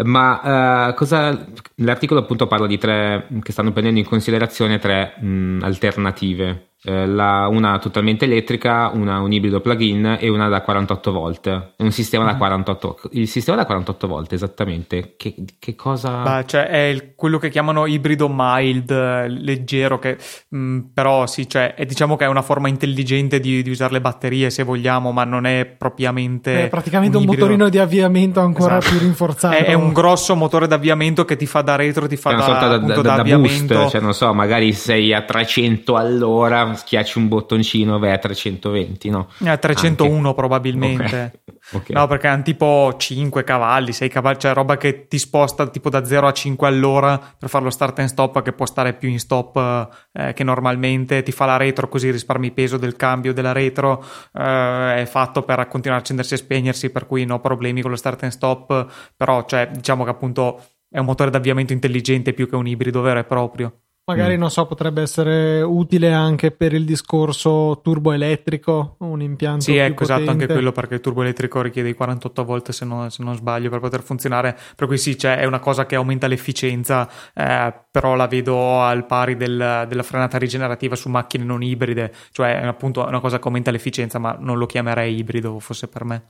ma 0.05 0.89
eh, 0.91 0.95
cosa, 0.95 1.47
l'articolo 1.77 2.21
appunto 2.21 2.47
parla 2.47 2.67
di 2.67 2.79
tre, 2.79 3.27
che 3.43 3.53
stanno 3.53 3.73
prendendo 3.73 4.01
in 4.01 4.07
considerazione 4.07 4.79
tre 4.79 5.15
mh, 5.19 5.61
alternative 5.63 6.74
eh, 6.87 7.07
la, 7.07 7.49
una 7.51 7.79
totalmente 7.79 8.27
elettrica, 8.27 8.91
una 8.93 9.21
un 9.21 9.33
ibrido 9.33 9.61
plug-in 9.61 10.19
e 10.21 10.29
una 10.29 10.49
da 10.49 10.61
48 10.61 11.13
volt. 11.13 11.73
Un 11.79 11.91
sistema 11.91 12.25
mm. 12.25 12.27
da 12.27 12.37
48 12.37 13.01
Il 13.13 13.27
sistema 13.27 13.57
da 13.57 13.65
48 13.65 14.07
volt, 14.07 14.33
esattamente. 14.35 15.15
Che, 15.17 15.35
che 15.59 15.75
cosa. 15.75 16.23
Beh, 16.23 16.45
cioè 16.47 16.67
è 16.67 16.83
il, 16.89 17.15
quello 17.17 17.39
che 17.39 17.49
chiamano 17.49 17.87
ibrido 17.87 18.29
mild, 18.31 18.91
leggero, 18.91 19.99
che 19.99 20.19
mh, 20.49 20.59
mm, 20.59 20.79
però 20.93 21.27
sì, 21.27 21.49
cioè, 21.49 21.75
è, 21.75 21.87
diciamo 21.87 22.17
che 22.17 22.27
è 22.27 22.29
una 22.29 22.43
forma 22.43 22.69
intelligente 22.69 23.41
di, 23.41 23.63
di, 23.63 23.71
usare 23.71 23.95
le 23.95 24.03
batterie 24.03 24.51
se 24.51 24.63
vogliamo, 24.63 25.11
ma 25.11 25.25
non 25.25 25.47
è 25.47 25.65
propriamente. 25.65 26.65
È 26.65 26.69
praticamente 26.69 27.17
un, 27.17 27.23
un 27.23 27.31
motorino 27.31 27.71
di 27.71 27.79
avviamento 27.79 28.41
ancora 28.41 28.77
esatto. 28.77 28.95
più 28.95 29.07
rinforzato. 29.07 29.57
È, 29.57 29.65
è, 29.65 29.73
un 29.73 29.95
grosso 29.95 30.37
motore 30.37 30.67
d'avviamento 30.67 31.25
che 31.25 31.37
ti 31.37 31.47
fa 31.47 31.63
da 31.63 31.77
retro, 31.77 32.07
ti 32.07 32.17
fa 32.17 32.33
da, 32.35 32.47
da, 32.47 32.77
da, 32.77 33.01
da, 33.01 33.23
da 33.23 33.39
boost, 33.39 33.89
cioè 33.89 34.01
non 34.03 34.13
so, 34.13 34.35
magari 34.35 34.75
sei 34.75 35.15
a 35.15 35.23
300 35.23 35.97
all'ora 35.97 36.74
schiacci 36.77 37.19
un 37.19 37.29
bottoncino, 37.29 37.99
vai 37.99 38.13
a 38.13 38.19
320, 38.19 39.11
no? 39.11 39.29
A 39.45 39.57
301 39.57 40.17
Anche. 40.17 40.35
probabilmente. 40.35 41.05
Okay. 41.05 41.31
Okay. 41.73 41.97
No, 41.97 42.07
perché 42.07 42.27
hanno 42.27 42.43
tipo 42.43 42.95
5 42.95 43.43
cavalli, 43.43 43.93
6 43.93 44.11
cavalli, 44.11 44.39
cioè 44.39 44.53
roba 44.53 44.77
che 44.77 45.09
ti 45.09 45.19
sposta 45.19 45.67
tipo 45.69 45.89
da 45.89 46.05
0 46.05 46.27
a 46.27 46.33
5 46.33 46.69
all'ora 46.69 47.17
per 47.17 47.49
fare 47.49 47.65
lo 47.65 47.71
start 47.71 48.01
and 48.01 48.09
stop 48.09 48.43
che 48.43 48.53
può 48.53 48.67
stare 48.67 48.93
più 48.93 49.09
in 49.09 49.19
stop 49.19 49.89
eh, 50.13 50.35
che 50.35 50.45
normalmente, 50.45 51.23
ti 51.23 51.33
fa 51.33 51.47
la 51.47 51.57
retro 51.57 51.89
così 51.89 52.11
risparmi 52.11 52.51
peso 52.51 52.77
del 52.77 52.97
cambio 52.97 53.33
della 53.33 53.53
retro, 53.53 54.05
eh, 54.35 54.97
è 54.97 55.07
fatto 55.07 55.43
per 55.43 55.67
continuare 55.69 56.01
a 56.01 56.03
accendersi 56.03 56.35
e 56.35 56.37
spegnersi, 56.37 56.91
per 56.91 57.07
cui 57.07 57.25
no 57.25 57.41
problemi 57.41 57.81
con 57.81 57.91
lo 57.91 57.97
start 57.97 58.25
and 58.25 58.33
stop, 58.33 58.87
però 59.17 59.45
cioè, 59.47 59.71
diciamo 59.73 60.05
che 60.05 60.11
appunto 60.11 60.63
è 60.91 60.99
un 60.99 61.07
motore 61.07 61.31
d'avviamento 61.31 61.73
intelligente 61.73 62.33
più 62.33 62.49
che 62.49 62.57
un 62.57 62.67
ibrido 62.67 63.01
vero 63.01 63.19
e 63.19 63.25
proprio. 63.25 63.81
Magari, 64.07 64.37
mm. 64.37 64.39
non 64.39 64.51
so, 64.51 64.67
potrebbe 64.67 65.01
essere 65.01 65.63
utile 65.63 66.13
anche 66.13 66.51
per 66.51 66.75
il 66.75 66.85
discorso 66.85 67.81
turboelettrico, 67.83 68.97
un 68.99 69.23
impianto 69.23 69.65
Sì, 69.65 69.77
ecco, 69.77 70.05
potente. 70.05 70.13
esatto, 70.13 70.31
anche 70.31 70.47
quello 70.47 70.73
perché 70.73 70.95
il 70.95 71.01
turboelettrico 71.01 71.63
richiede 71.63 71.89
i 71.89 71.95
48 71.95 72.45
volt 72.45 72.71
se 72.71 72.85
non, 72.85 73.11
se 73.11 73.23
non 73.23 73.35
sbaglio 73.35 73.71
per 73.71 73.81
poter 73.81 74.03
funzionare, 74.03 74.59
per 74.77 74.89
cui 74.89 74.99
sì, 74.99 75.17
cioè, 75.17 75.39
è 75.39 75.47
una 75.47 75.59
cosa 75.59 75.87
che 75.87 75.95
aumenta 75.95 76.27
l'efficienza, 76.27 77.09
eh, 77.33 77.73
però 77.91 78.15
la 78.15 78.27
vedo 78.27 78.83
al 78.83 79.07
pari 79.07 79.37
del, 79.37 79.87
della 79.89 80.03
frenata 80.03 80.37
rigenerativa 80.37 80.97
su 80.97 81.09
macchine 81.09 81.45
non 81.45 81.63
ibride, 81.63 82.13
cioè 82.31 82.61
è 82.61 82.67
appunto 82.67 83.07
una 83.07 83.21
cosa 83.21 83.39
che 83.39 83.47
aumenta 83.47 83.71
l'efficienza, 83.71 84.19
ma 84.19 84.37
non 84.39 84.59
lo 84.59 84.67
chiamerei 84.67 85.17
ibrido 85.17 85.59
fosse 85.61 85.89
per 85.89 86.05
me. 86.05 86.23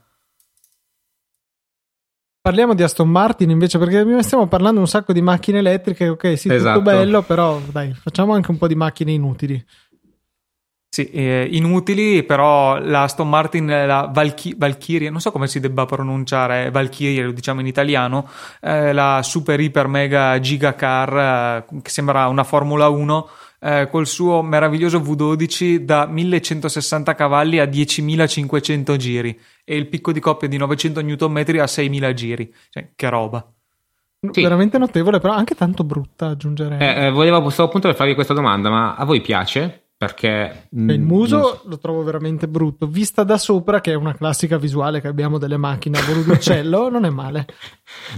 Parliamo 2.45 2.75
di 2.75 2.83
Aston 2.83 3.09
Martin 3.09 3.49
invece 3.49 3.79
perché 3.79 4.21
stiamo 4.21 4.45
parlando 4.45 4.79
un 4.79 4.87
sacco 4.87 5.11
di 5.13 5.21
macchine 5.23 5.57
elettriche, 5.57 6.09
ok, 6.09 6.37
sì, 6.37 6.53
esatto. 6.53 6.77
tutto 6.77 6.91
bello, 6.91 7.23
però 7.23 7.59
dai, 7.71 7.91
facciamo 7.95 8.35
anche 8.35 8.51
un 8.51 8.59
po' 8.59 8.67
di 8.67 8.75
macchine 8.75 9.13
inutili. 9.13 9.65
Sì, 10.87 11.09
eh, 11.09 11.47
inutili, 11.49 12.21
però 12.21 12.77
la 12.77 13.01
Aston 13.01 13.27
Martin, 13.27 13.65
la 13.65 14.11
Valky- 14.13 14.55
Valkyrie, 14.55 15.09
non 15.09 15.21
so 15.21 15.31
come 15.31 15.47
si 15.47 15.59
debba 15.59 15.85
pronunciare, 15.85 16.69
Valkyrie 16.69 17.23
lo 17.23 17.31
diciamo 17.31 17.61
in 17.61 17.65
italiano, 17.65 18.29
eh, 18.61 18.93
la 18.93 19.21
super 19.23 19.59
iper 19.59 19.87
mega 19.87 20.39
giga 20.39 20.75
car 20.75 21.65
eh, 21.67 21.81
che 21.81 21.89
sembra 21.89 22.27
una 22.27 22.43
Formula 22.43 22.89
1 22.89 23.27
eh, 23.65 23.87
col 23.89 24.05
suo 24.05 24.43
meraviglioso 24.43 24.99
V12 24.99 25.77
da 25.77 26.05
1160 26.05 27.15
cavalli 27.15 27.57
a 27.57 27.65
10.500 27.65 28.95
giri 28.95 29.39
e 29.63 29.75
il 29.75 29.87
picco 29.87 30.11
di 30.11 30.19
coppia 30.19 30.47
di 30.47 30.57
900 30.57 31.01
Nm 31.01 31.37
a 31.37 31.65
6.000 31.65 32.13
giri. 32.13 32.53
Cioè, 32.69 32.91
che 32.95 33.09
roba. 33.09 33.43
Sì. 34.31 34.41
Veramente 34.41 34.77
notevole, 34.77 35.19
però 35.19 35.33
anche 35.33 35.55
tanto 35.55 35.83
brutta, 35.83 36.27
aggiungerei. 36.27 36.79
Eh, 36.79 37.05
eh, 37.05 37.11
volevo, 37.11 37.49
stavo 37.49 37.67
appunto 37.67 37.87
per 37.87 37.97
farvi 37.97 38.13
questa 38.13 38.33
domanda, 38.33 38.69
ma 38.69 38.95
a 38.95 39.03
voi 39.03 39.21
piace? 39.21 39.84
Perché 40.05 40.67
il 40.71 41.01
muso 41.01 41.41
so. 41.41 41.61
lo 41.65 41.77
trovo 41.77 42.03
veramente 42.03 42.47
brutto. 42.47 42.87
Vista 42.87 43.23
da 43.23 43.37
sopra, 43.37 43.81
che 43.81 43.91
è 43.91 43.95
una 43.95 44.13
classica 44.13 44.57
visuale 44.57 45.01
che 45.01 45.07
abbiamo 45.07 45.37
delle 45.37 45.57
macchine 45.57 45.97
a 45.97 46.03
volo 46.03 46.21
d'uccello, 46.21 46.89
non 46.91 47.05
è 47.05 47.09
male. 47.09 47.45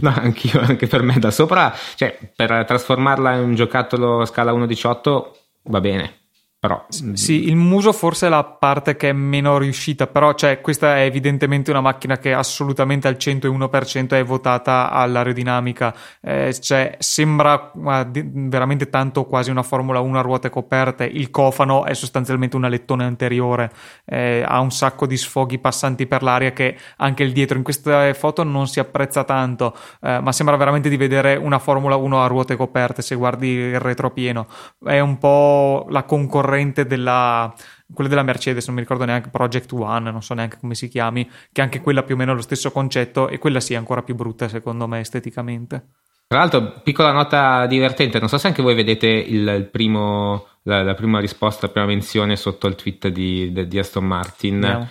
No, 0.01 0.13
anch'io, 0.15 0.59
anche 0.59 0.87
per 0.87 1.01
me 1.01 1.17
da 1.19 1.31
sopra, 1.31 1.73
cioè 1.95 2.17
per 2.35 2.65
trasformarla 2.65 3.35
in 3.35 3.43
un 3.43 3.55
giocattolo 3.55 4.25
scala 4.25 4.51
1.18 4.53 5.23
va 5.63 5.79
bene. 5.79 6.26
Però, 6.59 6.87
mm, 7.03 7.13
sì, 7.13 7.47
il 7.47 7.55
muso 7.55 7.93
forse 7.93 8.25
è 8.25 8.29
la 8.29 8.43
parte 8.43 8.95
che 8.95 9.09
è 9.09 9.13
meno 9.13 9.59
riuscita, 9.59 10.07
però 10.07 10.33
cioè, 10.33 10.59
questa 10.59 10.97
è 10.97 11.01
evidentemente 11.01 11.69
una 11.69 11.81
macchina 11.81 12.17
che 12.17 12.33
assolutamente 12.33 13.07
al 13.07 13.17
101% 13.19 14.15
è 14.15 14.23
votata 14.23 14.89
all'aerodinamica, 14.89 15.93
eh, 16.19 16.59
cioè, 16.59 16.95
sembra 16.97 17.71
veramente 17.75 18.89
tanto 18.89 19.25
quasi 19.25 19.51
una 19.51 19.61
Formula 19.61 19.99
1 19.99 20.17
a 20.17 20.21
ruote 20.21 20.49
coperte, 20.49 21.05
il 21.05 21.29
cofano 21.29 21.85
è 21.85 21.93
sostanzialmente 21.93 22.55
un 22.55 22.63
alettone 22.63 23.03
anteriore, 23.03 23.71
eh, 24.05 24.43
ha 24.43 24.59
un 24.59 24.71
sacco 24.71 25.05
di 25.05 25.15
sfoghi 25.15 25.59
passanti 25.59 26.07
per 26.07 26.23
l'aria 26.23 26.53
che 26.53 26.75
anche 26.97 27.21
il 27.21 27.33
dietro 27.33 27.57
in 27.57 27.63
queste 27.63 28.15
foto 28.15 28.41
non 28.41 28.67
si 28.67 28.79
apprezza 28.79 29.23
tanto, 29.25 29.75
eh, 30.01 30.19
ma 30.21 30.31
sembra 30.31 30.55
veramente 30.55 30.89
di 30.89 30.97
vedere 30.97 31.35
una 31.35 31.59
Formula 31.59 31.97
1 31.97 32.23
a 32.23 32.25
ruote 32.25 32.55
coperte 32.55 33.03
se 33.03 33.13
guardi 33.13 33.47
il 33.49 33.79
retropieno, 33.79 34.47
è 34.83 34.99
un 34.99 35.19
po' 35.19 35.85
la 35.89 36.01
concorrenza 36.01 36.45
concorrente 36.47 36.85
della 36.85 37.53
quella 37.93 38.09
della 38.09 38.23
Mercedes, 38.23 38.65
non 38.65 38.75
mi 38.75 38.81
ricordo 38.81 39.05
neanche 39.05 39.29
Project 39.29 39.71
One, 39.71 40.11
non 40.11 40.21
so 40.21 40.33
neanche 40.33 40.57
come 40.59 40.75
si 40.75 40.89
chiami, 40.89 41.29
che 41.53 41.61
anche 41.61 41.79
quella 41.79 42.03
più 42.03 42.15
o 42.15 42.17
meno 42.17 42.31
ha 42.31 42.35
lo 42.35 42.41
stesso 42.41 42.71
concetto 42.71 43.29
e 43.29 43.37
quella 43.37 43.61
sì 43.61 43.73
è 43.73 43.77
ancora 43.77 44.03
più 44.03 44.15
brutta 44.15 44.49
secondo 44.49 44.87
me 44.87 44.99
esteticamente. 44.99 45.85
Tra 46.27 46.39
l'altro, 46.39 46.81
piccola 46.83 47.13
nota 47.13 47.65
divertente, 47.67 48.19
non 48.19 48.27
so 48.27 48.37
se 48.37 48.47
anche 48.47 48.61
voi 48.61 48.75
vedete 48.75 49.07
il, 49.07 49.47
il 49.47 49.69
primo, 49.71 50.47
la, 50.63 50.83
la, 50.83 50.93
prima 50.93 51.21
risposta, 51.21 51.67
la 51.67 51.71
prima 51.71 51.87
menzione 51.87 52.35
sotto 52.35 52.67
il 52.67 52.75
tweet 52.75 53.07
di, 53.07 53.67
di, 53.67 53.79
Aston 53.79 54.03
Martin. 54.03 54.59
No. 54.59 54.89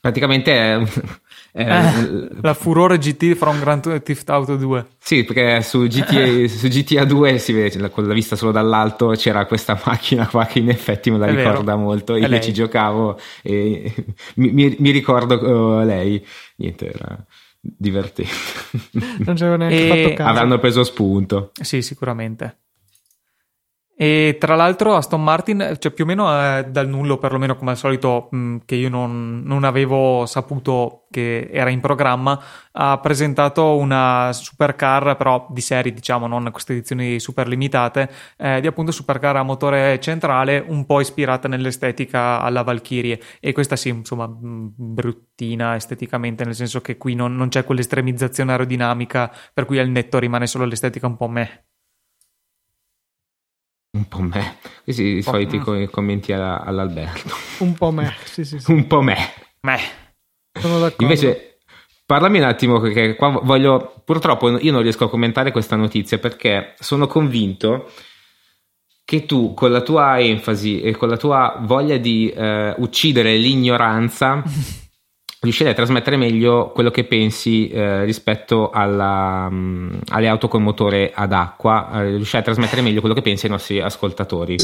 Praticamente 0.00 0.52
è, 0.52 0.82
eh, 1.54 1.64
eh, 1.64 2.28
la 2.40 2.54
furore 2.54 2.96
GT 2.96 3.34
from 3.34 3.60
Grand 3.60 4.02
Theft 4.02 4.30
Auto 4.30 4.56
2. 4.56 4.86
Sì, 4.98 5.24
perché 5.24 5.60
su 5.62 5.86
GTA, 5.86 6.48
su 6.48 6.68
GTA 6.68 7.04
2 7.04 7.38
si 7.38 7.52
vede 7.52 7.90
con 7.90 8.06
la 8.06 8.14
vista 8.14 8.36
solo 8.36 8.52
dall'alto 8.52 9.08
c'era 9.10 9.44
questa 9.44 9.78
macchina 9.84 10.26
qua 10.26 10.46
che 10.46 10.60
in 10.60 10.70
effetti 10.70 11.10
me 11.10 11.18
la 11.18 11.26
è 11.26 11.34
ricorda 11.34 11.74
vero. 11.74 11.78
molto. 11.78 12.16
Io 12.16 12.40
ci 12.40 12.52
giocavo 12.54 13.18
e 13.42 13.94
mi, 14.36 14.50
mi, 14.50 14.76
mi 14.78 14.90
ricordo 14.90 15.34
uh, 15.34 15.84
lei. 15.84 16.24
Niente, 16.56 16.90
era 16.90 17.22
divertente. 17.60 18.32
Non 19.18 19.34
c'avevo 19.36 19.56
neanche 19.56 19.76
e... 19.84 19.88
fatto 20.04 20.14
caso. 20.14 20.30
Avranno 20.30 20.58
preso 20.58 20.84
spunto. 20.84 21.50
Sì, 21.60 21.82
sicuramente. 21.82 22.60
E 23.94 24.36
tra 24.40 24.56
l'altro 24.56 24.96
Aston 24.96 25.22
Martin, 25.22 25.76
cioè 25.78 25.92
più 25.92 26.04
o 26.04 26.06
meno 26.06 26.28
eh, 26.32 26.64
dal 26.68 26.88
nullo, 26.88 27.18
perlomeno 27.18 27.56
come 27.56 27.72
al 27.72 27.76
solito, 27.76 28.28
mh, 28.30 28.56
che 28.64 28.74
io 28.74 28.88
non, 28.88 29.42
non, 29.44 29.64
avevo 29.64 30.24
saputo 30.26 31.06
che 31.10 31.50
era 31.52 31.68
in 31.68 31.80
programma, 31.80 32.40
ha 32.72 32.98
presentato 32.98 33.76
una 33.76 34.32
supercar, 34.32 35.16
però 35.16 35.46
di 35.50 35.60
serie, 35.60 35.92
diciamo, 35.92 36.26
non 36.26 36.48
queste 36.50 36.72
edizioni 36.72 37.20
super 37.20 37.46
limitate, 37.46 38.10
eh, 38.38 38.60
di 38.60 38.66
appunto 38.66 38.92
supercar 38.92 39.36
a 39.36 39.42
motore 39.42 40.00
centrale, 40.00 40.64
un 40.66 40.86
po' 40.86 41.00
ispirata 41.00 41.46
nell'estetica 41.46 42.40
alla 42.40 42.62
Valkyrie. 42.62 43.20
E 43.40 43.52
questa 43.52 43.76
sì, 43.76 43.90
insomma, 43.90 44.26
mh, 44.26 44.72
bruttina 44.74 45.76
esteticamente, 45.76 46.44
nel 46.44 46.54
senso 46.54 46.80
che 46.80 46.96
qui 46.96 47.14
non, 47.14 47.36
non 47.36 47.48
c'è 47.50 47.64
quell'estremizzazione 47.64 48.52
aerodinamica, 48.52 49.30
per 49.52 49.66
cui 49.66 49.78
al 49.78 49.88
netto 49.88 50.18
rimane 50.18 50.46
solo 50.46 50.64
l'estetica 50.64 51.06
un 51.06 51.16
po' 51.16 51.28
meh. 51.28 51.66
Un 53.94 54.08
po' 54.08 54.20
me. 54.20 54.56
Questi 54.84 55.02
i 55.02 55.22
soliti 55.22 55.58
me. 55.58 55.88
commenti 55.90 56.32
alla, 56.32 56.62
all'Alberto. 56.62 57.34
Un 57.58 57.74
po' 57.74 57.90
me, 57.90 58.14
sì, 58.24 58.42
sì, 58.44 58.58
sì. 58.58 58.70
Un 58.70 58.86
po' 58.86 59.02
me. 59.02 59.16
Me. 59.60 59.78
Sono 60.58 60.78
d'accordo. 60.78 61.02
Invece, 61.02 61.58
parlami 62.06 62.38
un 62.38 62.44
attimo, 62.44 62.80
perché 62.80 63.14
qua 63.16 63.28
voglio... 63.42 64.00
Purtroppo 64.02 64.58
io 64.58 64.72
non 64.72 64.80
riesco 64.80 65.04
a 65.04 65.10
commentare 65.10 65.52
questa 65.52 65.76
notizia 65.76 66.18
perché 66.18 66.74
sono 66.78 67.06
convinto 67.06 67.90
che 69.04 69.26
tu 69.26 69.52
con 69.52 69.70
la 69.70 69.82
tua 69.82 70.18
enfasi 70.20 70.80
e 70.80 70.96
con 70.96 71.08
la 71.08 71.16
tua 71.18 71.58
voglia 71.60 71.98
di 71.98 72.30
eh, 72.30 72.74
uccidere 72.78 73.36
l'ignoranza 73.36 74.42
riuscirei 75.42 75.72
a 75.72 75.74
trasmettere 75.74 76.16
meglio 76.16 76.70
quello 76.72 76.92
che 76.92 77.02
pensi 77.02 77.68
eh, 77.68 78.04
rispetto 78.04 78.70
alla, 78.70 79.48
um, 79.50 79.98
alle 80.10 80.28
auto 80.28 80.46
con 80.46 80.62
motore 80.62 81.10
ad 81.12 81.32
acqua, 81.32 81.90
eh, 81.94 82.10
riuscirei 82.10 82.42
a 82.42 82.44
trasmettere 82.44 82.80
meglio 82.80 83.00
quello 83.00 83.14
che 83.14 83.22
pensi 83.22 83.46
ai 83.46 83.50
nostri 83.50 83.80
ascoltatori. 83.80 84.56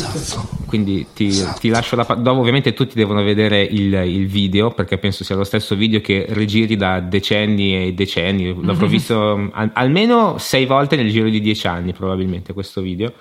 Quindi 0.66 1.08
ti, 1.14 1.32
ti 1.58 1.68
lascio 1.68 1.96
la 1.96 2.04
parola. 2.04 2.32
Ovviamente 2.32 2.74
tutti 2.74 2.94
devono 2.94 3.24
vedere 3.24 3.60
il, 3.62 3.92
il, 3.92 4.28
video, 4.28 4.70
perché 4.70 4.98
penso 4.98 5.24
sia 5.24 5.34
lo 5.34 5.42
stesso 5.42 5.74
video 5.74 6.00
che 6.00 6.26
rigiri 6.28 6.76
da 6.76 7.00
decenni 7.00 7.86
e 7.86 7.92
decenni. 7.92 8.64
L'avrò 8.64 8.86
visto 8.86 9.18
um, 9.18 9.50
al, 9.52 9.70
almeno 9.74 10.38
sei 10.38 10.64
volte 10.64 10.94
nel 10.94 11.10
giro 11.10 11.28
di 11.28 11.40
dieci 11.40 11.66
anni, 11.66 11.92
probabilmente, 11.92 12.52
questo 12.52 12.80
video. 12.80 13.12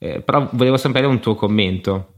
Eh, 0.00 0.20
però 0.20 0.48
volevo 0.50 0.76
sapere 0.76 1.06
un 1.06 1.20
tuo 1.20 1.36
commento. 1.36 2.14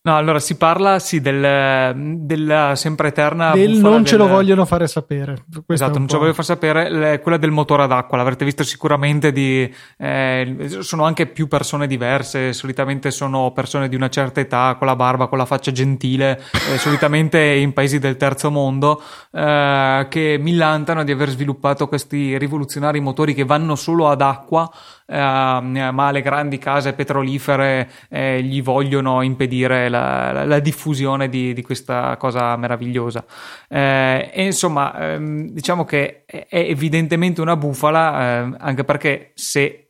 No, 0.00 0.16
allora 0.16 0.38
si 0.38 0.56
parla 0.56 1.00
sì 1.00 1.20
del, 1.20 1.92
della 2.20 2.76
sempre 2.76 3.08
eterna 3.08 3.50
del 3.50 3.78
non 3.78 3.96
del... 3.96 4.06
ce 4.06 4.16
lo 4.16 4.28
vogliono 4.28 4.64
fare 4.64 4.86
sapere. 4.86 5.44
Questo 5.50 5.72
esatto, 5.72 5.98
non 5.98 6.06
ce 6.06 6.14
lo 6.14 6.20
voglio 6.20 6.34
far 6.34 6.44
sapere. 6.44 6.88
Le, 6.88 7.20
quella 7.20 7.36
del 7.36 7.50
motore 7.50 7.82
ad 7.82 7.92
acqua, 7.92 8.16
l'avrete 8.16 8.44
visto 8.44 8.62
sicuramente. 8.62 9.32
Di, 9.32 9.70
eh, 9.98 10.78
sono 10.80 11.04
anche 11.04 11.26
più 11.26 11.48
persone 11.48 11.88
diverse. 11.88 12.52
Solitamente 12.52 13.10
sono 13.10 13.50
persone 13.52 13.88
di 13.88 13.96
una 13.96 14.08
certa 14.08 14.40
età, 14.40 14.76
con 14.78 14.86
la 14.86 14.96
barba, 14.96 15.26
con 15.26 15.36
la 15.36 15.46
faccia 15.46 15.72
gentile, 15.72 16.40
eh, 16.72 16.78
solitamente 16.78 17.40
in 17.40 17.72
paesi 17.72 17.98
del 17.98 18.16
terzo 18.16 18.50
mondo, 18.52 19.02
eh, 19.32 20.06
che 20.08 20.38
millantano 20.40 21.02
di 21.02 21.10
aver 21.10 21.28
sviluppato 21.30 21.88
questi 21.88 22.38
rivoluzionari 22.38 23.00
motori 23.00 23.34
che 23.34 23.44
vanno 23.44 23.74
solo 23.74 24.08
ad 24.08 24.22
acqua 24.22 24.70
ma 25.16 26.10
le 26.10 26.20
grandi 26.20 26.58
case 26.58 26.92
petrolifere 26.92 27.88
eh, 28.10 28.42
gli 28.42 28.62
vogliono 28.62 29.22
impedire 29.22 29.88
la, 29.88 30.32
la, 30.32 30.44
la 30.44 30.58
diffusione 30.60 31.28
di, 31.28 31.54
di, 31.54 31.62
questa 31.62 32.16
cosa 32.18 32.56
meravigliosa. 32.56 33.24
Eh, 33.68 34.30
e 34.32 34.44
insomma, 34.44 34.94
ehm, 34.98 35.48
diciamo 35.50 35.84
che 35.84 36.24
è 36.26 36.46
evidentemente 36.48 37.40
una 37.40 37.56
bufala, 37.56 38.20
eh, 38.20 38.56
anche 38.58 38.84
perché 38.84 39.30
se 39.34 39.87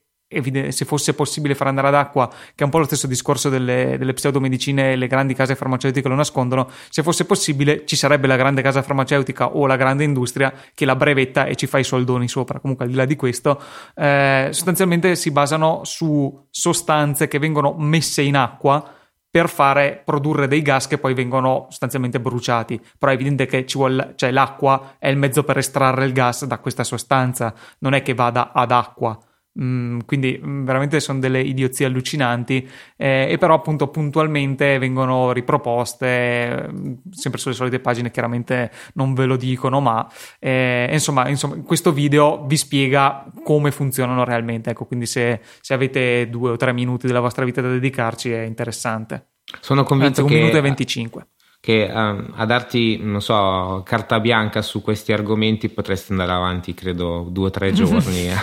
se 0.69 0.85
fosse 0.85 1.15
possibile 1.15 1.55
far 1.55 1.69
andare 1.69 1.89
ad 1.89 1.95
acqua, 1.95 2.29
che 2.29 2.55
è 2.57 2.63
un 2.65 2.69
po' 2.69 2.79
lo 2.79 2.85
stesso 2.85 3.07
discorso 3.07 3.49
delle, 3.49 3.97
delle 3.97 4.13
pseudomedicine, 4.13 4.95
le 4.95 5.07
grandi 5.07 5.33
case 5.33 5.55
farmaceutiche 5.55 6.07
lo 6.07 6.15
nascondono, 6.15 6.69
se 6.91 7.03
fosse 7.03 7.25
possibile 7.25 7.87
ci 7.87 7.97
sarebbe 7.97 8.27
la 8.27 8.37
grande 8.37 8.61
casa 8.61 8.83
farmaceutica 8.83 9.55
o 9.57 9.67
la 9.67 9.77
grande 9.77 10.05
industria 10.05 10.53
che 10.75 10.85
la 10.85 10.97
brevetta 10.97 11.47
e 11.47 11.57
ci 11.57 11.67
fa 11.67 11.79
i 11.79 11.85
soldoni 11.85 12.29
sopra. 12.29 12.61
Comunque 12.61 12.85
al 12.85 12.91
di 12.91 12.97
là 12.97 13.07
di 13.07 13.17
questo, 13.17 13.61
eh, 13.95 14.49
sostanzialmente 14.51 15.17
si 15.17 15.31
basano 15.31 15.81
su 15.85 16.47
sostanze 16.51 17.27
che 17.27 17.39
vengono 17.39 17.75
messe 17.79 18.21
in 18.21 18.37
acqua 18.37 18.93
per 19.31 19.49
fare 19.49 20.03
produrre 20.05 20.47
dei 20.47 20.63
gas 20.63 20.87
che 20.87 20.99
poi 20.99 21.15
vengono 21.15 21.67
sostanzialmente 21.69 22.21
bruciati. 22.21 22.81
Però 22.99 23.11
è 23.11 23.15
evidente 23.15 23.47
che 23.47 23.65
ci 23.65 23.79
vuole, 23.79 24.13
cioè 24.17 24.31
l'acqua 24.31 24.97
è 24.99 25.09
il 25.09 25.17
mezzo 25.17 25.43
per 25.43 25.57
estrarre 25.57 26.05
il 26.05 26.13
gas 26.13 26.45
da 26.45 26.59
questa 26.59 26.85
sostanza, 26.85 27.55
non 27.79 27.95
è 27.95 28.03
che 28.03 28.13
vada 28.15 28.53
ad 28.53 28.73
acqua 28.73 29.19
Mm, 29.61 30.01
quindi 30.07 30.41
mm, 30.41 30.65
veramente 30.65 31.01
sono 31.01 31.19
delle 31.19 31.41
idiozie 31.41 31.87
allucinanti 31.87 32.69
eh, 32.97 33.27
e 33.29 33.39
però 33.39 33.55
appunto 33.55 33.89
puntualmente 33.89 34.79
vengono 34.79 35.33
riproposte 35.33 36.69
mm, 36.71 36.93
sempre 37.11 37.41
sulle 37.41 37.55
solite 37.55 37.81
pagine 37.81 38.13
chiaramente 38.13 38.71
non 38.95 39.15
ve 39.15 39.25
lo 39.25 39.35
dicono 39.37 39.81
ma 39.81 40.09
eh, 40.39 40.89
insomma, 40.93 41.29
insomma 41.29 41.57
questo 41.63 41.93
video 41.93 42.45
vi 42.47 42.57
spiega 42.57 43.27
come 43.43 43.73
funzionano 43.73 44.25
realmente. 44.25 44.71
Ecco 44.71 44.85
quindi 44.85 45.07
se, 45.07 45.41
se, 45.61 45.75
avete 45.75 46.29
due 46.31 46.51
o 46.51 46.57
tre 46.57 46.73
minuti 46.73 47.09
della 47.09 47.21
vostra 47.21 47.45
vita 47.45 47.61
da 47.61 47.69
dedicarci 47.69 48.31
è 48.31 48.43
interessante. 48.43 49.31
Sono 49.61 49.83
convinto 49.83 50.21
Anzi, 50.21 50.23
un 50.23 50.29
che 50.29 50.35
minuto 50.35 50.57
e 50.57 50.61
25 50.61 51.27
che 51.61 51.91
um, 51.93 52.33
a 52.35 52.47
darti, 52.47 52.99
non 53.03 53.21
so, 53.21 53.83
carta 53.85 54.21
bianca 54.21 54.63
su 54.63 54.81
questi 54.81 55.13
argomenti 55.13 55.69
potresti 55.69 56.13
andare 56.13 56.33
avanti, 56.33 56.73
credo, 56.73 57.27
due 57.31 57.47
o 57.47 57.51
tre 57.51 57.73
giorni, 57.75 58.29
eh. 58.29 58.37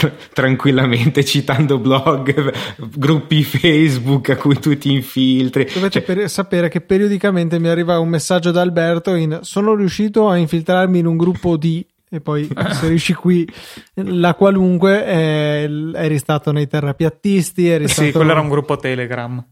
tranquillamente, 0.32 1.24
citando 1.24 1.78
blog, 1.78 2.52
gruppi 2.94 3.42
Facebook 3.42 4.30
a 4.30 4.36
cui 4.36 4.58
tu 4.58 4.76
ti 4.76 4.92
infiltri. 4.92 5.64
Dovete 5.72 5.90
cioè... 5.90 6.02
per- 6.02 6.30
sapere 6.30 6.68
che 6.68 6.80
periodicamente 6.80 7.58
mi 7.58 7.68
arriva 7.68 7.98
un 7.98 8.08
messaggio 8.08 8.50
da 8.50 8.60
Alberto 8.60 9.14
in 9.14 9.38
sono 9.42 9.74
riuscito 9.74 10.28
a 10.28 10.36
infiltrarmi 10.36 10.98
in 10.98 11.06
un 11.06 11.16
gruppo 11.16 11.56
di 11.56 11.84
e 12.12 12.20
poi 12.20 12.48
se 12.72 12.88
riesci 12.88 13.14
qui 13.14 13.48
la 13.94 14.34
qualunque 14.34 15.04
è, 15.04 15.68
eri 15.94 16.18
stato 16.18 16.50
nei 16.50 16.66
terrapiattisti 16.66 17.68
eri 17.68 17.86
sì, 17.86 17.94
stato... 17.94 18.10
quello 18.10 18.32
era 18.32 18.40
un 18.40 18.48
gruppo 18.48 18.76
Telegram 18.76 19.44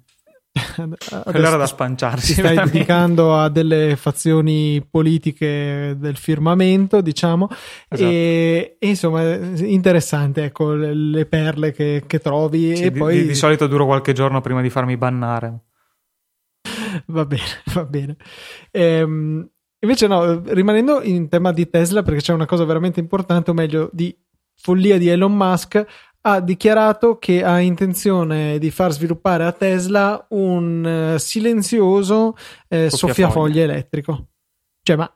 quello 1.25 1.47
era 1.47 1.57
da 1.57 1.67
spanciarsi. 1.67 2.35
Ti 2.35 2.41
stai 2.41 2.57
dedicando 2.57 3.37
a 3.37 3.49
delle 3.49 3.97
fazioni 3.97 4.85
politiche 4.89 5.97
del 5.99 6.17
firmamento, 6.17 7.01
diciamo, 7.01 7.49
esatto. 7.89 8.11
e, 8.11 8.77
e, 8.79 8.87
insomma, 8.89 9.35
interessante, 9.35 10.45
ecco, 10.45 10.73
le, 10.73 10.95
le 10.95 11.27
perle 11.27 11.73
che, 11.73 12.05
che 12.07 12.19
trovi. 12.19 12.77
Sì, 12.77 12.85
e 12.85 12.91
di, 12.91 12.99
poi... 12.99 13.21
di, 13.21 13.27
di 13.29 13.35
solito 13.35 13.67
duro 13.67 13.87
qualche 13.87 14.13
giorno 14.13 14.41
prima 14.41 14.61
di 14.61 14.71
farmi 14.71 14.97
bannare. 14.97 15.61
Va 17.07 17.25
bene, 17.25 17.43
va 17.75 17.85
bene. 17.85 18.17
Ehm, 18.71 19.49
invece 19.81 20.07
no, 20.07 20.43
rimanendo 20.45 21.03
in 21.03 21.29
tema 21.29 21.53
di 21.53 21.69
Tesla, 21.69 22.03
perché 22.03 22.21
c'è 22.21 22.33
una 22.33 22.47
cosa 22.47 22.65
veramente 22.65 23.01
importante, 23.01 23.51
o 23.51 23.55
meglio, 23.55 23.89
di 23.93 24.17
follia 24.61 24.99
di 24.99 25.09
Elon 25.09 25.35
Musk, 25.35 25.85
ha 26.33 26.41
dichiarato 26.41 27.19
che 27.19 27.43
ha 27.43 27.61
intenzione 27.61 28.59
di 28.59 28.71
far 28.71 28.93
sviluppare 28.93 29.45
a 29.45 29.53
Tesla 29.53 30.27
un 30.31 31.15
uh, 31.15 31.19
silenzioso 31.19 32.37
eh, 32.69 32.91
soffiafoglie 32.91 33.63
elettrico. 33.63 34.27
Cioè, 34.83 34.97
ma 34.97 35.13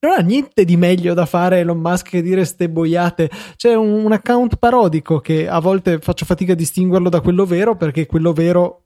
non 0.00 0.12
ha 0.18 0.20
niente 0.20 0.64
di 0.64 0.76
meglio 0.76 1.14
da 1.14 1.26
fare 1.26 1.60
Elon 1.60 1.78
Musk 1.78 2.10
che 2.10 2.22
dire 2.22 2.44
ste 2.44 2.68
boiate. 2.68 3.30
C'è 3.56 3.74
un, 3.74 4.04
un 4.04 4.12
account 4.12 4.56
parodico 4.56 5.20
che 5.20 5.48
a 5.48 5.58
volte 5.58 5.98
faccio 5.98 6.24
fatica 6.24 6.52
a 6.52 6.56
distinguerlo 6.56 7.08
da 7.08 7.20
quello 7.20 7.44
vero 7.44 7.76
perché 7.76 8.06
quello 8.06 8.32
vero 8.32 8.84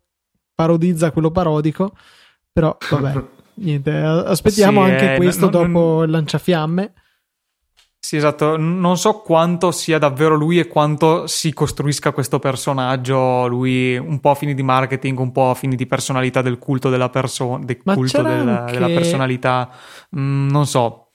parodizza 0.54 1.10
quello 1.10 1.30
parodico. 1.30 1.94
Però 2.52 2.76
vabbè, 2.90 3.24
niente, 3.60 3.90
aspettiamo 3.90 4.84
sì, 4.84 4.90
anche 4.90 5.14
eh, 5.14 5.16
questo 5.16 5.50
non, 5.50 5.50
dopo 5.50 5.94
non... 5.96 6.04
il 6.04 6.10
lanciafiamme. 6.10 6.92
Sì, 8.10 8.16
esatto. 8.16 8.56
Non 8.56 8.98
so 8.98 9.20
quanto 9.20 9.70
sia 9.70 9.96
davvero 9.96 10.34
lui 10.34 10.58
e 10.58 10.66
quanto 10.66 11.28
si 11.28 11.52
costruisca 11.52 12.10
questo 12.10 12.40
personaggio, 12.40 13.46
lui 13.46 13.96
un 13.96 14.18
po' 14.18 14.30
a 14.30 14.34
fini 14.34 14.52
di 14.52 14.64
marketing, 14.64 15.16
un 15.16 15.30
po' 15.30 15.50
a 15.50 15.54
fini 15.54 15.76
di 15.76 15.86
personalità 15.86 16.42
del 16.42 16.58
culto 16.58 16.90
della 16.90 17.08
persona, 17.08 17.64
del 17.64 17.78
Ma 17.84 17.94
culto 17.94 18.20
della, 18.20 18.62
anche... 18.62 18.72
della, 18.72 18.88
personalità. 18.88 19.70
Mm, 20.18 20.50
non 20.50 20.66
so. 20.66 21.10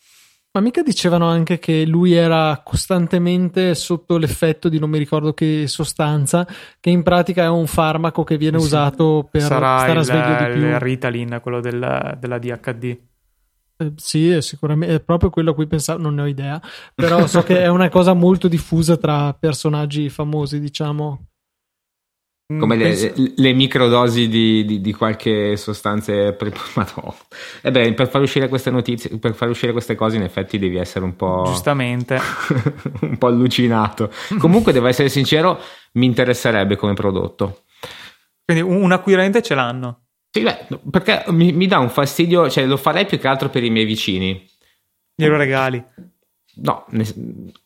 Ma 0.54 0.62
mica 0.62 0.84
dicevano 0.84 1.28
anche 1.28 1.60
che 1.60 1.86
lui 1.86 2.14
era 2.14 2.62
costantemente 2.64 3.76
sotto 3.76 4.18
l'effetto 4.18 4.70
di 4.70 4.80
non 4.80 4.90
mi 4.90 4.98
ricordo 4.98 5.34
che 5.34 5.66
sostanza, 5.68 6.48
che 6.80 6.92
in 6.92 7.04
pratica 7.04 7.44
è 7.44 7.50
un 7.50 7.68
farmaco 7.68 8.24
che 8.24 8.38
viene 8.38 8.58
sì, 8.58 8.64
usato 8.64 9.28
per 9.30 9.42
stare 9.42 9.92
il, 9.92 9.98
a 9.98 10.02
sveglio 10.02 10.46
di 10.46 10.54
più. 10.54 10.66
il 10.66 10.80
Ritalin, 10.80 11.40
quello 11.44 11.60
del, 11.60 12.16
della 12.18 12.38
DHD. 12.40 12.98
Eh, 13.78 13.94
sì, 13.98 14.30
è 14.30 14.42
sicuramente 14.42 14.96
è 14.96 15.00
proprio 15.02 15.30
quello 15.30 15.52
a 15.52 15.54
cui 15.54 15.68
pensavo, 15.68 16.02
non 16.02 16.16
ne 16.16 16.22
ho 16.22 16.28
idea, 16.28 16.62
però 16.94 17.28
so 17.28 17.44
che 17.44 17.62
è 17.62 17.68
una 17.68 17.90
cosa 17.90 18.14
molto 18.14 18.48
diffusa 18.48 18.96
tra 18.98 19.34
personaggi 19.34 20.10
famosi, 20.10 20.60
diciamo. 20.60 21.28
Mm, 22.54 22.60
Come 22.60 22.78
Penso... 22.78 23.12
le, 23.16 23.34
le, 23.36 23.54
microdosi 23.54 24.28
di, 24.28 24.66
di, 24.66 24.80
di 24.80 24.94
qualche 24.94 25.58
sostanza. 25.58 26.32
Pre... 26.34 26.54
E 27.62 27.72
beh, 27.72 27.94
per 27.94 28.08
far 28.08 28.22
uscire 28.22 28.48
queste 28.48 28.70
notizie, 28.70 29.18
per 29.18 29.34
far 29.34 29.50
uscire 29.50 29.72
queste 29.72 29.96
cose, 29.96 30.18
in 30.18 30.22
effetti 30.22 30.60
devi 30.60 30.78
essere 30.78 31.04
un 31.06 31.16
po'. 31.16 31.44
Giustamente. 31.48 32.20
un 33.02 33.18
po' 33.18 33.28
allucinato. 33.28 34.12
Comunque, 34.38 34.72
devo 34.72 34.86
essere 34.88 35.10
sincero, 35.10 35.60
mi 35.94 36.06
interesserebbe 36.06 36.76
come 36.76 36.94
prodotto. 36.94 37.64
Quindi 38.46 38.64
un 38.64 38.92
acquirente 38.92 39.42
ce 39.42 39.56
l'hanno. 39.56 40.05
Sì, 40.36 40.42
beh, 40.42 40.80
perché 40.92 41.24
mi, 41.28 41.54
mi, 41.54 41.66
dà 41.66 41.80
un 41.80 41.90
fastidio, 41.90 42.50
cioè 42.50 42.66
lo 42.66 42.76
farei 42.76 43.06
più 43.06 43.18
che 43.18 43.28
altro 43.30 43.48
per 43.48 43.64
i 43.64 43.70
miei 43.70 43.86
vicini. 43.86 44.46
Glielo 45.16 45.38
regali. 45.38 45.82
No, 46.58 46.86
ne, 46.90 47.06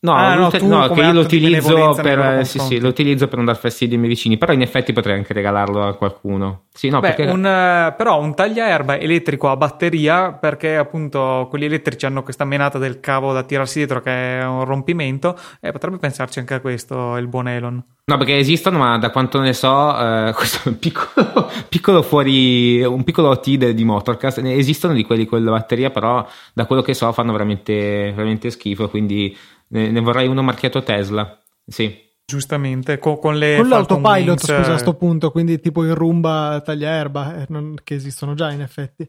no, 0.01 0.13
ah, 0.13 0.35
no, 0.35 0.51
no 0.61 0.89
che 0.89 1.01
io 1.01 1.11
lo 1.11 1.21
utilizzo, 1.21 1.95
per, 1.99 2.45
sì, 2.45 2.59
sì, 2.59 2.79
lo 2.79 2.89
utilizzo 2.89 3.27
per 3.27 3.37
non 3.37 3.45
dar 3.45 3.57
fastidio 3.57 3.95
ai 3.95 4.01
miei 4.01 4.13
vicini, 4.13 4.37
però 4.37 4.53
in 4.53 4.61
effetti 4.61 4.93
potrei 4.93 5.15
anche 5.15 5.33
regalarlo 5.33 5.87
a 5.87 5.95
qualcuno. 5.95 6.65
Sì, 6.71 6.89
no, 6.89 6.99
Beh, 6.99 7.13
perché... 7.13 7.31
un, 7.31 7.39
uh, 7.39 7.95
però 7.95 8.21
un 8.21 8.35
tagliaerba 8.35 8.99
elettrico 8.99 9.49
a 9.49 9.57
batteria, 9.57 10.33
perché 10.33 10.77
appunto 10.77 11.47
quelli 11.49 11.65
elettrici 11.65 12.05
hanno 12.05 12.21
questa 12.21 12.45
menata 12.45 12.77
del 12.77 12.99
cavo 12.99 13.33
da 13.33 13.41
tirarsi 13.41 13.79
dietro 13.79 13.99
che 14.01 14.39
è 14.39 14.45
un 14.45 14.63
rompimento, 14.63 15.35
e 15.59 15.71
potrebbe 15.71 15.97
pensarci 15.97 16.37
anche 16.37 16.53
a 16.53 16.59
questo 16.59 17.17
il 17.17 17.27
buon 17.27 17.47
Elon. 17.47 17.83
No, 18.09 18.17
perché 18.17 18.39
esistono, 18.39 18.79
ma 18.79 18.97
da 18.97 19.11
quanto 19.11 19.39
ne 19.39 19.53
so, 19.53 19.95
eh, 19.95 20.33
questo 20.35 20.67
è 20.67 20.71
un 20.71 20.79
piccolo, 20.79 21.47
piccolo 21.69 22.01
fuori, 22.01 22.83
un 22.83 23.03
piccolo 23.03 23.29
OT 23.29 23.55
di 23.55 23.83
Motorcast, 23.83 24.39
esistono 24.39 24.95
di 24.95 25.03
quelli 25.03 25.27
con 25.27 25.43
la 25.43 25.51
batteria, 25.51 25.91
però 25.91 26.27
da 26.51 26.65
quello 26.65 26.81
che 26.81 26.95
so 26.95 27.11
fanno 27.11 27.31
veramente, 27.31 28.11
veramente 28.15 28.49
schifo, 28.49 28.89
quindi 28.89 29.37
ne, 29.67 29.91
ne 29.91 29.99
vorrei 29.99 30.27
uno 30.27 30.41
marchiato 30.41 30.81
Tesla, 30.81 31.39
sì. 31.67 32.07
Giustamente, 32.25 32.97
con, 32.97 33.19
con 33.19 33.37
le... 33.37 33.57
Con 33.57 33.67
l'autopilot, 33.67 34.39
scusa, 34.39 34.61
a 34.61 34.65
questo 34.65 34.95
punto, 34.95 35.29
quindi 35.29 35.59
tipo 35.59 35.83
il 35.83 35.93
Roomba 35.93 36.61
tagliaerba, 36.65 37.41
eh, 37.41 37.45
non, 37.49 37.75
che 37.83 37.93
esistono 37.93 38.33
già 38.33 38.51
in 38.51 38.61
effetti. 38.61 39.07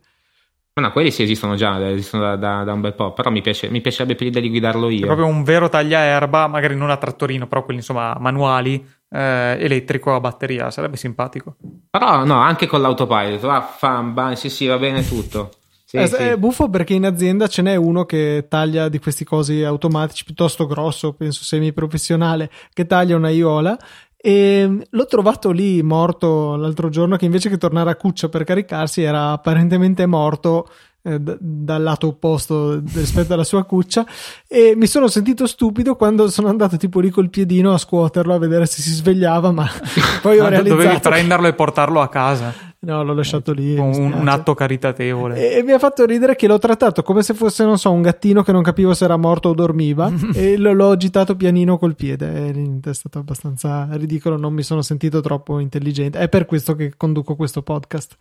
No, 0.73 0.93
quelli 0.93 1.11
sì 1.11 1.25
esistono 1.25 1.57
già, 1.57 1.91
esistono 1.91 2.23
da, 2.23 2.37
da, 2.37 2.65
da 2.65 2.73
un 2.73 2.81
bel 2.81 2.95
po', 2.95 3.13
però 3.13 3.31
mi, 3.31 3.43
piace, 3.43 3.69
mi 3.69 3.81
piacerebbe 3.81 4.15
più 4.15 4.25
l'idea 4.25 4.41
di 4.41 4.49
guidarlo 4.49 4.89
io. 4.89 5.03
È 5.03 5.07
proprio 5.07 5.27
un 5.27 5.43
vero 5.43 5.69
tagliaerba, 5.69 6.47
magari 6.47 6.75
non 6.75 6.91
a 6.91 6.97
trattorino, 6.97 7.47
però 7.47 7.65
quelli 7.65 7.81
insomma 7.81 8.17
manuali, 8.19 8.83
eh, 9.11 9.57
elettrico 9.61 10.15
a 10.15 10.21
batteria, 10.21 10.71
sarebbe 10.71 10.97
simpatico. 10.97 11.57
Però 11.91 12.25
no, 12.25 12.39
anche 12.39 12.67
con 12.67 12.81
l'autopilot, 12.81 13.41
va, 13.41 13.61
fan, 13.61 14.15
ban, 14.15 14.37
sì 14.37 14.49
sì, 14.49 14.67
va 14.67 14.79
bene 14.79 15.07
tutto. 15.07 15.51
Sì, 15.85 15.97
è, 15.97 16.07
sì. 16.07 16.15
è, 16.15 16.37
buffo 16.37 16.71
perché 16.71 16.95
in 16.95 17.05
azienda 17.05 17.49
ce 17.49 17.63
n'è 17.63 17.75
uno 17.75 18.05
che 18.05 18.47
taglia 18.49 18.89
di 18.89 19.01
questi 19.01 19.25
cosi 19.25 19.65
automatici 19.65 20.25
piuttosto 20.25 20.67
grosso, 20.67 21.15
penso 21.15 21.43
semi-professionale, 21.43 22.49
che 22.73 22.87
taglia 22.87 23.17
una 23.17 23.31
iola 23.31 23.77
e 24.23 24.87
l'ho 24.91 25.07
trovato 25.07 25.51
lì 25.51 25.83
morto 25.83 26.55
l'altro 26.57 26.91
giorno 26.91 27.17
che 27.17 27.25
invece 27.25 27.49
che 27.49 27.57
tornare 27.57 27.91
a 27.91 27.97
Cuccia 27.97 28.29
per 28.29 28.45
caricarsi 28.45 29.01
era 29.01 29.31
apparentemente 29.31 30.05
morto 30.05 30.69
eh, 31.03 31.19
d- 31.19 31.39
dal 31.41 31.83
lato 31.83 32.09
opposto 32.09 32.83
rispetto 32.93 33.33
alla 33.33 33.45
sua 33.45 33.65
cuccia. 33.65 34.05
E 34.47 34.75
mi 34.77 34.87
sono 34.87 35.09
sentito 35.09 35.47
stupido 35.47 35.97
quando 35.97 36.29
sono 36.29 36.49
andato 36.49 36.77
tipo 36.77 37.01
lì 37.01 37.09
col 37.09 37.31
piedino 37.31 37.73
a 37.73 37.79
scuoterlo 37.79 38.35
a 38.35 38.39
vedere 38.39 38.67
se 38.67 38.83
si 38.83 38.91
svegliava 38.91 39.51
ma 39.51 39.67
poi 40.21 40.39
ho 40.39 40.49
realizzato 40.49 40.83
dovevi 40.83 41.01
prenderlo 41.01 41.47
e 41.47 41.55
portarlo 41.55 42.03
a 42.03 42.09
casa 42.09 42.53
No, 42.83 43.03
l'ho 43.03 43.13
lasciato 43.13 43.53
lì. 43.53 43.77
Un, 43.77 44.13
un, 44.15 44.29
atto 44.29 44.55
caritatevole. 44.55 45.37
E, 45.37 45.59
e, 45.59 45.63
mi 45.63 45.73
ha 45.73 45.79
fatto 45.79 46.07
ridere 46.07 46.35
che 46.35 46.47
l'ho 46.47 46.59
trattato 46.59 47.03
come 47.03 47.23
se 47.23 47.35
fosse, 47.35 47.63
non 47.63 47.77
so, 47.77 47.93
un 47.93 48.01
gattino 48.01 48.43
che 48.43 48.53
non 48.53 48.63
capivo 48.63 48.95
se 48.95 49.05
era 49.05 49.19
morto 49.19 49.51
o 49.51 49.55
dormiva 49.55 50.11
e 50.33 50.57
lo, 50.57 50.73
l'ho 50.73 50.91
agitato 50.91 51.37
pianino 51.37 51.77
col 51.77 51.95
piede. 51.95 52.81
È 52.83 52.95
stato 52.95 53.19
abbastanza 53.19 53.87
ridicolo, 53.93 54.39
non 54.39 54.55
mi 54.55 54.63
sono 54.63 54.81
sentito 54.81 55.21
troppo 55.21 55.59
intelligente. 55.59 56.19
È 56.19 56.31
per 56.31 56.47
questo 56.47 56.75
che 56.75 56.95
conduco 56.97 57.37
questo 57.37 57.61
podcast. 57.61 58.17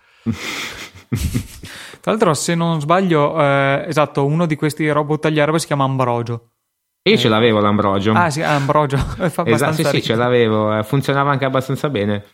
Tra 2.01 2.12
l'altro, 2.12 2.34
se 2.34 2.53
non 2.53 2.82
sbaglio, 2.82 3.41
eh, 3.41 3.86
esatto, 3.88 4.26
uno 4.26 4.45
di 4.45 4.57
questi 4.57 4.89
robot 4.89 5.22
tagliarbe 5.22 5.57
si 5.57 5.68
chiama 5.68 5.86
Ambrogio. 5.86 6.49
Io 7.03 7.18
ce 7.18 7.30
l'avevo 7.30 7.60
l'Ambrogio. 7.62 8.12
Ah, 8.12 8.30
sì, 8.30 8.41
Ambrogio. 8.41 8.97
Fa 9.30 9.45
esatto, 9.45 9.74
sì, 9.74 9.84
sì, 9.86 10.01
ce 10.01 10.16
l'avevo. 10.16 10.78
Eh, 10.78 10.84
funzionava 10.84 11.32
anche 11.32 11.45
abbastanza 11.45 11.89
bene. 11.89 12.26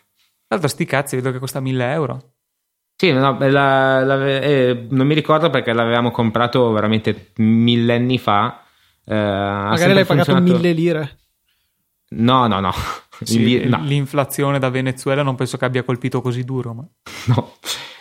Tra 0.48 0.58
l'altro, 0.58 0.68
sti 0.68 0.86
cazzi, 0.86 1.16
vedo 1.16 1.32
che 1.32 1.40
costa 1.40 1.60
1000 1.60 1.92
euro. 1.92 2.34
Sì, 2.98 3.12
no, 3.12 3.38
la, 3.40 4.04
la, 4.06 4.26
eh, 4.26 4.88
non 4.90 5.06
mi 5.06 5.14
ricordo 5.14 5.50
perché 5.50 5.74
l'avevamo 5.74 6.12
comprato 6.12 6.72
veramente 6.72 7.32
millenni 7.38 8.18
fa. 8.18 8.64
Eh, 9.04 9.14
Magari 9.14 9.94
l'hai 9.94 10.06
funzionato... 10.06 10.44
pagato 10.44 10.58
mille 10.60 10.72
lire. 10.72 11.20
No, 12.10 12.48
no, 12.48 12.60
no. 12.60 12.74
Sì, 13.22 13.66
no. 13.66 13.82
L'inflazione 13.82 14.60
da 14.60 14.70
Venezuela 14.70 15.24
non 15.24 15.36
penso 15.36 15.58
che 15.58 15.66
abbia 15.66 15.84
colpito 15.84 16.22
così 16.22 16.44
duro. 16.44 16.74
Ma... 16.74 16.86
No. 17.34 17.54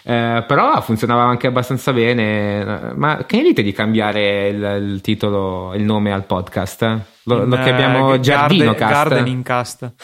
Eh, 0.07 0.45
però 0.47 0.83
funzionava 0.83 1.23
anche 1.23 1.47
abbastanza 1.47 1.93
bene. 1.93 2.93
Ma 2.95 3.25
che 3.25 3.37
ne 3.39 3.43
dite 3.43 3.63
di 3.63 3.73
cambiare 3.73 4.49
il, 4.49 4.93
il 4.93 5.01
titolo, 5.01 5.73
il 5.75 5.83
nome 5.83 6.13
al 6.13 6.25
podcast? 6.25 7.01
Lo, 7.25 7.47
lo 7.47 7.57
chiamiamo 7.57 8.13
uh, 8.13 8.21
Giardino 8.21 8.75
Cast. 8.75 8.93
Gardening 8.93 9.43
Cast. 9.43 9.95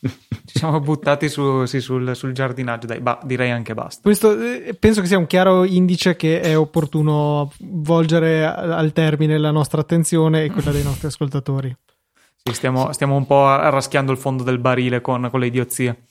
Ci 0.50 0.58
siamo 0.58 0.80
buttati 0.82 1.28
su, 1.28 1.64
sì, 1.66 1.80
sul, 1.80 2.16
sul, 2.16 2.32
giardinaggio, 2.32 2.86
dai, 2.86 3.00
bah, 3.00 3.20
direi 3.22 3.52
anche 3.52 3.72
basta. 3.72 4.00
Questo 4.02 4.36
eh, 4.38 4.74
penso 4.78 5.00
che 5.00 5.06
sia 5.06 5.16
un 5.16 5.28
chiaro 5.28 5.64
indice 5.64 6.16
che 6.16 6.40
è 6.40 6.58
opportuno 6.58 7.52
volgere 7.60 8.44
al 8.44 8.92
termine 8.92 9.38
la 9.38 9.52
nostra 9.52 9.80
attenzione 9.80 10.44
e 10.44 10.50
quella 10.50 10.72
dei 10.72 10.82
nostri 10.82 11.06
ascoltatori. 11.06 11.74
Sì, 12.42 12.52
stiamo, 12.52 12.86
sì. 12.86 12.94
stiamo 12.94 13.14
un 13.14 13.26
po' 13.26 13.44
raschiando 13.44 14.10
il 14.10 14.18
fondo 14.18 14.42
del 14.42 14.58
barile 14.58 15.00
con, 15.00 15.28
con 15.30 15.38
le 15.38 15.46
idiozie. 15.46 16.02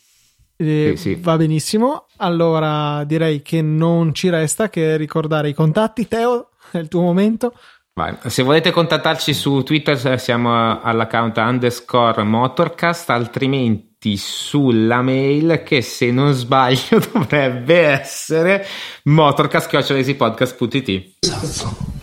Eh, 0.56 0.94
sì, 0.96 1.16
Va 1.16 1.36
benissimo. 1.36 2.06
Allora 2.18 3.04
direi 3.04 3.42
che 3.42 3.62
non 3.62 4.14
ci 4.14 4.30
resta 4.30 4.70
che 4.70 4.96
ricordare 4.96 5.50
i 5.50 5.54
contatti. 5.54 6.08
Teo, 6.08 6.52
è 6.72 6.78
il 6.78 6.88
tuo 6.88 7.02
momento. 7.02 7.54
Vai. 7.94 8.16
Se 8.28 8.44
volete 8.44 8.72
contattarci 8.72 9.34
su 9.34 9.64
Twitter 9.64 10.18
siamo 10.18 10.82
all'account 10.82 11.36
underscore 11.36 12.24
motorcast, 12.24 13.10
altrimenti 13.10 13.89
sulla 14.16 15.02
mail 15.02 15.62
che 15.64 15.82
se 15.82 16.12
non 16.12 16.34
sbaglio 16.34 17.00
dovrebbe 17.12 17.80
essere 17.80 18.66
motorcast.it. 19.04 21.18
Esatto. 21.20 21.98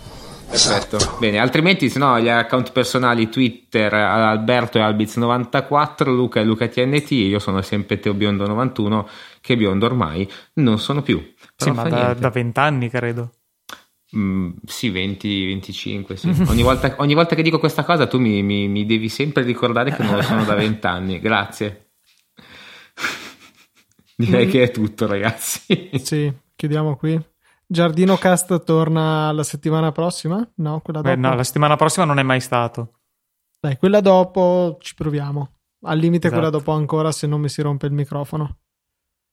Perfetto. 0.49 1.17
Bene, 1.19 1.39
altrimenti 1.39 1.91
se 1.91 1.99
no 1.99 2.21
gli 2.21 2.29
account 2.29 2.73
personali 2.73 3.29
Twitter 3.29 3.93
Alberto 3.93 4.79
e 4.79 4.81
Albiz94, 4.81 6.05
Luca 6.05 6.41
e 6.41 6.45
LucaTNT, 6.45 7.11
io 7.11 7.39
sono 7.39 7.61
sempre 7.63 7.99
Teo 7.99 8.15
Biondo 8.15 8.47
91, 8.47 9.09
che 9.41 9.57
biondo 9.57 9.87
ormai 9.87 10.29
non 10.55 10.79
sono 10.79 11.03
più. 11.03 11.35
Però 11.57 11.73
sì, 11.73 11.77
ma 11.77 12.15
da 12.15 12.31
vent'anni 12.31 12.89
credo. 12.89 13.33
Mm, 14.17 14.51
sì, 14.65 14.89
20, 14.89 15.47
25. 15.47 16.17
Sì. 16.17 16.31
ogni, 16.47 16.63
volta, 16.63 16.95
ogni, 16.99 17.15
volta, 17.15 17.35
che 17.35 17.43
dico 17.43 17.59
questa 17.59 17.85
cosa, 17.85 18.07
tu 18.07 18.19
mi, 18.19 18.43
mi, 18.43 18.69
mi 18.69 18.87
devi 18.87 19.09
sempre 19.09 19.43
ricordare 19.43 19.95
che 19.95 20.03
non 20.03 20.15
lo 20.15 20.23
sono 20.23 20.45
da 20.45 20.55
20 20.55 20.87
anni. 20.87 21.21
Grazie. 21.21 21.86
Direi 24.19 24.47
che 24.47 24.63
è 24.63 24.71
tutto, 24.71 25.07
ragazzi. 25.07 25.91
Sì, 26.01 26.33
chiudiamo 26.55 26.97
qui. 26.97 27.23
Giardino 27.67 28.17
Cast 28.17 28.65
torna 28.65 29.31
la 29.33 29.43
settimana 29.43 29.93
prossima? 29.93 30.37
No, 30.57 30.81
quella 30.81 31.03
dopo. 31.03 31.15
Beh, 31.15 31.21
no, 31.21 31.35
la 31.35 31.45
settimana 31.45 31.77
prossima 31.77 32.07
non 32.07 32.19
è 32.19 32.23
mai 32.23 32.41
stato. 32.41 33.01
Dai, 33.61 33.77
quella 33.77 34.01
dopo 34.01 34.79
ci 34.81 34.95
proviamo. 34.95 35.51
Al 35.83 35.99
limite, 35.99 36.29
esatto. 36.29 36.41
quella 36.41 36.57
dopo 36.57 36.73
ancora 36.73 37.13
se 37.13 37.27
non 37.27 37.41
mi 37.41 37.51
si 37.51 37.61
rompe 37.61 37.87
il 37.87 37.93
microfono. 37.93 38.59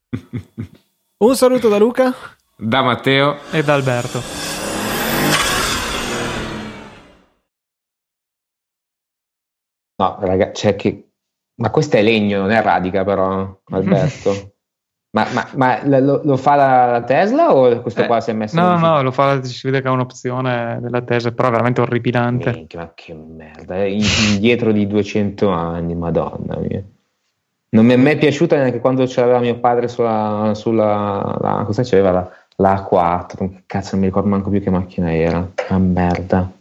Un 1.23 1.35
saluto 1.35 1.69
da 1.69 1.77
Luca, 1.77 2.13
da 2.57 2.81
Matteo 2.81 3.37
e 3.51 3.63
da 3.63 3.73
Alberto. 3.75 4.19
No, 9.95 10.17
ragazzi, 10.19 10.61
cioè 10.61 10.75
che... 10.75 11.11
ma 11.61 11.69
questo 11.69 11.95
è 11.95 12.01
legno, 12.01 12.41
non 12.41 12.51
è 12.51 12.61
radica 12.61 13.05
però, 13.05 13.61
Alberto. 13.65 14.51
ma, 15.15 15.27
ma, 15.31 15.47
ma 15.55 15.99
lo, 15.99 16.21
lo, 16.23 16.37
fa 16.37 16.55
la, 16.55 17.03
Tesla 17.05 17.53
o 17.53 17.81
questo 17.81 18.01
eh, 18.01 18.07
qua 18.07 18.19
si 18.19 18.31
è 18.31 18.33
messo? 18.33 18.59
No, 18.59 18.79
no, 18.79 19.03
lo 19.03 19.11
fa, 19.11 19.43
si 19.43 19.67
vede 19.67 19.81
che 19.81 19.87
è 19.87 19.91
un'opzione 19.91 20.79
della 20.81 21.01
Tesla, 21.03 21.31
però 21.31 21.49
è 21.49 21.51
veramente 21.51 21.81
orripilante. 21.81 22.51
Minchia, 22.51 22.79
ma 22.79 22.91
che 22.95 23.13
merda, 23.13 23.75
è 23.75 23.83
indietro 23.83 24.71
di 24.71 24.87
200 24.87 25.49
anni, 25.49 25.93
madonna 25.93 26.57
mia. 26.57 26.83
Non 27.69 27.85
mi 27.85 27.93
è 27.93 27.95
mai 27.95 28.17
piaciuta 28.17 28.55
neanche 28.55 28.79
quando 28.79 29.05
c'aveva 29.07 29.39
mio 29.39 29.59
padre 29.59 29.87
sulla, 29.87 30.53
sulla 30.55 31.37
la, 31.39 31.63
cosa 31.63 31.83
c'aveva 31.83 32.11
la, 32.11 32.31
la 32.55 32.87
A4, 32.89 33.61
cazzo 33.67 33.89
non 33.91 33.99
mi 33.99 34.05
ricordo 34.07 34.29
manco 34.29 34.49
più 34.49 34.61
che 34.63 34.71
macchina 34.71 35.13
era, 35.13 35.47
una 35.69 35.79
merda. 35.79 36.51